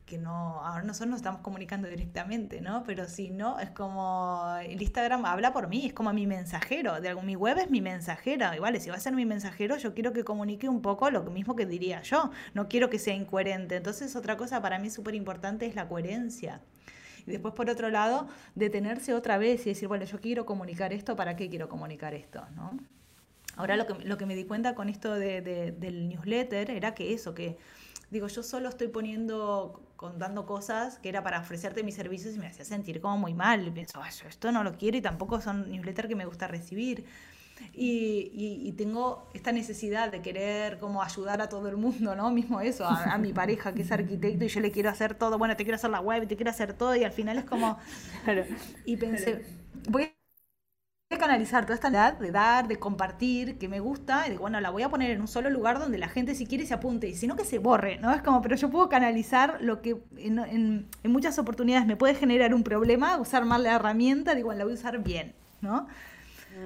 que 0.07 0.19
no, 0.19 0.61
ahora 0.63 0.83
nosotros 0.83 1.11
nos 1.11 1.19
estamos 1.19 1.41
comunicando 1.41 1.89
directamente, 1.89 2.61
¿no? 2.61 2.85
Pero 2.85 3.09
si 3.09 3.31
no, 3.31 3.59
es 3.59 3.71
como 3.71 4.45
el 4.63 4.81
Instagram 4.83 5.25
habla 5.25 5.53
por 5.53 5.69
mí, 5.69 5.87
es 5.87 5.95
como 5.95 6.13
mi 6.13 6.27
mensajero, 6.27 7.01
de 7.01 7.15
mi 7.15 7.37
web 7.37 7.59
es 7.59 7.71
mi 7.71 7.81
mensajera, 7.81 8.55
y 8.55 8.59
vale, 8.59 8.81
si 8.81 8.91
va 8.91 8.97
a 8.97 9.01
ser 9.01 9.15
mi 9.15 9.25
mensajero, 9.25 9.79
yo 9.79 9.95
quiero 9.95 10.13
que 10.13 10.23
comunique 10.23 10.69
un 10.69 10.83
poco 10.83 11.11
lo 11.11 11.23
mismo 11.25 11.57
que 11.57 11.65
diría 11.65 12.03
yo, 12.03 12.31
no 12.53 12.69
quiero 12.69 12.91
que 12.91 12.99
sea 12.99 13.15
incoherente. 13.15 13.77
Entonces, 13.77 14.15
otra 14.15 14.37
cosa 14.37 14.61
para 14.61 14.79
mí 14.79 14.91
súper 14.91 15.15
importante 15.15 15.67
es 15.67 15.75
la 15.75 15.89
coherencia. 15.89 16.61
Y 17.27 17.31
después, 17.31 17.55
por 17.55 17.71
otro 17.71 17.89
lado, 17.89 18.29
detenerse 18.55 19.15
otra 19.15 19.39
vez 19.39 19.65
y 19.67 19.71
decir, 19.71 19.89
bueno, 19.89 20.05
yo 20.05 20.21
quiero 20.21 20.45
comunicar 20.45 20.93
esto, 20.93 21.17
¿para 21.17 21.37
qué 21.37 21.49
quiero 21.49 21.69
comunicar 21.71 22.13
esto? 22.13 22.45
¿no? 22.55 22.79
Ahora 23.57 23.77
lo 23.77 23.87
que, 23.87 23.95
lo 24.05 24.19
que 24.19 24.27
me 24.27 24.35
di 24.35 24.45
cuenta 24.45 24.75
con 24.75 24.89
esto 24.89 25.15
de, 25.15 25.41
del 25.41 26.09
newsletter 26.09 26.71
era 26.71 26.95
que 26.95 27.15
eso, 27.15 27.35
que 27.35 27.57
digo, 28.11 28.27
yo 28.29 28.43
solo 28.43 28.69
estoy 28.69 28.89
poniendo 28.89 29.83
contando 30.05 30.45
cosas 30.45 30.99
que 30.99 31.09
era 31.09 31.23
para 31.23 31.41
ofrecerte 31.41 31.83
mis 31.83 31.95
servicios 31.95 32.35
y 32.35 32.39
me 32.39 32.47
hacía 32.47 32.67
sentir 32.67 33.01
como 33.01 33.17
muy 33.17 33.33
mal. 33.33 33.67
Y 33.67 33.71
pienso, 33.71 34.03
esto 34.05 34.53
no 34.53 34.63
lo 34.63 34.77
quiero 34.77 34.99
y 34.99 35.01
tampoco 35.01 35.41
son 35.41 35.71
newsletters 35.71 36.09
que 36.09 36.15
me 36.15 36.27
gusta 36.27 36.47
recibir. 36.47 37.07
Y, 37.73 38.75
tengo 38.77 39.31
esta 39.33 39.51
necesidad 39.51 40.13
de 40.13 40.21
querer 40.21 40.79
como 40.79 41.03
ayudar 41.03 41.41
a 41.41 41.49
todo 41.49 41.69
el 41.71 41.79
mundo, 41.79 42.15
¿no? 42.15 42.31
Mismo 42.31 42.61
eso, 42.61 42.85
a, 42.85 43.17
mi 43.17 43.33
pareja 43.33 43.73
que 43.73 43.81
es 43.81 43.93
arquitecto 43.93 44.45
y 44.45 44.49
yo 44.49 44.61
le 44.61 44.71
quiero 44.71 44.91
hacer 44.91 45.15
todo, 45.15 45.39
bueno, 45.39 45.57
te 45.57 45.65
quiero 45.65 45.77
hacer 45.77 45.91
la 45.91 46.01
web, 46.01 46.25
y 46.25 46.27
te 46.27 46.37
quiero 46.37 46.51
hacer 46.51 46.75
todo 46.75 46.95
y 46.97 47.05
al 47.05 47.13
final 47.13 47.39
es 47.39 47.45
como... 47.45 47.79
Y 48.85 48.97
pensé, 48.99 49.47
voy 49.89 50.11
canalizar 51.19 51.65
toda 51.65 51.75
esta 51.75 51.89
edad 51.89 52.19
de 52.19 52.31
dar, 52.31 52.69
de 52.69 52.79
compartir, 52.79 53.59
que 53.59 53.69
me 53.69 53.81
gusta, 53.81 54.27
y 54.27 54.31
de 54.31 54.39
bueno, 54.39 54.61
la 54.61 54.71
voy 54.71 54.83
a 54.83 54.89
poner 54.89 55.11
en 55.11 55.21
un 55.21 55.29
solo 55.29 55.51
lugar 55.51 55.79
donde 55.79 55.99
la 55.99 56.09
gente 56.09 56.35
si 56.35 56.47
quiere 56.47 56.67
se 56.67 56.75
apunte, 56.75 57.09
y 57.09 57.15
si 57.15 57.27
no 57.27 57.37
que 57.37 57.45
se 57.45 57.59
borre, 57.59 57.99
¿no? 57.99 58.13
Es 58.13 58.23
como, 58.23 58.43
pero 58.43 58.57
yo 58.57 58.71
puedo 58.71 58.89
canalizar 58.89 59.59
lo 59.61 59.83
que 59.83 60.03
en, 60.17 60.39
en, 60.39 61.13
muchas 61.13 61.39
oportunidades 61.39 61.87
me 61.87 61.97
puede 61.97 62.15
generar 62.15 62.55
un 62.55 62.63
problema, 62.63 63.17
usar 63.19 63.45
mal 63.45 63.63
la 63.63 63.75
herramienta, 63.75 64.35
digo, 64.35 64.53
la 64.53 64.65
voy 64.65 64.73
a 64.73 64.77
usar 64.77 65.03
bien, 65.03 65.35
¿no? 65.61 65.87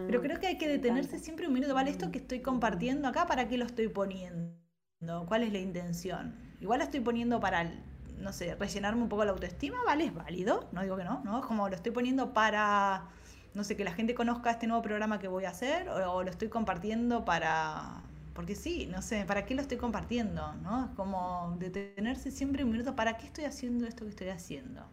Pero 0.06 0.20
creo 0.20 0.38
que 0.38 0.46
hay 0.46 0.58
que 0.58 0.68
detenerse 0.68 1.18
siempre 1.18 1.46
un 1.46 1.54
minuto, 1.54 1.74
¿vale? 1.74 1.90
Esto 1.90 2.10
que 2.10 2.18
estoy 2.18 2.40
compartiendo 2.40 3.08
acá, 3.08 3.26
¿para 3.26 3.48
qué 3.48 3.56
lo 3.56 3.64
estoy 3.64 3.88
poniendo? 3.88 4.54
¿Cuál 5.26 5.44
es 5.44 5.52
la 5.52 5.58
intención? 5.58 6.34
Igual 6.60 6.80
la 6.80 6.84
estoy 6.84 7.00
poniendo 7.00 7.40
para, 7.40 7.72
no 8.18 8.32
sé, 8.32 8.54
rellenarme 8.54 9.02
un 9.02 9.08
poco 9.08 9.24
la 9.24 9.30
autoestima, 9.30 9.78
¿vale? 9.86 10.04
Es 10.04 10.14
válido, 10.14 10.68
no 10.72 10.82
digo 10.82 10.96
que 10.96 11.04
no, 11.04 11.22
¿no? 11.24 11.40
Es 11.40 11.46
como 11.46 11.68
lo 11.68 11.74
estoy 11.74 11.92
poniendo 11.92 12.34
para 12.34 13.08
no 13.58 13.64
sé, 13.64 13.76
que 13.76 13.82
la 13.82 13.92
gente 13.92 14.14
conozca 14.14 14.52
este 14.52 14.68
nuevo 14.68 14.84
programa 14.84 15.18
que 15.18 15.26
voy 15.26 15.44
a 15.44 15.50
hacer 15.50 15.88
o, 15.88 16.22
lo 16.22 16.30
estoy 16.30 16.48
compartiendo 16.48 17.24
para... 17.24 18.04
Porque 18.32 18.54
sí, 18.54 18.86
no 18.86 19.02
sé, 19.02 19.24
¿para 19.24 19.44
qué 19.46 19.56
lo 19.56 19.62
estoy 19.62 19.78
compartiendo? 19.78 20.54
¿no? 20.62 20.84
Es 20.84 20.90
como 20.92 21.56
detenerse 21.58 22.30
siempre 22.30 22.62
un 22.62 22.70
minuto, 22.70 22.94
¿para 22.94 23.16
qué 23.16 23.26
estoy 23.26 23.46
haciendo 23.46 23.88
esto 23.88 24.04
que 24.04 24.10
estoy 24.10 24.28
haciendo? 24.28 24.86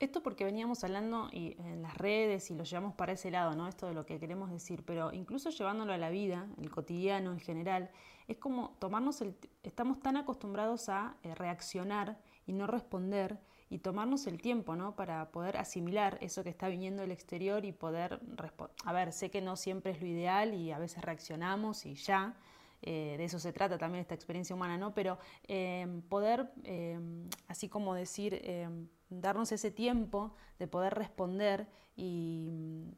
Esto 0.00 0.24
porque 0.24 0.44
veníamos 0.44 0.82
hablando 0.82 1.28
y 1.30 1.54
en 1.60 1.82
las 1.82 1.96
redes 1.96 2.50
y 2.50 2.56
lo 2.56 2.64
llevamos 2.64 2.94
para 2.94 3.12
ese 3.12 3.30
lado, 3.30 3.54
¿no? 3.54 3.68
Esto 3.68 3.86
de 3.86 3.94
lo 3.94 4.04
que 4.04 4.18
queremos 4.18 4.50
decir, 4.50 4.82
pero 4.84 5.12
incluso 5.12 5.50
llevándolo 5.50 5.92
a 5.92 5.98
la 5.98 6.10
vida, 6.10 6.48
el 6.60 6.68
cotidiano 6.68 7.30
en 7.30 7.38
general, 7.38 7.90
es 8.26 8.38
como 8.38 8.70
tomarnos 8.80 9.20
el... 9.20 9.36
Estamos 9.62 10.00
tan 10.00 10.16
acostumbrados 10.16 10.88
a 10.88 11.14
eh, 11.22 11.32
reaccionar 11.36 12.18
y 12.44 12.54
no 12.54 12.66
responder 12.66 13.38
y 13.70 13.78
tomarnos 13.78 14.26
el 14.26 14.42
tiempo, 14.42 14.74
¿no? 14.74 14.96
Para 14.96 15.30
poder 15.30 15.56
asimilar 15.56 16.18
eso 16.20 16.42
que 16.42 16.50
está 16.50 16.68
viniendo 16.68 17.02
del 17.02 17.12
exterior 17.12 17.64
y 17.64 17.70
poder 17.70 18.20
responder. 18.34 18.76
A 18.84 18.92
ver, 18.92 19.12
sé 19.12 19.30
que 19.30 19.40
no 19.40 19.56
siempre 19.56 19.92
es 19.92 20.00
lo 20.00 20.08
ideal 20.08 20.54
y 20.54 20.72
a 20.72 20.78
veces 20.78 21.02
reaccionamos 21.04 21.86
y 21.86 21.94
ya, 21.94 22.34
eh, 22.82 23.14
de 23.16 23.24
eso 23.24 23.38
se 23.38 23.52
trata 23.52 23.78
también 23.78 24.02
esta 24.02 24.14
experiencia 24.14 24.56
humana, 24.56 24.76
¿no? 24.76 24.92
Pero 24.92 25.18
em, 25.46 26.02
poder, 26.02 26.50
em, 26.64 27.28
así 27.46 27.68
como 27.68 27.94
decir, 27.94 28.40
em, 28.42 28.88
darnos 29.08 29.52
ese 29.52 29.70
tiempo 29.70 30.34
de 30.58 30.66
poder 30.66 30.94
responder 30.94 31.68
y, 31.96 32.92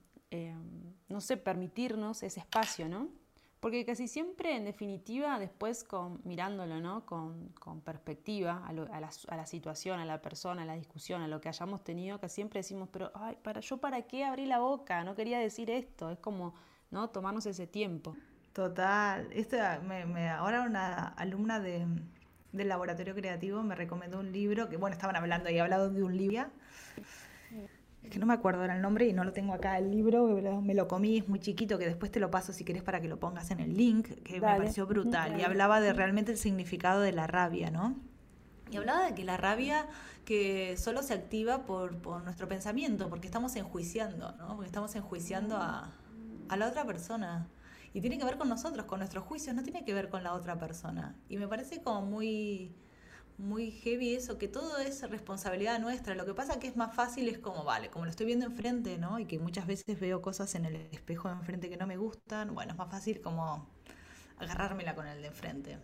no 1.08 1.20
sé, 1.20 1.36
permitirnos 1.36 2.22
ese 2.22 2.40
espacio, 2.40 2.88
¿no? 2.88 3.08
Porque 3.62 3.86
casi 3.86 4.08
siempre, 4.08 4.56
en 4.56 4.64
definitiva, 4.64 5.38
después 5.38 5.86
mirándolo 6.24 6.80
¿no? 6.80 7.06
con, 7.06 7.50
con 7.50 7.80
perspectiva 7.80 8.60
a, 8.66 8.72
la, 8.72 9.08
a, 9.28 9.36
la, 9.36 9.46
situación, 9.46 10.00
a 10.00 10.04
la 10.04 10.20
persona, 10.20 10.62
a 10.62 10.64
la 10.64 10.74
discusión, 10.74 11.22
a 11.22 11.28
lo 11.28 11.40
que 11.40 11.48
hayamos 11.48 11.84
tenido, 11.84 12.18
que 12.18 12.28
siempre 12.28 12.58
decimos, 12.58 12.88
pero 12.90 13.12
ay, 13.14 13.38
para, 13.40 13.60
yo 13.60 13.76
para 13.76 14.02
qué 14.02 14.24
abrí 14.24 14.46
la 14.46 14.58
boca, 14.58 15.04
no 15.04 15.14
quería 15.14 15.38
decir 15.38 15.70
esto, 15.70 16.10
es 16.10 16.18
como 16.18 16.54
¿no? 16.90 17.10
tomarnos 17.10 17.46
ese 17.46 17.68
tiempo. 17.68 18.16
Total, 18.52 19.28
este, 19.30 19.60
me, 19.86 20.06
me, 20.06 20.28
ahora 20.28 20.62
una 20.62 21.10
alumna 21.10 21.60
de, 21.60 21.86
del 22.50 22.68
laboratorio 22.68 23.14
creativo 23.14 23.62
me 23.62 23.76
recomendó 23.76 24.18
un 24.18 24.32
libro, 24.32 24.68
que 24.70 24.76
bueno, 24.76 24.94
estaban 24.94 25.14
hablando 25.14 25.50
y 25.50 25.60
hablado 25.60 25.88
de 25.88 26.02
un 26.02 26.16
libro 26.16 26.48
es 28.02 28.10
que 28.10 28.18
no 28.18 28.26
me 28.26 28.34
acuerdo 28.34 28.60
ahora 28.60 28.74
el 28.74 28.82
nombre 28.82 29.06
y 29.06 29.12
no 29.12 29.22
lo 29.24 29.32
tengo 29.32 29.54
acá 29.54 29.78
el 29.78 29.90
libro, 29.90 30.26
me 30.62 30.74
lo 30.74 30.88
comí, 30.88 31.18
es 31.18 31.28
muy 31.28 31.38
chiquito, 31.38 31.78
que 31.78 31.86
después 31.86 32.10
te 32.10 32.18
lo 32.18 32.30
paso 32.30 32.52
si 32.52 32.64
querés 32.64 32.82
para 32.82 33.00
que 33.00 33.08
lo 33.08 33.18
pongas 33.20 33.50
en 33.50 33.60
el 33.60 33.76
link, 33.76 34.08
que 34.24 34.34
me 34.34 34.40
pareció 34.40 34.86
brutal. 34.86 35.38
Y 35.38 35.42
hablaba 35.44 35.80
de 35.80 35.92
realmente 35.92 36.32
el 36.32 36.38
significado 36.38 37.00
de 37.00 37.12
la 37.12 37.26
rabia, 37.26 37.70
¿no? 37.70 37.94
Y 38.70 38.76
hablaba 38.76 39.04
de 39.04 39.14
que 39.14 39.24
la 39.24 39.36
rabia 39.36 39.86
que 40.24 40.76
solo 40.78 41.02
se 41.02 41.14
activa 41.14 41.64
por, 41.64 41.98
por 41.98 42.24
nuestro 42.24 42.48
pensamiento, 42.48 43.08
porque 43.08 43.26
estamos 43.26 43.54
enjuiciando, 43.54 44.32
¿no? 44.32 44.56
Porque 44.56 44.66
estamos 44.66 44.94
enjuiciando 44.96 45.56
a, 45.56 45.92
a 46.48 46.56
la 46.56 46.68
otra 46.68 46.84
persona. 46.84 47.46
Y 47.94 48.00
tiene 48.00 48.18
que 48.18 48.24
ver 48.24 48.38
con 48.38 48.48
nosotros, 48.48 48.86
con 48.86 49.00
nuestros 49.00 49.24
juicios, 49.24 49.54
no 49.54 49.62
tiene 49.62 49.84
que 49.84 49.92
ver 49.94 50.08
con 50.08 50.22
la 50.24 50.32
otra 50.32 50.58
persona. 50.58 51.14
Y 51.28 51.36
me 51.36 51.46
parece 51.46 51.82
como 51.82 52.02
muy 52.02 52.74
muy 53.42 53.70
heavy 53.72 54.14
eso, 54.14 54.38
que 54.38 54.48
todo 54.48 54.78
es 54.78 55.08
responsabilidad 55.10 55.78
nuestra. 55.80 56.14
Lo 56.14 56.24
que 56.24 56.34
pasa 56.34 56.58
que 56.60 56.68
es 56.68 56.76
más 56.76 56.94
fácil, 56.94 57.28
es 57.28 57.38
como, 57.38 57.64
vale, 57.64 57.90
como 57.90 58.04
lo 58.04 58.10
estoy 58.10 58.26
viendo 58.26 58.46
enfrente, 58.46 58.98
¿no? 58.98 59.18
Y 59.18 59.26
que 59.26 59.38
muchas 59.38 59.66
veces 59.66 60.00
veo 60.00 60.22
cosas 60.22 60.54
en 60.54 60.64
el 60.66 60.76
espejo 60.92 61.28
de 61.28 61.34
enfrente 61.34 61.68
que 61.68 61.76
no 61.76 61.86
me 61.86 61.96
gustan, 61.96 62.54
bueno, 62.54 62.72
es 62.72 62.78
más 62.78 62.90
fácil 62.90 63.20
como 63.20 63.68
agarrármela 64.38 64.94
con 64.94 65.06
el 65.06 65.22
de 65.22 65.28
enfrente. 65.28 65.78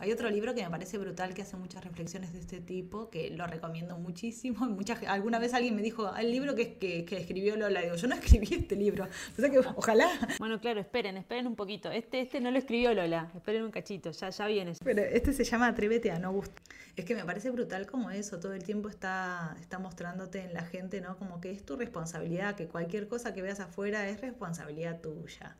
Hay 0.00 0.10
otro 0.12 0.30
libro 0.30 0.54
que 0.54 0.62
me 0.62 0.70
parece 0.70 0.96
brutal 0.96 1.34
que 1.34 1.42
hace 1.42 1.58
muchas 1.58 1.84
reflexiones 1.84 2.32
de 2.32 2.38
este 2.40 2.58
tipo, 2.58 3.10
que 3.10 3.28
lo 3.28 3.46
recomiendo 3.46 3.98
muchísimo. 3.98 4.64
Muchas, 4.66 5.02
alguna 5.02 5.38
vez 5.38 5.52
alguien 5.52 5.76
me 5.76 5.82
dijo, 5.82 6.16
el 6.16 6.30
libro 6.30 6.54
que, 6.54 6.78
que, 6.78 7.04
que 7.04 7.18
escribió 7.18 7.54
Lola, 7.56 7.82
digo, 7.82 7.96
yo 7.96 8.08
no 8.08 8.14
escribí 8.14 8.48
este 8.54 8.76
libro. 8.76 9.06
O 9.36 9.40
sea 9.40 9.50
que 9.50 9.58
ojalá. 9.58 10.08
Bueno, 10.38 10.58
claro, 10.58 10.80
esperen, 10.80 11.18
esperen 11.18 11.46
un 11.46 11.54
poquito. 11.54 11.90
Este, 11.90 12.20
este 12.20 12.40
no 12.40 12.50
lo 12.50 12.58
escribió 12.58 12.94
Lola, 12.94 13.30
esperen 13.34 13.62
un 13.62 13.70
cachito, 13.70 14.10
ya, 14.10 14.30
ya 14.30 14.46
viene. 14.46 14.72
Pero 14.82 15.02
este 15.02 15.34
se 15.34 15.44
llama 15.44 15.68
Atrévete 15.68 16.10
a 16.10 16.18
no 16.18 16.32
gustar. 16.32 16.62
Es 16.96 17.04
que 17.04 17.14
me 17.14 17.24
parece 17.24 17.50
brutal 17.50 17.86
como 17.86 18.10
eso, 18.10 18.40
todo 18.40 18.54
el 18.54 18.64
tiempo 18.64 18.88
está, 18.88 19.54
está 19.60 19.78
mostrándote 19.78 20.40
en 20.40 20.54
la 20.54 20.62
gente, 20.62 21.02
¿no? 21.02 21.18
Como 21.18 21.42
que 21.42 21.50
es 21.50 21.64
tu 21.64 21.76
responsabilidad, 21.76 22.56
que 22.56 22.68
cualquier 22.68 23.06
cosa 23.06 23.34
que 23.34 23.42
veas 23.42 23.60
afuera 23.60 24.08
es 24.08 24.20
responsabilidad 24.22 25.00
tuya. 25.02 25.56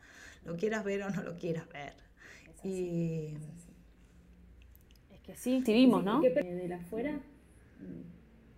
Lo 0.47 0.57
quieras 0.57 0.83
ver 0.83 1.03
o 1.03 1.11
no 1.11 1.23
lo 1.23 1.37
quieras 1.37 1.69
ver. 1.69 1.93
y 2.65 3.35
sí, 5.37 5.63
sí 5.65 5.73
vimos, 5.73 6.05
¿no? 6.05 6.21
De 6.21 6.69
la 6.69 6.77
afuera. 6.77 7.19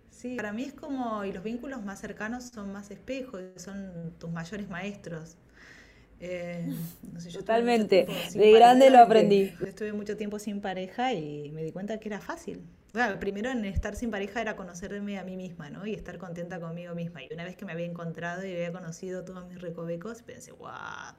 Sí, 0.09 0.35
para 0.35 0.53
mí 0.53 0.63
es 0.63 0.73
como, 0.73 1.25
y 1.25 1.33
los 1.33 1.43
vínculos 1.43 1.83
más 1.83 1.99
cercanos 1.99 2.45
son 2.45 2.71
más 2.71 2.91
espejos, 2.91 3.41
son 3.57 4.13
tus 4.19 4.31
mayores 4.31 4.69
maestros. 4.69 5.35
Eh, 6.19 6.73
Totalmente, 7.33 8.07
de 8.33 8.51
grande 8.53 8.89
lo 8.89 8.99
aprendí. 8.99 9.53
Estuve 9.65 9.91
mucho 9.91 10.15
tiempo 10.15 10.39
sin 10.39 10.61
pareja 10.61 11.13
y 11.13 11.51
me 11.51 11.63
di 11.63 11.71
cuenta 11.71 11.99
que 11.99 12.07
era 12.07 12.21
fácil. 12.21 12.61
Bueno, 12.93 13.19
primero 13.19 13.49
en 13.49 13.65
estar 13.65 13.95
sin 13.95 14.11
pareja 14.11 14.39
era 14.39 14.55
conocerme 14.55 15.17
a 15.17 15.23
mí 15.23 15.35
misma, 15.35 15.69
¿no? 15.69 15.85
Y 15.85 15.93
estar 15.93 16.17
contenta 16.19 16.59
conmigo 16.59 16.93
misma. 16.95 17.23
Y 17.23 17.33
una 17.33 17.43
vez 17.43 17.57
que 17.57 17.65
me 17.65 17.71
había 17.73 17.87
encontrado 17.87 18.45
y 18.45 18.53
había 18.53 18.71
conocido 18.71 19.25
todos 19.25 19.47
mis 19.47 19.59
recovecos, 19.59 20.21
pensé, 20.21 20.51
guau, 20.51 21.15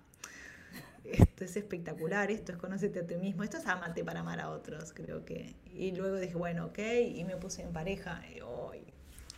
esto 1.04 1.44
es 1.44 1.56
espectacular, 1.56 2.30
esto 2.30 2.52
es 2.52 2.58
conocerte 2.58 3.00
a 3.00 3.06
ti 3.06 3.16
mismo, 3.16 3.42
esto 3.42 3.58
es 3.58 3.66
amarte 3.66 4.04
para 4.04 4.20
amar 4.20 4.40
a 4.40 4.50
otros, 4.50 4.92
creo 4.92 5.24
que. 5.24 5.54
Y 5.72 5.92
luego 5.92 6.16
dije, 6.16 6.34
bueno, 6.34 6.66
ok, 6.66 6.78
y 7.14 7.24
me 7.24 7.36
puse 7.36 7.62
en 7.62 7.72
pareja, 7.72 8.22
y 8.34 8.40
hoy. 8.40 8.84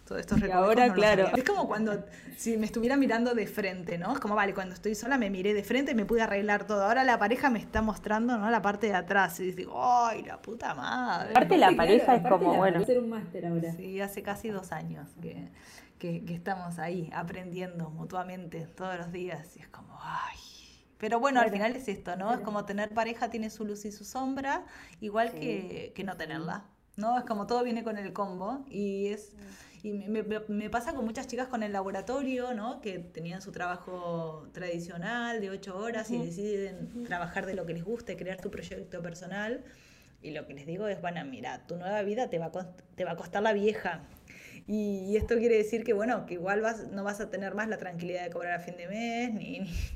todo 0.06 0.18
esto 0.18 0.36
y 0.38 0.50
ahora, 0.50 0.92
claro. 0.92 1.28
Es 1.36 1.44
como 1.44 1.66
cuando 1.66 2.04
si 2.36 2.56
me 2.56 2.66
estuviera 2.66 2.96
mirando 2.96 3.34
de 3.34 3.46
frente, 3.46 3.98
¿no? 3.98 4.12
Es 4.12 4.20
como, 4.20 4.34
vale, 4.36 4.54
cuando 4.54 4.74
estoy 4.74 4.94
sola 4.94 5.18
me 5.18 5.28
miré 5.30 5.52
de 5.54 5.64
frente 5.64 5.92
y 5.92 5.94
me 5.94 6.04
pude 6.04 6.22
arreglar 6.22 6.66
todo. 6.66 6.84
Ahora 6.84 7.02
la 7.02 7.18
pareja 7.18 7.50
me 7.50 7.58
está 7.58 7.82
mostrando, 7.82 8.38
¿no? 8.38 8.48
La 8.50 8.62
parte 8.62 8.86
de 8.86 8.94
atrás. 8.94 9.40
Y 9.40 9.50
digo, 9.52 9.74
¡ay, 9.82 10.22
la 10.22 10.40
puta 10.40 10.74
madre! 10.74 11.30
Aparte 11.30 11.56
la 11.58 11.72
pareja 11.76 12.14
es 12.16 12.22
como, 12.28 12.54
bueno. 12.54 12.78
Hacer 12.80 13.00
un 13.00 13.08
máster 13.10 13.46
ahora. 13.46 13.72
Sí, 13.72 14.00
hace 14.00 14.22
casi 14.22 14.50
dos 14.50 14.70
años 14.70 15.08
que, 15.20 15.48
que, 15.98 16.24
que 16.24 16.34
estamos 16.34 16.78
ahí 16.78 17.10
aprendiendo 17.12 17.90
mutuamente 17.90 18.68
todos 18.76 18.96
los 18.98 19.10
días. 19.10 19.56
Y 19.56 19.60
es 19.60 19.68
como, 19.68 19.98
¡ay! 20.00 20.36
Pero 20.98 21.20
bueno, 21.20 21.40
al 21.40 21.50
final 21.50 21.76
es 21.76 21.88
esto, 21.88 22.16
¿no? 22.16 22.32
Es 22.32 22.40
como 22.40 22.64
tener 22.64 22.90
pareja 22.90 23.30
tiene 23.30 23.50
su 23.50 23.64
luz 23.64 23.84
y 23.84 23.92
su 23.92 24.04
sombra, 24.04 24.64
igual 25.00 25.32
que, 25.32 25.92
que, 25.94 26.04
no 26.04 26.16
tenerla, 26.16 26.64
¿no? 26.96 27.18
Es 27.18 27.24
como 27.24 27.46
todo 27.46 27.62
viene 27.64 27.84
con 27.84 27.98
el 27.98 28.12
combo 28.12 28.64
y 28.68 29.08
es... 29.08 29.34
Y 29.82 29.92
me, 29.92 30.24
me, 30.24 30.68
pasa 30.68 30.94
con 30.94 31.04
muchas 31.04 31.28
chicas 31.28 31.46
con 31.46 31.62
el 31.62 31.72
laboratorio, 31.72 32.54
¿no? 32.54 32.80
Que 32.80 32.98
tenían 32.98 33.40
su 33.40 33.52
trabajo 33.52 34.48
tradicional 34.52 35.40
de 35.40 35.50
ocho 35.50 35.78
horas 35.78 36.10
y 36.10 36.18
deciden 36.18 37.04
trabajar 37.04 37.46
de 37.46 37.54
lo 37.54 37.66
que 37.66 37.74
les 37.74 37.84
gusta 37.84 38.12
y 38.12 38.16
crear 38.16 38.40
tu 38.40 38.50
proyecto 38.50 39.00
personal. 39.00 39.62
Y 40.22 40.32
lo 40.32 40.44
que 40.44 40.54
les 40.54 40.66
digo 40.66 40.88
es, 40.88 41.00
bueno, 41.00 41.24
mira, 41.24 41.66
tu 41.68 41.76
nueva 41.76 42.02
vida 42.02 42.28
te 42.28 42.38
va 42.40 42.46
a, 42.46 42.76
te 42.96 43.04
va 43.04 43.12
a 43.12 43.16
costar 43.16 43.44
la 43.44 43.52
vieja. 43.52 44.02
Y, 44.66 45.04
y, 45.08 45.16
esto 45.16 45.36
quiere 45.38 45.56
decir 45.56 45.84
que, 45.84 45.92
bueno, 45.92 46.26
que 46.26 46.34
igual 46.34 46.62
vas, 46.62 46.88
no 46.88 47.04
vas 47.04 47.20
a 47.20 47.30
tener 47.30 47.54
más 47.54 47.68
la 47.68 47.78
tranquilidad 47.78 48.24
de 48.24 48.30
cobrar 48.30 48.54
a 48.54 48.58
fin 48.58 48.76
de 48.76 48.88
mes, 48.88 49.32
ni, 49.32 49.60
ni 49.60 49.95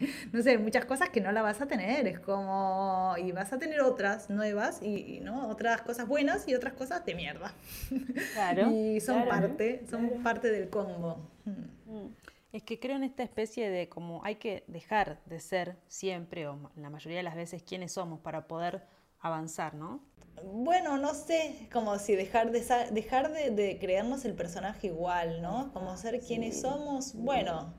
no 0.32 0.42
sé, 0.42 0.58
muchas 0.58 0.84
cosas 0.84 1.10
que 1.10 1.20
no 1.20 1.32
la 1.32 1.42
vas 1.42 1.60
a 1.60 1.66
tener, 1.66 2.06
es 2.06 2.20
como, 2.20 3.14
y 3.18 3.32
vas 3.32 3.52
a 3.52 3.58
tener 3.58 3.80
otras 3.82 4.30
nuevas, 4.30 4.82
y, 4.82 5.20
¿no? 5.22 5.48
Otras 5.48 5.82
cosas 5.82 6.06
buenas 6.06 6.48
y 6.48 6.54
otras 6.54 6.74
cosas 6.74 7.04
de 7.04 7.14
mierda. 7.14 7.54
Claro. 8.34 8.70
y 8.70 9.00
son 9.00 9.26
parte, 9.26 9.84
son 9.90 10.22
parte 10.22 10.50
del 10.50 10.68
combo. 10.68 11.30
Mm. 11.44 12.06
Es 12.52 12.62
que 12.62 12.80
creo 12.80 12.96
en 12.96 13.04
esta 13.04 13.22
especie 13.22 13.70
de 13.70 13.88
como 13.88 14.24
hay 14.24 14.36
que 14.36 14.64
dejar 14.66 15.20
de 15.26 15.40
ser 15.40 15.76
siempre, 15.86 16.48
o 16.48 16.70
la 16.76 16.90
mayoría 16.90 17.18
de 17.18 17.22
las 17.22 17.34
veces, 17.34 17.62
quienes 17.62 17.92
somos 17.92 18.20
para 18.20 18.48
poder 18.48 18.82
avanzar, 19.20 19.74
¿no? 19.74 20.00
Bueno, 20.42 20.96
no 20.96 21.14
sé, 21.14 21.68
como 21.72 21.98
si 21.98 22.14
dejar 22.14 22.50
de, 22.50 22.64
dejar 22.92 23.32
de, 23.32 23.50
de 23.50 23.78
creernos 23.78 24.24
el 24.24 24.34
personaje 24.34 24.88
igual, 24.88 25.42
¿no? 25.42 25.72
Como 25.72 25.96
ser 25.96 26.20
quienes 26.20 26.60
somos, 26.60 27.14
bueno, 27.14 27.74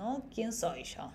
¿no? 0.00 0.22
¿Quién 0.34 0.50
soy 0.50 0.82
yo? 0.82 1.12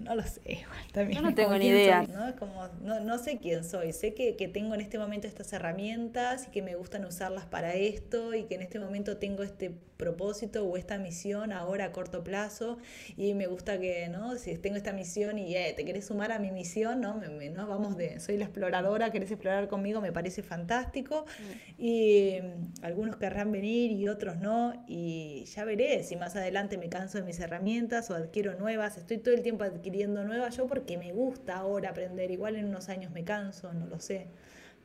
No 0.00 0.14
lo 0.14 0.22
sé, 0.22 0.40
igual 0.46 0.92
también. 0.92 1.20
Yo 1.20 1.28
no 1.28 1.34
tengo 1.34 1.56
ni 1.58 1.66
idea. 1.66 2.06
¿no? 2.06 2.34
Como, 2.36 2.68
no, 2.82 3.00
no, 3.00 3.18
sé 3.18 3.38
quién 3.38 3.64
soy. 3.64 3.92
Sé 3.92 4.14
que, 4.14 4.34
que, 4.36 4.48
tengo 4.48 4.74
en 4.74 4.80
este 4.80 4.98
momento 4.98 5.28
estas 5.28 5.52
herramientas 5.52 6.46
y 6.48 6.50
que 6.50 6.62
me 6.62 6.74
gustan 6.74 7.04
usarlas 7.04 7.44
para 7.44 7.74
esto 7.74 8.34
y 8.34 8.44
que 8.44 8.54
en 8.54 8.62
este 8.62 8.78
momento 8.78 9.18
tengo 9.18 9.42
este 9.42 9.74
propósito 10.00 10.64
o 10.64 10.78
esta 10.78 10.96
misión 10.96 11.52
ahora 11.52 11.84
a 11.84 11.92
corto 11.92 12.24
plazo 12.24 12.78
y 13.18 13.34
me 13.34 13.46
gusta 13.46 13.78
que, 13.78 14.08
¿no? 14.08 14.36
Si 14.36 14.56
tengo 14.56 14.76
esta 14.76 14.94
misión 14.94 15.38
y 15.38 15.54
eh, 15.54 15.74
te 15.76 15.84
querés 15.84 16.06
sumar 16.06 16.32
a 16.32 16.38
mi 16.38 16.50
misión, 16.50 17.02
¿no? 17.02 17.16
Me, 17.16 17.50
¿no? 17.50 17.66
Vamos 17.66 17.98
de, 17.98 18.18
soy 18.18 18.38
la 18.38 18.46
exploradora, 18.46 19.12
querés 19.12 19.30
explorar 19.30 19.68
conmigo, 19.68 20.00
me 20.00 20.10
parece 20.10 20.42
fantástico 20.42 21.26
mm. 21.26 21.82
y 21.82 22.38
mm, 22.40 22.84
algunos 22.84 23.16
querrán 23.16 23.52
venir 23.52 23.92
y 23.92 24.08
otros 24.08 24.38
no 24.38 24.82
y 24.88 25.44
ya 25.44 25.64
veré 25.64 26.02
si 26.02 26.16
más 26.16 26.34
adelante 26.34 26.78
me 26.78 26.88
canso 26.88 27.18
de 27.18 27.24
mis 27.24 27.38
herramientas 27.38 28.10
o 28.10 28.14
adquiero 28.14 28.58
nuevas. 28.58 28.96
Estoy 28.96 29.18
todo 29.18 29.34
el 29.34 29.42
tiempo 29.42 29.64
adquiriendo 29.64 29.89
nueva 29.90 30.48
yo 30.50 30.66
porque 30.66 30.98
me 30.98 31.12
gusta 31.12 31.56
ahora 31.56 31.90
aprender. 31.90 32.30
Igual 32.30 32.56
en 32.56 32.66
unos 32.66 32.88
años 32.88 33.12
me 33.12 33.24
canso, 33.24 33.72
no 33.72 33.86
lo 33.86 34.00
sé. 34.00 34.28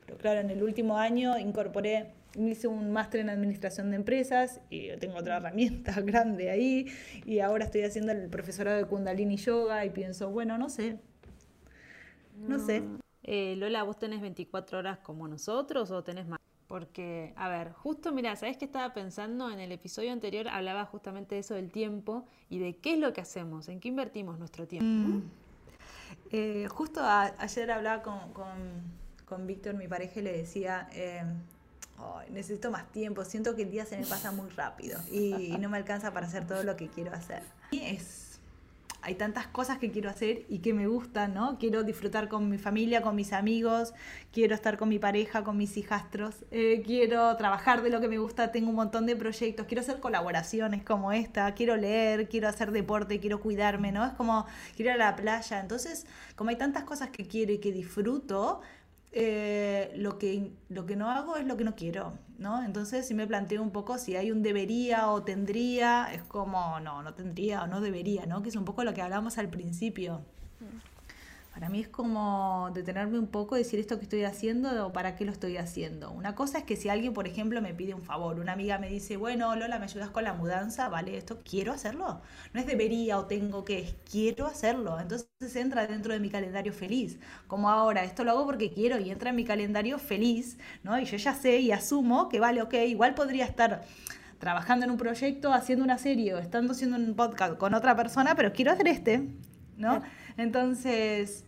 Pero 0.05 0.17
claro, 0.17 0.39
en 0.39 0.49
el 0.49 0.63
último 0.63 0.97
año 0.97 1.37
incorporé, 1.37 2.11
hice 2.35 2.67
un 2.67 2.91
máster 2.91 3.21
en 3.21 3.29
administración 3.29 3.89
de 3.89 3.95
empresas 3.95 4.61
y 4.69 4.89
tengo 4.97 5.17
otra 5.17 5.37
herramienta 5.37 5.99
grande 6.01 6.49
ahí. 6.49 6.87
Y 7.25 7.39
ahora 7.39 7.65
estoy 7.65 7.83
haciendo 7.83 8.11
el 8.11 8.29
profesorado 8.29 8.77
de 8.77 8.85
Kundalini 8.85 9.37
Yoga 9.37 9.85
y 9.85 9.89
pienso, 9.89 10.29
bueno, 10.29 10.57
no 10.57 10.69
sé. 10.69 10.97
No, 12.47 12.59
sé. 12.59 12.83
Eh, 13.23 13.55
Lola, 13.57 13.83
¿vos 13.83 13.97
tenés 13.97 14.21
24 14.21 14.77
horas 14.77 14.99
como 14.99 15.27
nosotros 15.27 15.89
o 15.89 16.03
tenés 16.03 16.27
más? 16.27 16.39
Porque, 16.67 17.33
a 17.35 17.47
ver, 17.47 17.73
justo, 17.73 18.11
mira, 18.11 18.35
¿sabes 18.35 18.57
qué 18.57 18.65
estaba 18.65 18.93
pensando? 18.93 19.51
En 19.51 19.59
el 19.59 19.71
episodio 19.71 20.11
anterior 20.11 20.47
hablaba 20.47 20.85
justamente 20.85 21.35
de 21.35 21.41
eso 21.41 21.53
del 21.53 21.69
tiempo 21.69 22.25
y 22.49 22.57
de 22.59 22.77
qué 22.77 22.93
es 22.93 22.99
lo 22.99 23.13
que 23.13 23.21
hacemos, 23.21 23.69
en 23.69 23.79
qué 23.79 23.89
invertimos 23.89 24.39
nuestro 24.39 24.67
tiempo. 24.67 25.09
Mm. 25.09 25.23
Eh, 26.31 26.67
justo 26.69 27.01
ayer 27.03 27.71
hablaba 27.71 28.01
con, 28.01 29.45
Víctor, 29.47 29.75
mi 29.75 29.87
pareja, 29.87 30.19
y 30.19 30.23
le 30.23 30.37
decía, 30.37 30.89
eh, 30.93 31.23
necesito 32.31 32.71
más 32.71 32.91
tiempo, 32.91 33.23
siento 33.25 33.55
que 33.55 33.61
el 33.61 33.71
día 33.71 33.85
se 33.85 33.97
me 33.97 34.05
pasa 34.05 34.31
muy 34.31 34.49
rápido 34.49 34.99
y, 35.11 35.53
y 35.53 35.57
no 35.59 35.69
me 35.69 35.77
alcanza 35.77 36.13
para 36.13 36.25
hacer 36.25 36.47
todo 36.47 36.63
lo 36.63 36.75
que 36.75 36.87
quiero 36.87 37.13
hacer. 37.13 37.43
Y 37.69 37.81
es 37.81 38.24
hay 39.05 39.15
tantas 39.15 39.45
cosas 39.45 39.77
que 39.77 39.91
quiero 39.91 40.09
hacer 40.09 40.45
y 40.49 40.59
que 40.59 40.73
me 40.73 40.87
gustan, 40.87 41.35
¿no? 41.35 41.59
Quiero 41.59 41.83
disfrutar 41.83 42.27
con 42.27 42.49
mi 42.49 42.57
familia, 42.57 43.03
con 43.03 43.15
mis 43.15 43.33
amigos, 43.33 43.93
quiero 44.31 44.55
estar 44.55 44.77
con 44.77 44.89
mi 44.89 44.97
pareja, 44.97 45.43
con 45.43 45.57
mis 45.57 45.77
hijastros, 45.77 46.43
eh, 46.49 46.81
quiero 46.83 47.35
trabajar 47.37 47.83
de 47.83 47.91
lo 47.91 48.01
que 48.01 48.07
me 48.07 48.17
gusta, 48.17 48.51
tengo 48.51 48.71
un 48.71 48.75
montón 48.75 49.05
de 49.05 49.15
proyectos, 49.15 49.67
quiero 49.67 49.81
hacer 49.81 49.99
colaboraciones 49.99 50.83
como 50.83 51.11
esta, 51.11 51.53
quiero 51.53 51.75
leer, 51.77 52.27
quiero 52.29 52.47
hacer 52.47 52.71
deporte, 52.71 53.19
quiero 53.19 53.39
cuidarme, 53.39 53.91
¿no? 53.91 54.03
Es 54.03 54.13
como, 54.13 54.47
quiero 54.75 54.95
ir 54.95 55.01
a 55.01 55.11
la 55.11 55.15
playa. 55.15 55.59
Entonces, 55.59 56.07
como 56.35 56.49
hay 56.49 56.55
tantas 56.55 56.83
cosas 56.83 57.09
que 57.11 57.27
quiero 57.27 57.53
y 57.53 57.59
que 57.59 57.71
disfruto, 57.71 58.61
eh, 59.11 59.93
lo, 59.95 60.17
que, 60.17 60.51
lo 60.69 60.85
que 60.85 60.95
no 60.95 61.11
hago 61.11 61.37
es 61.37 61.45
lo 61.45 61.55
que 61.55 61.63
no 61.63 61.75
quiero, 61.75 62.17
¿no? 62.37 62.63
Entonces 62.63 63.07
si 63.07 63.13
me 63.13 63.27
planteo 63.27 63.61
un 63.61 63.71
poco 63.71 63.97
si 63.97 64.15
hay 64.15 64.31
un 64.31 64.41
debería 64.41 65.09
o 65.09 65.23
tendría, 65.23 66.13
es 66.13 66.23
como, 66.23 66.79
no, 66.79 67.03
no 67.03 67.13
tendría 67.13 67.63
o 67.63 67.67
no 67.67 67.81
debería, 67.81 68.25
¿no? 68.25 68.41
Que 68.41 68.49
es 68.49 68.55
un 68.55 68.65
poco 68.65 68.83
lo 68.83 68.93
que 68.93 69.01
hablábamos 69.01 69.37
al 69.37 69.49
principio. 69.49 70.21
Para 71.55 71.69
mí 71.69 71.79
es 71.79 71.87
como 71.87 72.69
detenerme 72.73 73.17
un 73.17 73.27
poco, 73.27 73.55
decir 73.55 73.79
esto 73.79 73.97
que 73.97 74.03
estoy 74.03 74.25
haciendo 74.25 74.87
o 74.87 74.91
para 74.91 75.15
qué 75.15 75.23
lo 75.23 75.31
estoy 75.31 75.55
haciendo. 75.55 76.11
Una 76.11 76.35
cosa 76.35 76.57
es 76.57 76.65
que 76.65 76.75
si 76.75 76.89
alguien, 76.89 77.13
por 77.13 77.27
ejemplo, 77.27 77.61
me 77.61 77.73
pide 77.73 77.93
un 77.93 78.01
favor, 78.01 78.41
una 78.41 78.51
amiga 78.51 78.77
me 78.77 78.89
dice, 78.89 79.15
bueno, 79.15 79.55
Lola, 79.55 79.79
¿me 79.79 79.85
ayudas 79.85 80.09
con 80.09 80.25
la 80.25 80.33
mudanza? 80.33 80.89
Vale, 80.89 81.15
esto 81.15 81.39
quiero 81.49 81.71
hacerlo. 81.71 82.19
No 82.51 82.59
es 82.59 82.67
debería 82.67 83.17
o 83.17 83.27
tengo 83.27 83.63
que, 83.63 83.79
es 83.79 83.95
quiero 84.11 84.47
hacerlo. 84.47 84.99
Entonces 84.99 85.55
entra 85.55 85.87
dentro 85.87 86.11
de 86.11 86.19
mi 86.19 86.29
calendario 86.29 86.73
feliz. 86.73 87.19
Como 87.47 87.69
ahora, 87.69 88.03
esto 88.03 88.25
lo 88.25 88.31
hago 88.31 88.45
porque 88.45 88.73
quiero 88.73 88.99
y 88.99 89.09
entra 89.09 89.29
en 89.29 89.37
mi 89.37 89.45
calendario 89.45 89.97
feliz, 89.97 90.57
¿no? 90.83 90.99
Y 90.99 91.05
yo 91.05 91.15
ya 91.15 91.33
sé 91.33 91.59
y 91.59 91.71
asumo 91.71 92.27
que 92.27 92.41
vale, 92.41 92.63
ok, 92.63 92.73
igual 92.85 93.15
podría 93.15 93.45
estar 93.45 93.85
trabajando 94.39 94.83
en 94.83 94.91
un 94.91 94.97
proyecto, 94.97 95.53
haciendo 95.53 95.85
una 95.85 95.99
serie 95.99 96.33
o 96.33 96.37
estando 96.37 96.73
haciendo 96.73 96.97
un 96.97 97.15
podcast 97.15 97.55
con 97.57 97.73
otra 97.73 97.95
persona, 97.95 98.35
pero 98.35 98.51
quiero 98.51 98.73
hacer 98.73 98.89
este, 98.89 99.29
¿no? 99.77 100.01
Entonces, 100.37 101.45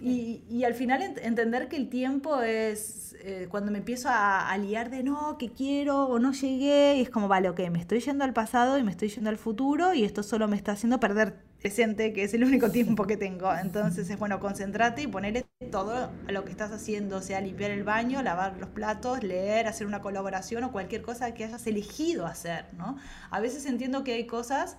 y, 0.00 0.64
al 0.64 0.74
final 0.74 1.02
entender 1.22 1.68
que 1.68 1.76
el 1.76 1.88
tiempo 1.88 2.42
es 2.42 3.16
eh, 3.20 3.46
cuando 3.50 3.72
me 3.72 3.78
empiezo 3.78 4.08
a, 4.10 4.54
liar 4.58 4.90
de 4.90 5.02
no, 5.02 5.38
que 5.38 5.50
quiero 5.50 6.04
o 6.04 6.18
no 6.18 6.32
llegué, 6.32 6.96
y 6.96 7.00
es 7.00 7.08
como, 7.08 7.26
vale, 7.26 7.48
ok, 7.48 7.60
me 7.70 7.80
estoy 7.80 8.00
yendo 8.00 8.22
al 8.24 8.34
pasado 8.34 8.76
y 8.76 8.82
me 8.82 8.90
estoy 8.90 9.08
yendo 9.08 9.30
al 9.30 9.38
futuro 9.38 9.94
y 9.94 10.04
esto 10.04 10.22
solo 10.22 10.46
me 10.46 10.56
está 10.56 10.72
haciendo 10.72 11.00
perder 11.00 11.36
presente, 11.62 12.12
que 12.12 12.24
es 12.24 12.34
el 12.34 12.44
único 12.44 12.70
tiempo 12.70 13.06
que 13.06 13.16
tengo. 13.16 13.50
Entonces 13.54 14.10
es 14.10 14.18
bueno, 14.18 14.40
concentrate 14.40 15.00
y 15.00 15.06
ponerle 15.06 15.46
todo 15.70 16.10
a 16.28 16.32
lo 16.32 16.44
que 16.44 16.50
estás 16.50 16.70
haciendo, 16.70 17.22
sea 17.22 17.40
limpiar 17.40 17.70
el 17.70 17.84
baño, 17.84 18.20
lavar 18.22 18.58
los 18.58 18.68
platos, 18.68 19.22
leer, 19.22 19.66
hacer 19.66 19.86
una 19.86 20.02
colaboración 20.02 20.64
o 20.64 20.72
cualquier 20.72 21.00
cosa 21.00 21.32
que 21.32 21.44
hayas 21.44 21.66
elegido 21.66 22.26
hacer, 22.26 22.66
¿no? 22.76 22.98
A 23.30 23.40
veces 23.40 23.64
entiendo 23.64 24.04
que 24.04 24.12
hay 24.12 24.26
cosas 24.26 24.76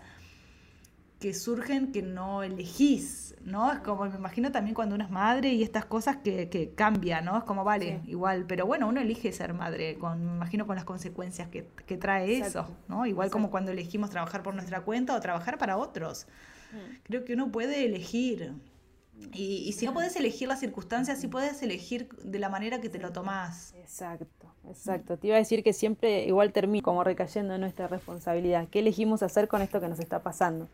que 1.20 1.34
surgen 1.34 1.92
que 1.92 2.02
no 2.02 2.44
elegís, 2.44 3.36
¿no? 3.44 3.72
Es 3.72 3.80
como, 3.80 4.06
me 4.06 4.16
imagino 4.16 4.52
también 4.52 4.76
cuando 4.76 4.96
uno 4.96 5.04
es 5.04 5.10
madre 5.10 5.54
y 5.54 5.64
estas 5.64 5.86
cosas 5.86 6.18
que, 6.18 6.50
que 6.50 6.72
cambian, 6.74 7.26
¿no? 7.26 7.38
Es 7.38 7.44
como, 7.44 7.64
vale, 7.64 8.02
igual, 8.06 8.46
pero 8.48 8.66
bueno, 8.66 8.88
uno 8.88 9.00
elige 9.00 9.32
ser 9.32 9.54
madre, 9.54 9.98
con, 9.98 10.26
me 10.26 10.34
imagino 10.34 10.68
con 10.68 10.76
las 10.76 10.86
consecuencias 10.86 11.48
que, 11.50 11.68
que 11.86 11.98
trae 11.98 12.40
eso, 12.40 12.68
¿no? 12.88 13.06
Igual 13.06 13.30
como 13.30 13.50
cuando 13.50 13.72
elegimos 13.72 14.10
trabajar 14.10 14.44
por 14.44 14.54
nuestra 14.56 14.82
cuenta 14.82 15.16
o 15.16 15.22
trabajar 15.22 15.58
para 15.58 15.78
otros. 15.78 16.28
Mm. 16.72 16.96
Creo 17.04 17.24
que 17.24 17.34
uno 17.34 17.52
puede 17.52 17.86
elegir. 17.86 18.54
Y, 19.32 19.64
y, 19.66 19.72
si 19.72 19.86
no 19.86 19.94
puedes 19.94 20.14
elegir 20.18 20.50
las 20.50 20.60
circunstancias, 20.60 21.22
sí 21.22 21.30
puedes 21.30 21.64
elegir 21.64 22.10
de 22.22 22.38
la 22.38 22.50
manera 22.50 22.82
que 22.82 22.90
te 22.90 23.00
lo 23.00 23.14
tomás. 23.14 23.74
Exacto, 23.78 24.54
exacto. 24.68 25.18
Te 25.18 25.28
iba 25.28 25.38
a 25.38 25.40
decir 25.40 25.64
que 25.64 25.72
siempre 25.72 26.26
igual 26.26 26.52
termina 26.52 26.84
como 26.84 27.02
recayendo 27.02 27.56
en 27.56 27.62
nuestra 27.62 27.88
responsabilidad. 27.88 28.68
¿Qué 28.70 28.80
elegimos 28.80 29.24
hacer 29.24 29.48
con 29.48 29.62
esto 29.62 29.80
que 29.80 29.88
nos 29.88 30.02
está 30.02 30.22
pasando? 30.22 30.68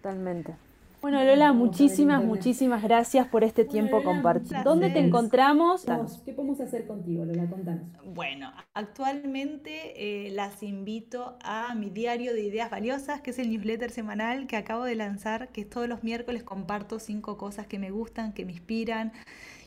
Totalmente. 0.00 0.54
Bueno, 1.02 1.24
Lola, 1.24 1.54
muchísimas, 1.54 2.22
muchísimas 2.22 2.82
gracias 2.82 3.26
por 3.26 3.42
este 3.42 3.64
tiempo 3.64 4.02
compartido. 4.02 4.62
¿Dónde 4.62 4.90
te 4.90 4.98
encontramos? 4.98 5.86
¿Qué 6.26 6.32
podemos 6.34 6.60
hacer 6.60 6.86
contigo, 6.86 7.24
Lola? 7.24 7.46
Contanos. 7.48 7.84
Bueno, 8.04 8.52
actualmente 8.74 10.26
eh, 10.26 10.30
las 10.30 10.62
invito 10.62 11.38
a 11.42 11.74
mi 11.74 11.88
diario 11.88 12.34
de 12.34 12.42
ideas 12.42 12.70
valiosas, 12.70 13.22
que 13.22 13.30
es 13.30 13.38
el 13.38 13.50
newsletter 13.50 13.90
semanal 13.90 14.46
que 14.46 14.56
acabo 14.56 14.84
de 14.84 14.94
lanzar, 14.94 15.48
que 15.48 15.64
todos 15.64 15.88
los 15.88 16.02
miércoles 16.02 16.42
comparto 16.42 16.98
cinco 16.98 17.38
cosas 17.38 17.66
que 17.66 17.78
me 17.78 17.90
gustan, 17.90 18.34
que 18.34 18.44
me 18.44 18.52
inspiran, 18.52 19.12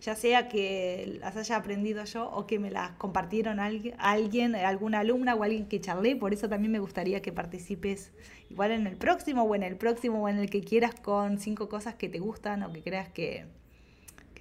ya 0.03 0.15
sea 0.15 0.49
que 0.49 1.17
las 1.21 1.37
haya 1.37 1.55
aprendido 1.55 2.03
yo 2.03 2.29
o 2.29 2.45
que 2.45 2.59
me 2.59 2.69
las 2.69 2.91
compartieron 2.91 3.59
alguien, 3.61 4.55
alguna 4.55 4.99
alumna 4.99 5.33
o 5.33 5.43
alguien 5.43 5.65
que 5.65 5.79
charlé, 5.79 6.17
por 6.17 6.33
eso 6.33 6.49
también 6.49 6.73
me 6.73 6.79
gustaría 6.79 7.21
que 7.21 7.31
participes 7.31 8.11
igual 8.49 8.71
en 8.71 8.85
el 8.85 8.97
próximo 8.97 9.43
o 9.43 9.55
en 9.55 9.63
el 9.63 9.77
próximo 9.77 10.21
o 10.21 10.27
en 10.27 10.39
el 10.39 10.49
que 10.49 10.61
quieras 10.61 10.93
con 10.93 11.39
cinco 11.39 11.69
cosas 11.69 11.95
que 11.95 12.09
te 12.09 12.19
gustan 12.19 12.63
o 12.63 12.73
que 12.73 12.81
creas 12.81 13.07
que, 13.09 13.45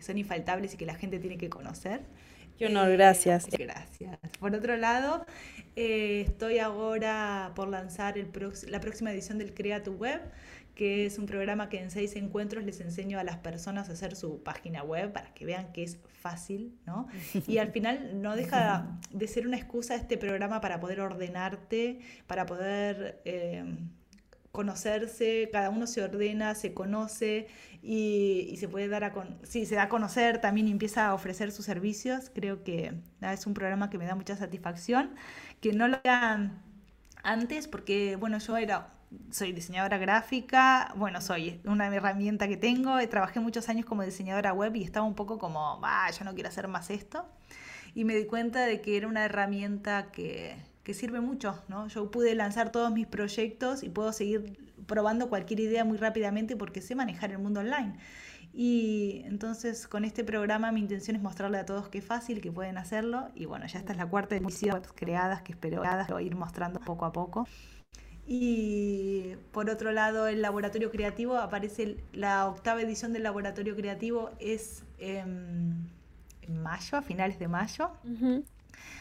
son 0.01 0.19
infaltables 0.19 0.75
y 0.75 0.77
que 0.77 0.85
la 0.85 0.97
gente 0.97 1.21
tiene 1.21 1.39
que 1.39 1.49
conocer. 1.49 2.01
Qué 2.59 2.67
honor, 2.67 2.91
gracias. 2.91 3.47
gracias. 3.47 4.19
Por 4.41 4.53
otro 4.53 4.77
lado, 4.77 5.25
eh, 5.77 6.25
estoy 6.27 6.59
ahora 6.59 7.53
por 7.55 7.69
lanzar 7.69 8.19
el 8.19 8.29
la 8.67 8.81
próxima 8.81 9.13
edición 9.13 9.39
del 9.39 9.55
Crea 9.55 9.85
tu 9.85 9.93
Web 9.93 10.23
que 10.75 11.07
es 11.07 11.19
un 11.19 11.27
programa 11.27 11.69
que 11.69 11.81
en 11.81 11.91
seis 11.91 12.17
encuentros 12.17 12.65
les 12.65 12.81
enseño 12.81 13.19
a 13.19 13.25
las 13.25 13.37
personas 13.37 13.89
a 13.89 13.93
hacer 13.93 14.17
su 14.17 14.43
página 14.43 14.83
web 14.83 15.13
para 15.13 15.35
que 15.35 15.45
vean 15.45 15.73
que 15.73 15.83
es 15.83 15.99
fácil, 16.21 16.79
¿no? 16.87 17.09
Y 17.47 17.59
al 17.59 17.73
final 17.73 18.23
no 18.23 18.37
deja 18.37 18.99
de 19.11 19.29
ser 19.29 19.47
una 19.47 19.57
excusa 19.57 19.95
este 19.95 20.17
programa 20.17 20.61
para 20.61 20.81
poder 20.81 21.01
ordenarte, 21.01 22.01
para 22.27 22.47
poder 22.47 23.21
eh, 23.25 23.65
conocerse, 24.53 25.49
cada 25.51 25.71
uno 25.71 25.87
se 25.87 26.03
ordena, 26.03 26.55
se 26.55 26.75
conoce 26.75 27.49
y, 27.83 28.55
se 28.59 28.69
puede 28.69 28.89
dar 28.89 29.05
a 29.05 29.13
sí, 29.43 29.67
se 29.67 29.75
da 29.75 29.85
a 29.85 29.89
conocer, 29.89 30.41
también 30.41 30.69
empieza 30.69 31.07
a 31.07 31.15
ofrecer 31.15 31.51
sus 31.53 31.65
servicios. 31.65 32.31
Creo 32.35 32.63
que 32.63 32.95
es 33.21 33.47
un 33.47 33.55
programa 33.55 33.91
que 33.91 33.99
me 33.99 34.07
da 34.07 34.15
mucha 34.15 34.37
satisfacción, 34.37 35.11
que 35.61 35.73
no 35.73 35.89
lo 35.89 35.97
hagan 36.05 36.63
antes 37.23 37.67
porque, 37.67 38.17
bueno, 38.17 38.39
yo 38.39 38.57
era 38.57 38.89
soy 39.31 39.53
diseñadora 39.53 39.99
gráfica, 39.99 40.93
bueno, 40.97 41.21
soy 41.21 41.61
una 41.65 41.87
herramienta 41.95 42.49
que 42.49 42.57
tengo, 42.57 42.97
trabajé 43.09 43.41
muchos 43.41 43.69
años 43.69 43.87
como 43.87 44.03
diseñadora 44.03 44.53
web 44.53 44.75
y 44.77 44.83
estaba 44.83 45.07
un 45.07 45.15
poco 45.15 45.39
como, 45.39 45.81
ah, 45.83 46.11
yo 46.17 46.25
no 46.25 46.35
quiero 46.35 46.49
hacer 46.49 46.69
más 46.69 46.91
esto. 46.91 47.27
Y 47.95 48.05
me 48.05 48.15
di 48.15 48.27
cuenta 48.27 48.65
de 48.65 48.81
que 48.81 48.97
era 48.97 49.07
una 49.07 49.25
herramienta 49.25 50.11
que, 50.13 50.57
que 50.83 50.95
sirve 50.95 51.21
mucho, 51.21 51.63
¿no? 51.69 51.89
Yo 51.89 52.11
pude 52.11 52.35
lanzar 52.35 52.73
todos 52.73 52.91
mis 52.91 53.07
proyectos 53.07 53.83
y 53.83 53.89
puedo 53.89 54.13
seguir 54.13 54.59
probando 54.87 55.29
cualquier 55.29 55.61
idea 55.61 55.85
muy 55.85 55.99
rápidamente 55.99 56.57
porque 56.57 56.81
sé 56.81 56.95
manejar 56.95 57.31
el 57.31 57.39
mundo 57.39 57.61
online. 57.61 57.97
Y 58.55 59.23
entonces 59.25 59.89
con 59.89 60.05
este 60.05 60.25
programa 60.25 60.73
mi 60.73 60.81
intención 60.81 61.17
es 61.17 61.23
mostrarle 61.23 61.59
a 61.59 61.65
todos 61.65 61.89
que 61.89 61.99
es 61.99 62.05
fácil, 62.05 62.41
que 62.41 62.53
pueden 62.53 62.77
hacerlo. 62.77 63.31
Y 63.35 63.47
bueno, 63.47 63.67
ya 63.67 63.79
esta 63.79 63.93
es 63.93 63.99
la 63.99 64.07
cuarta 64.07 64.37
edición 64.37 64.83
creadas 64.95 65.43
que 65.43 65.53
espero 65.53 65.83
ir 66.21 66.35
mostrando 66.35 66.81
poco 66.81 67.05
a 67.05 67.13
poco. 67.13 67.47
Y 68.27 69.35
por 69.51 69.69
otro 69.69 69.93
lado, 69.93 70.29
el 70.29 70.43
laboratorio 70.43 70.91
creativo 70.91 71.37
aparece 71.37 71.97
la 72.13 72.47
octava 72.47 72.81
edición 72.81 73.13
del 73.13 73.25
laboratorio 73.25 73.75
creativo 73.75 74.31
es 74.39 74.85
en 74.99 75.91
mayo, 76.49 76.99
a 76.99 77.03
finales 77.03 77.39
de 77.39 77.49
mayo. 77.49 77.91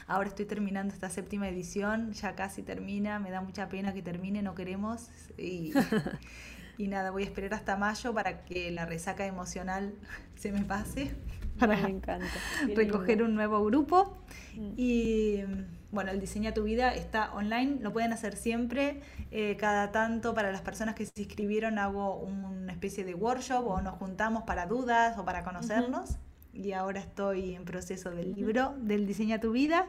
Ahora 0.08 0.30
estoy 0.30 0.46
terminando 0.46 0.94
esta 0.94 1.10
séptima 1.10 1.48
edición, 1.48 2.14
ya 2.14 2.36
casi 2.36 2.64
termina, 2.64 3.20
me 3.20 3.32
da 3.32 3.42
mucha 3.42 3.70
pena 3.70 3.94
que 3.94 4.02
termine, 4.02 4.42
no 4.42 4.56
queremos. 4.56 5.10
Y, 5.38 5.72
y 6.78 6.88
nada, 6.88 7.12
voy 7.12 7.24
a 7.24 7.26
esperar 7.26 7.54
hasta 7.54 7.78
mayo 7.78 8.14
para 8.14 8.44
que 8.44 8.72
la 8.72 8.86
resaca 8.86 9.26
emocional 9.26 9.94
se 10.36 10.52
me 10.52 10.64
pase. 10.64 11.12
Para 11.60 11.78
me 11.78 11.90
encanta. 11.90 12.28
recoger 12.76 13.22
un 13.24 13.36
nuevo 13.36 13.64
grupo. 13.64 14.18
Mm. 14.56 14.74
Y 14.78 15.44
bueno, 15.92 16.12
el 16.12 16.20
Diseña 16.20 16.54
tu 16.54 16.64
Vida 16.64 16.94
está 16.94 17.34
online, 17.34 17.78
lo 17.82 17.92
pueden 17.92 18.14
hacer 18.14 18.36
siempre. 18.36 19.02
Eh, 19.32 19.58
cada 19.58 19.92
tanto 19.92 20.34
para 20.34 20.52
las 20.52 20.62
personas 20.62 20.96
que 20.96 21.06
se 21.06 21.12
inscribieron 21.18 21.80
hago 21.80 22.16
una 22.16 22.72
especie 22.72 23.04
de 23.04 23.14
workshop 23.14 23.68
o 23.68 23.82
nos 23.82 23.96
juntamos 23.96 24.44
para 24.44 24.66
dudas 24.66 25.18
o 25.18 25.26
para 25.26 25.44
conocernos. 25.44 26.18
Y 26.54 26.72
ahora 26.72 27.00
estoy 27.00 27.56
en 27.56 27.66
proceso 27.66 28.12
del 28.12 28.34
libro 28.34 28.74
del 28.80 29.06
Diseña 29.06 29.40
tu 29.40 29.52
Vida. 29.52 29.88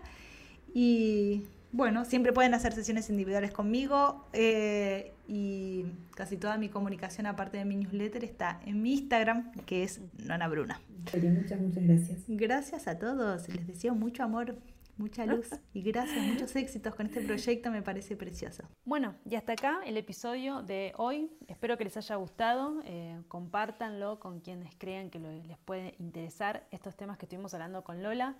Y 0.74 1.44
bueno, 1.70 2.05
siempre 2.05 2.32
pueden 2.32 2.55
hacer 2.55 2.72
sesiones 2.72 3.09
individuales 3.09 3.53
conmigo 3.53 4.26
eh, 4.32 5.12
y 5.26 5.86
casi 6.14 6.36
toda 6.36 6.59
mi 6.59 6.68
comunicación 6.68 7.26
aparte 7.26 7.59
de 7.59 7.64
mi 7.64 7.76
newsletter 7.76 8.24
está 8.24 8.61
en 8.66 8.82
mi 8.82 8.92
Instagram, 8.94 9.53
que 9.66 9.82
es 9.84 10.00
Nona 10.24 10.48
Bruna. 10.48 10.80
Muchas, 11.14 11.61
muchas 11.61 11.84
gracias. 11.84 12.18
Gracias 12.28 12.88
a 12.88 12.98
todos, 12.98 13.48
les 13.48 13.66
deseo 13.66 13.94
mucho 13.94 14.22
amor 14.22 14.57
mucha 15.03 15.26
luz 15.26 15.50
y 15.74 15.82
gracias, 15.82 16.24
muchos 16.24 16.55
éxitos 16.55 16.94
con 16.94 17.07
este 17.07 17.20
proyecto, 17.26 17.70
me 17.70 17.82
parece 17.82 18.16
precioso. 18.16 18.62
Bueno, 18.84 19.16
y 19.28 19.34
hasta 19.34 19.53
acá 19.53 19.80
el 19.84 19.96
episodio 19.96 20.62
de 20.62 20.92
hoy. 20.96 21.28
Espero 21.48 21.76
que 21.76 21.84
les 21.84 21.96
haya 21.96 22.14
gustado. 22.16 22.80
Eh, 22.84 23.20
compártanlo 23.28 24.20
con 24.20 24.40
quienes 24.40 24.74
crean 24.76 25.11
que 25.11 25.18
les 25.18 25.59
puede 25.59 25.96
interesar 25.98 26.68
estos 26.70 26.96
temas 26.96 27.18
que 27.18 27.26
estuvimos 27.26 27.53
hablando 27.53 27.82
con 27.82 28.03
Lola. 28.03 28.36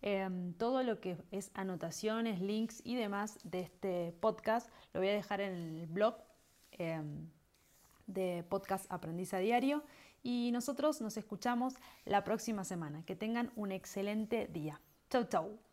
Em, 0.00 0.54
todo 0.54 0.82
lo 0.82 1.00
que 1.00 1.18
es 1.30 1.50
anotaciones, 1.54 2.40
links 2.40 2.80
y 2.84 2.96
demás 2.96 3.38
de 3.44 3.60
este 3.60 4.12
podcast 4.20 4.70
lo 4.92 5.00
voy 5.00 5.08
a 5.08 5.12
dejar 5.12 5.40
en 5.40 5.52
el 5.52 5.86
blog 5.86 6.16
em, 6.72 7.28
de 8.06 8.44
Podcast 8.48 8.90
Aprendiz 8.90 9.34
a 9.34 9.38
Diario. 9.38 9.84
Y 10.22 10.50
nosotros 10.52 11.00
nos 11.02 11.16
escuchamos 11.18 11.74
la 12.04 12.24
próxima 12.24 12.64
semana. 12.64 13.04
Que 13.04 13.16
tengan 13.16 13.52
un 13.54 13.70
excelente 13.70 14.48
día. 14.48 14.80
Chau, 15.10 15.24
chau. 15.24 15.65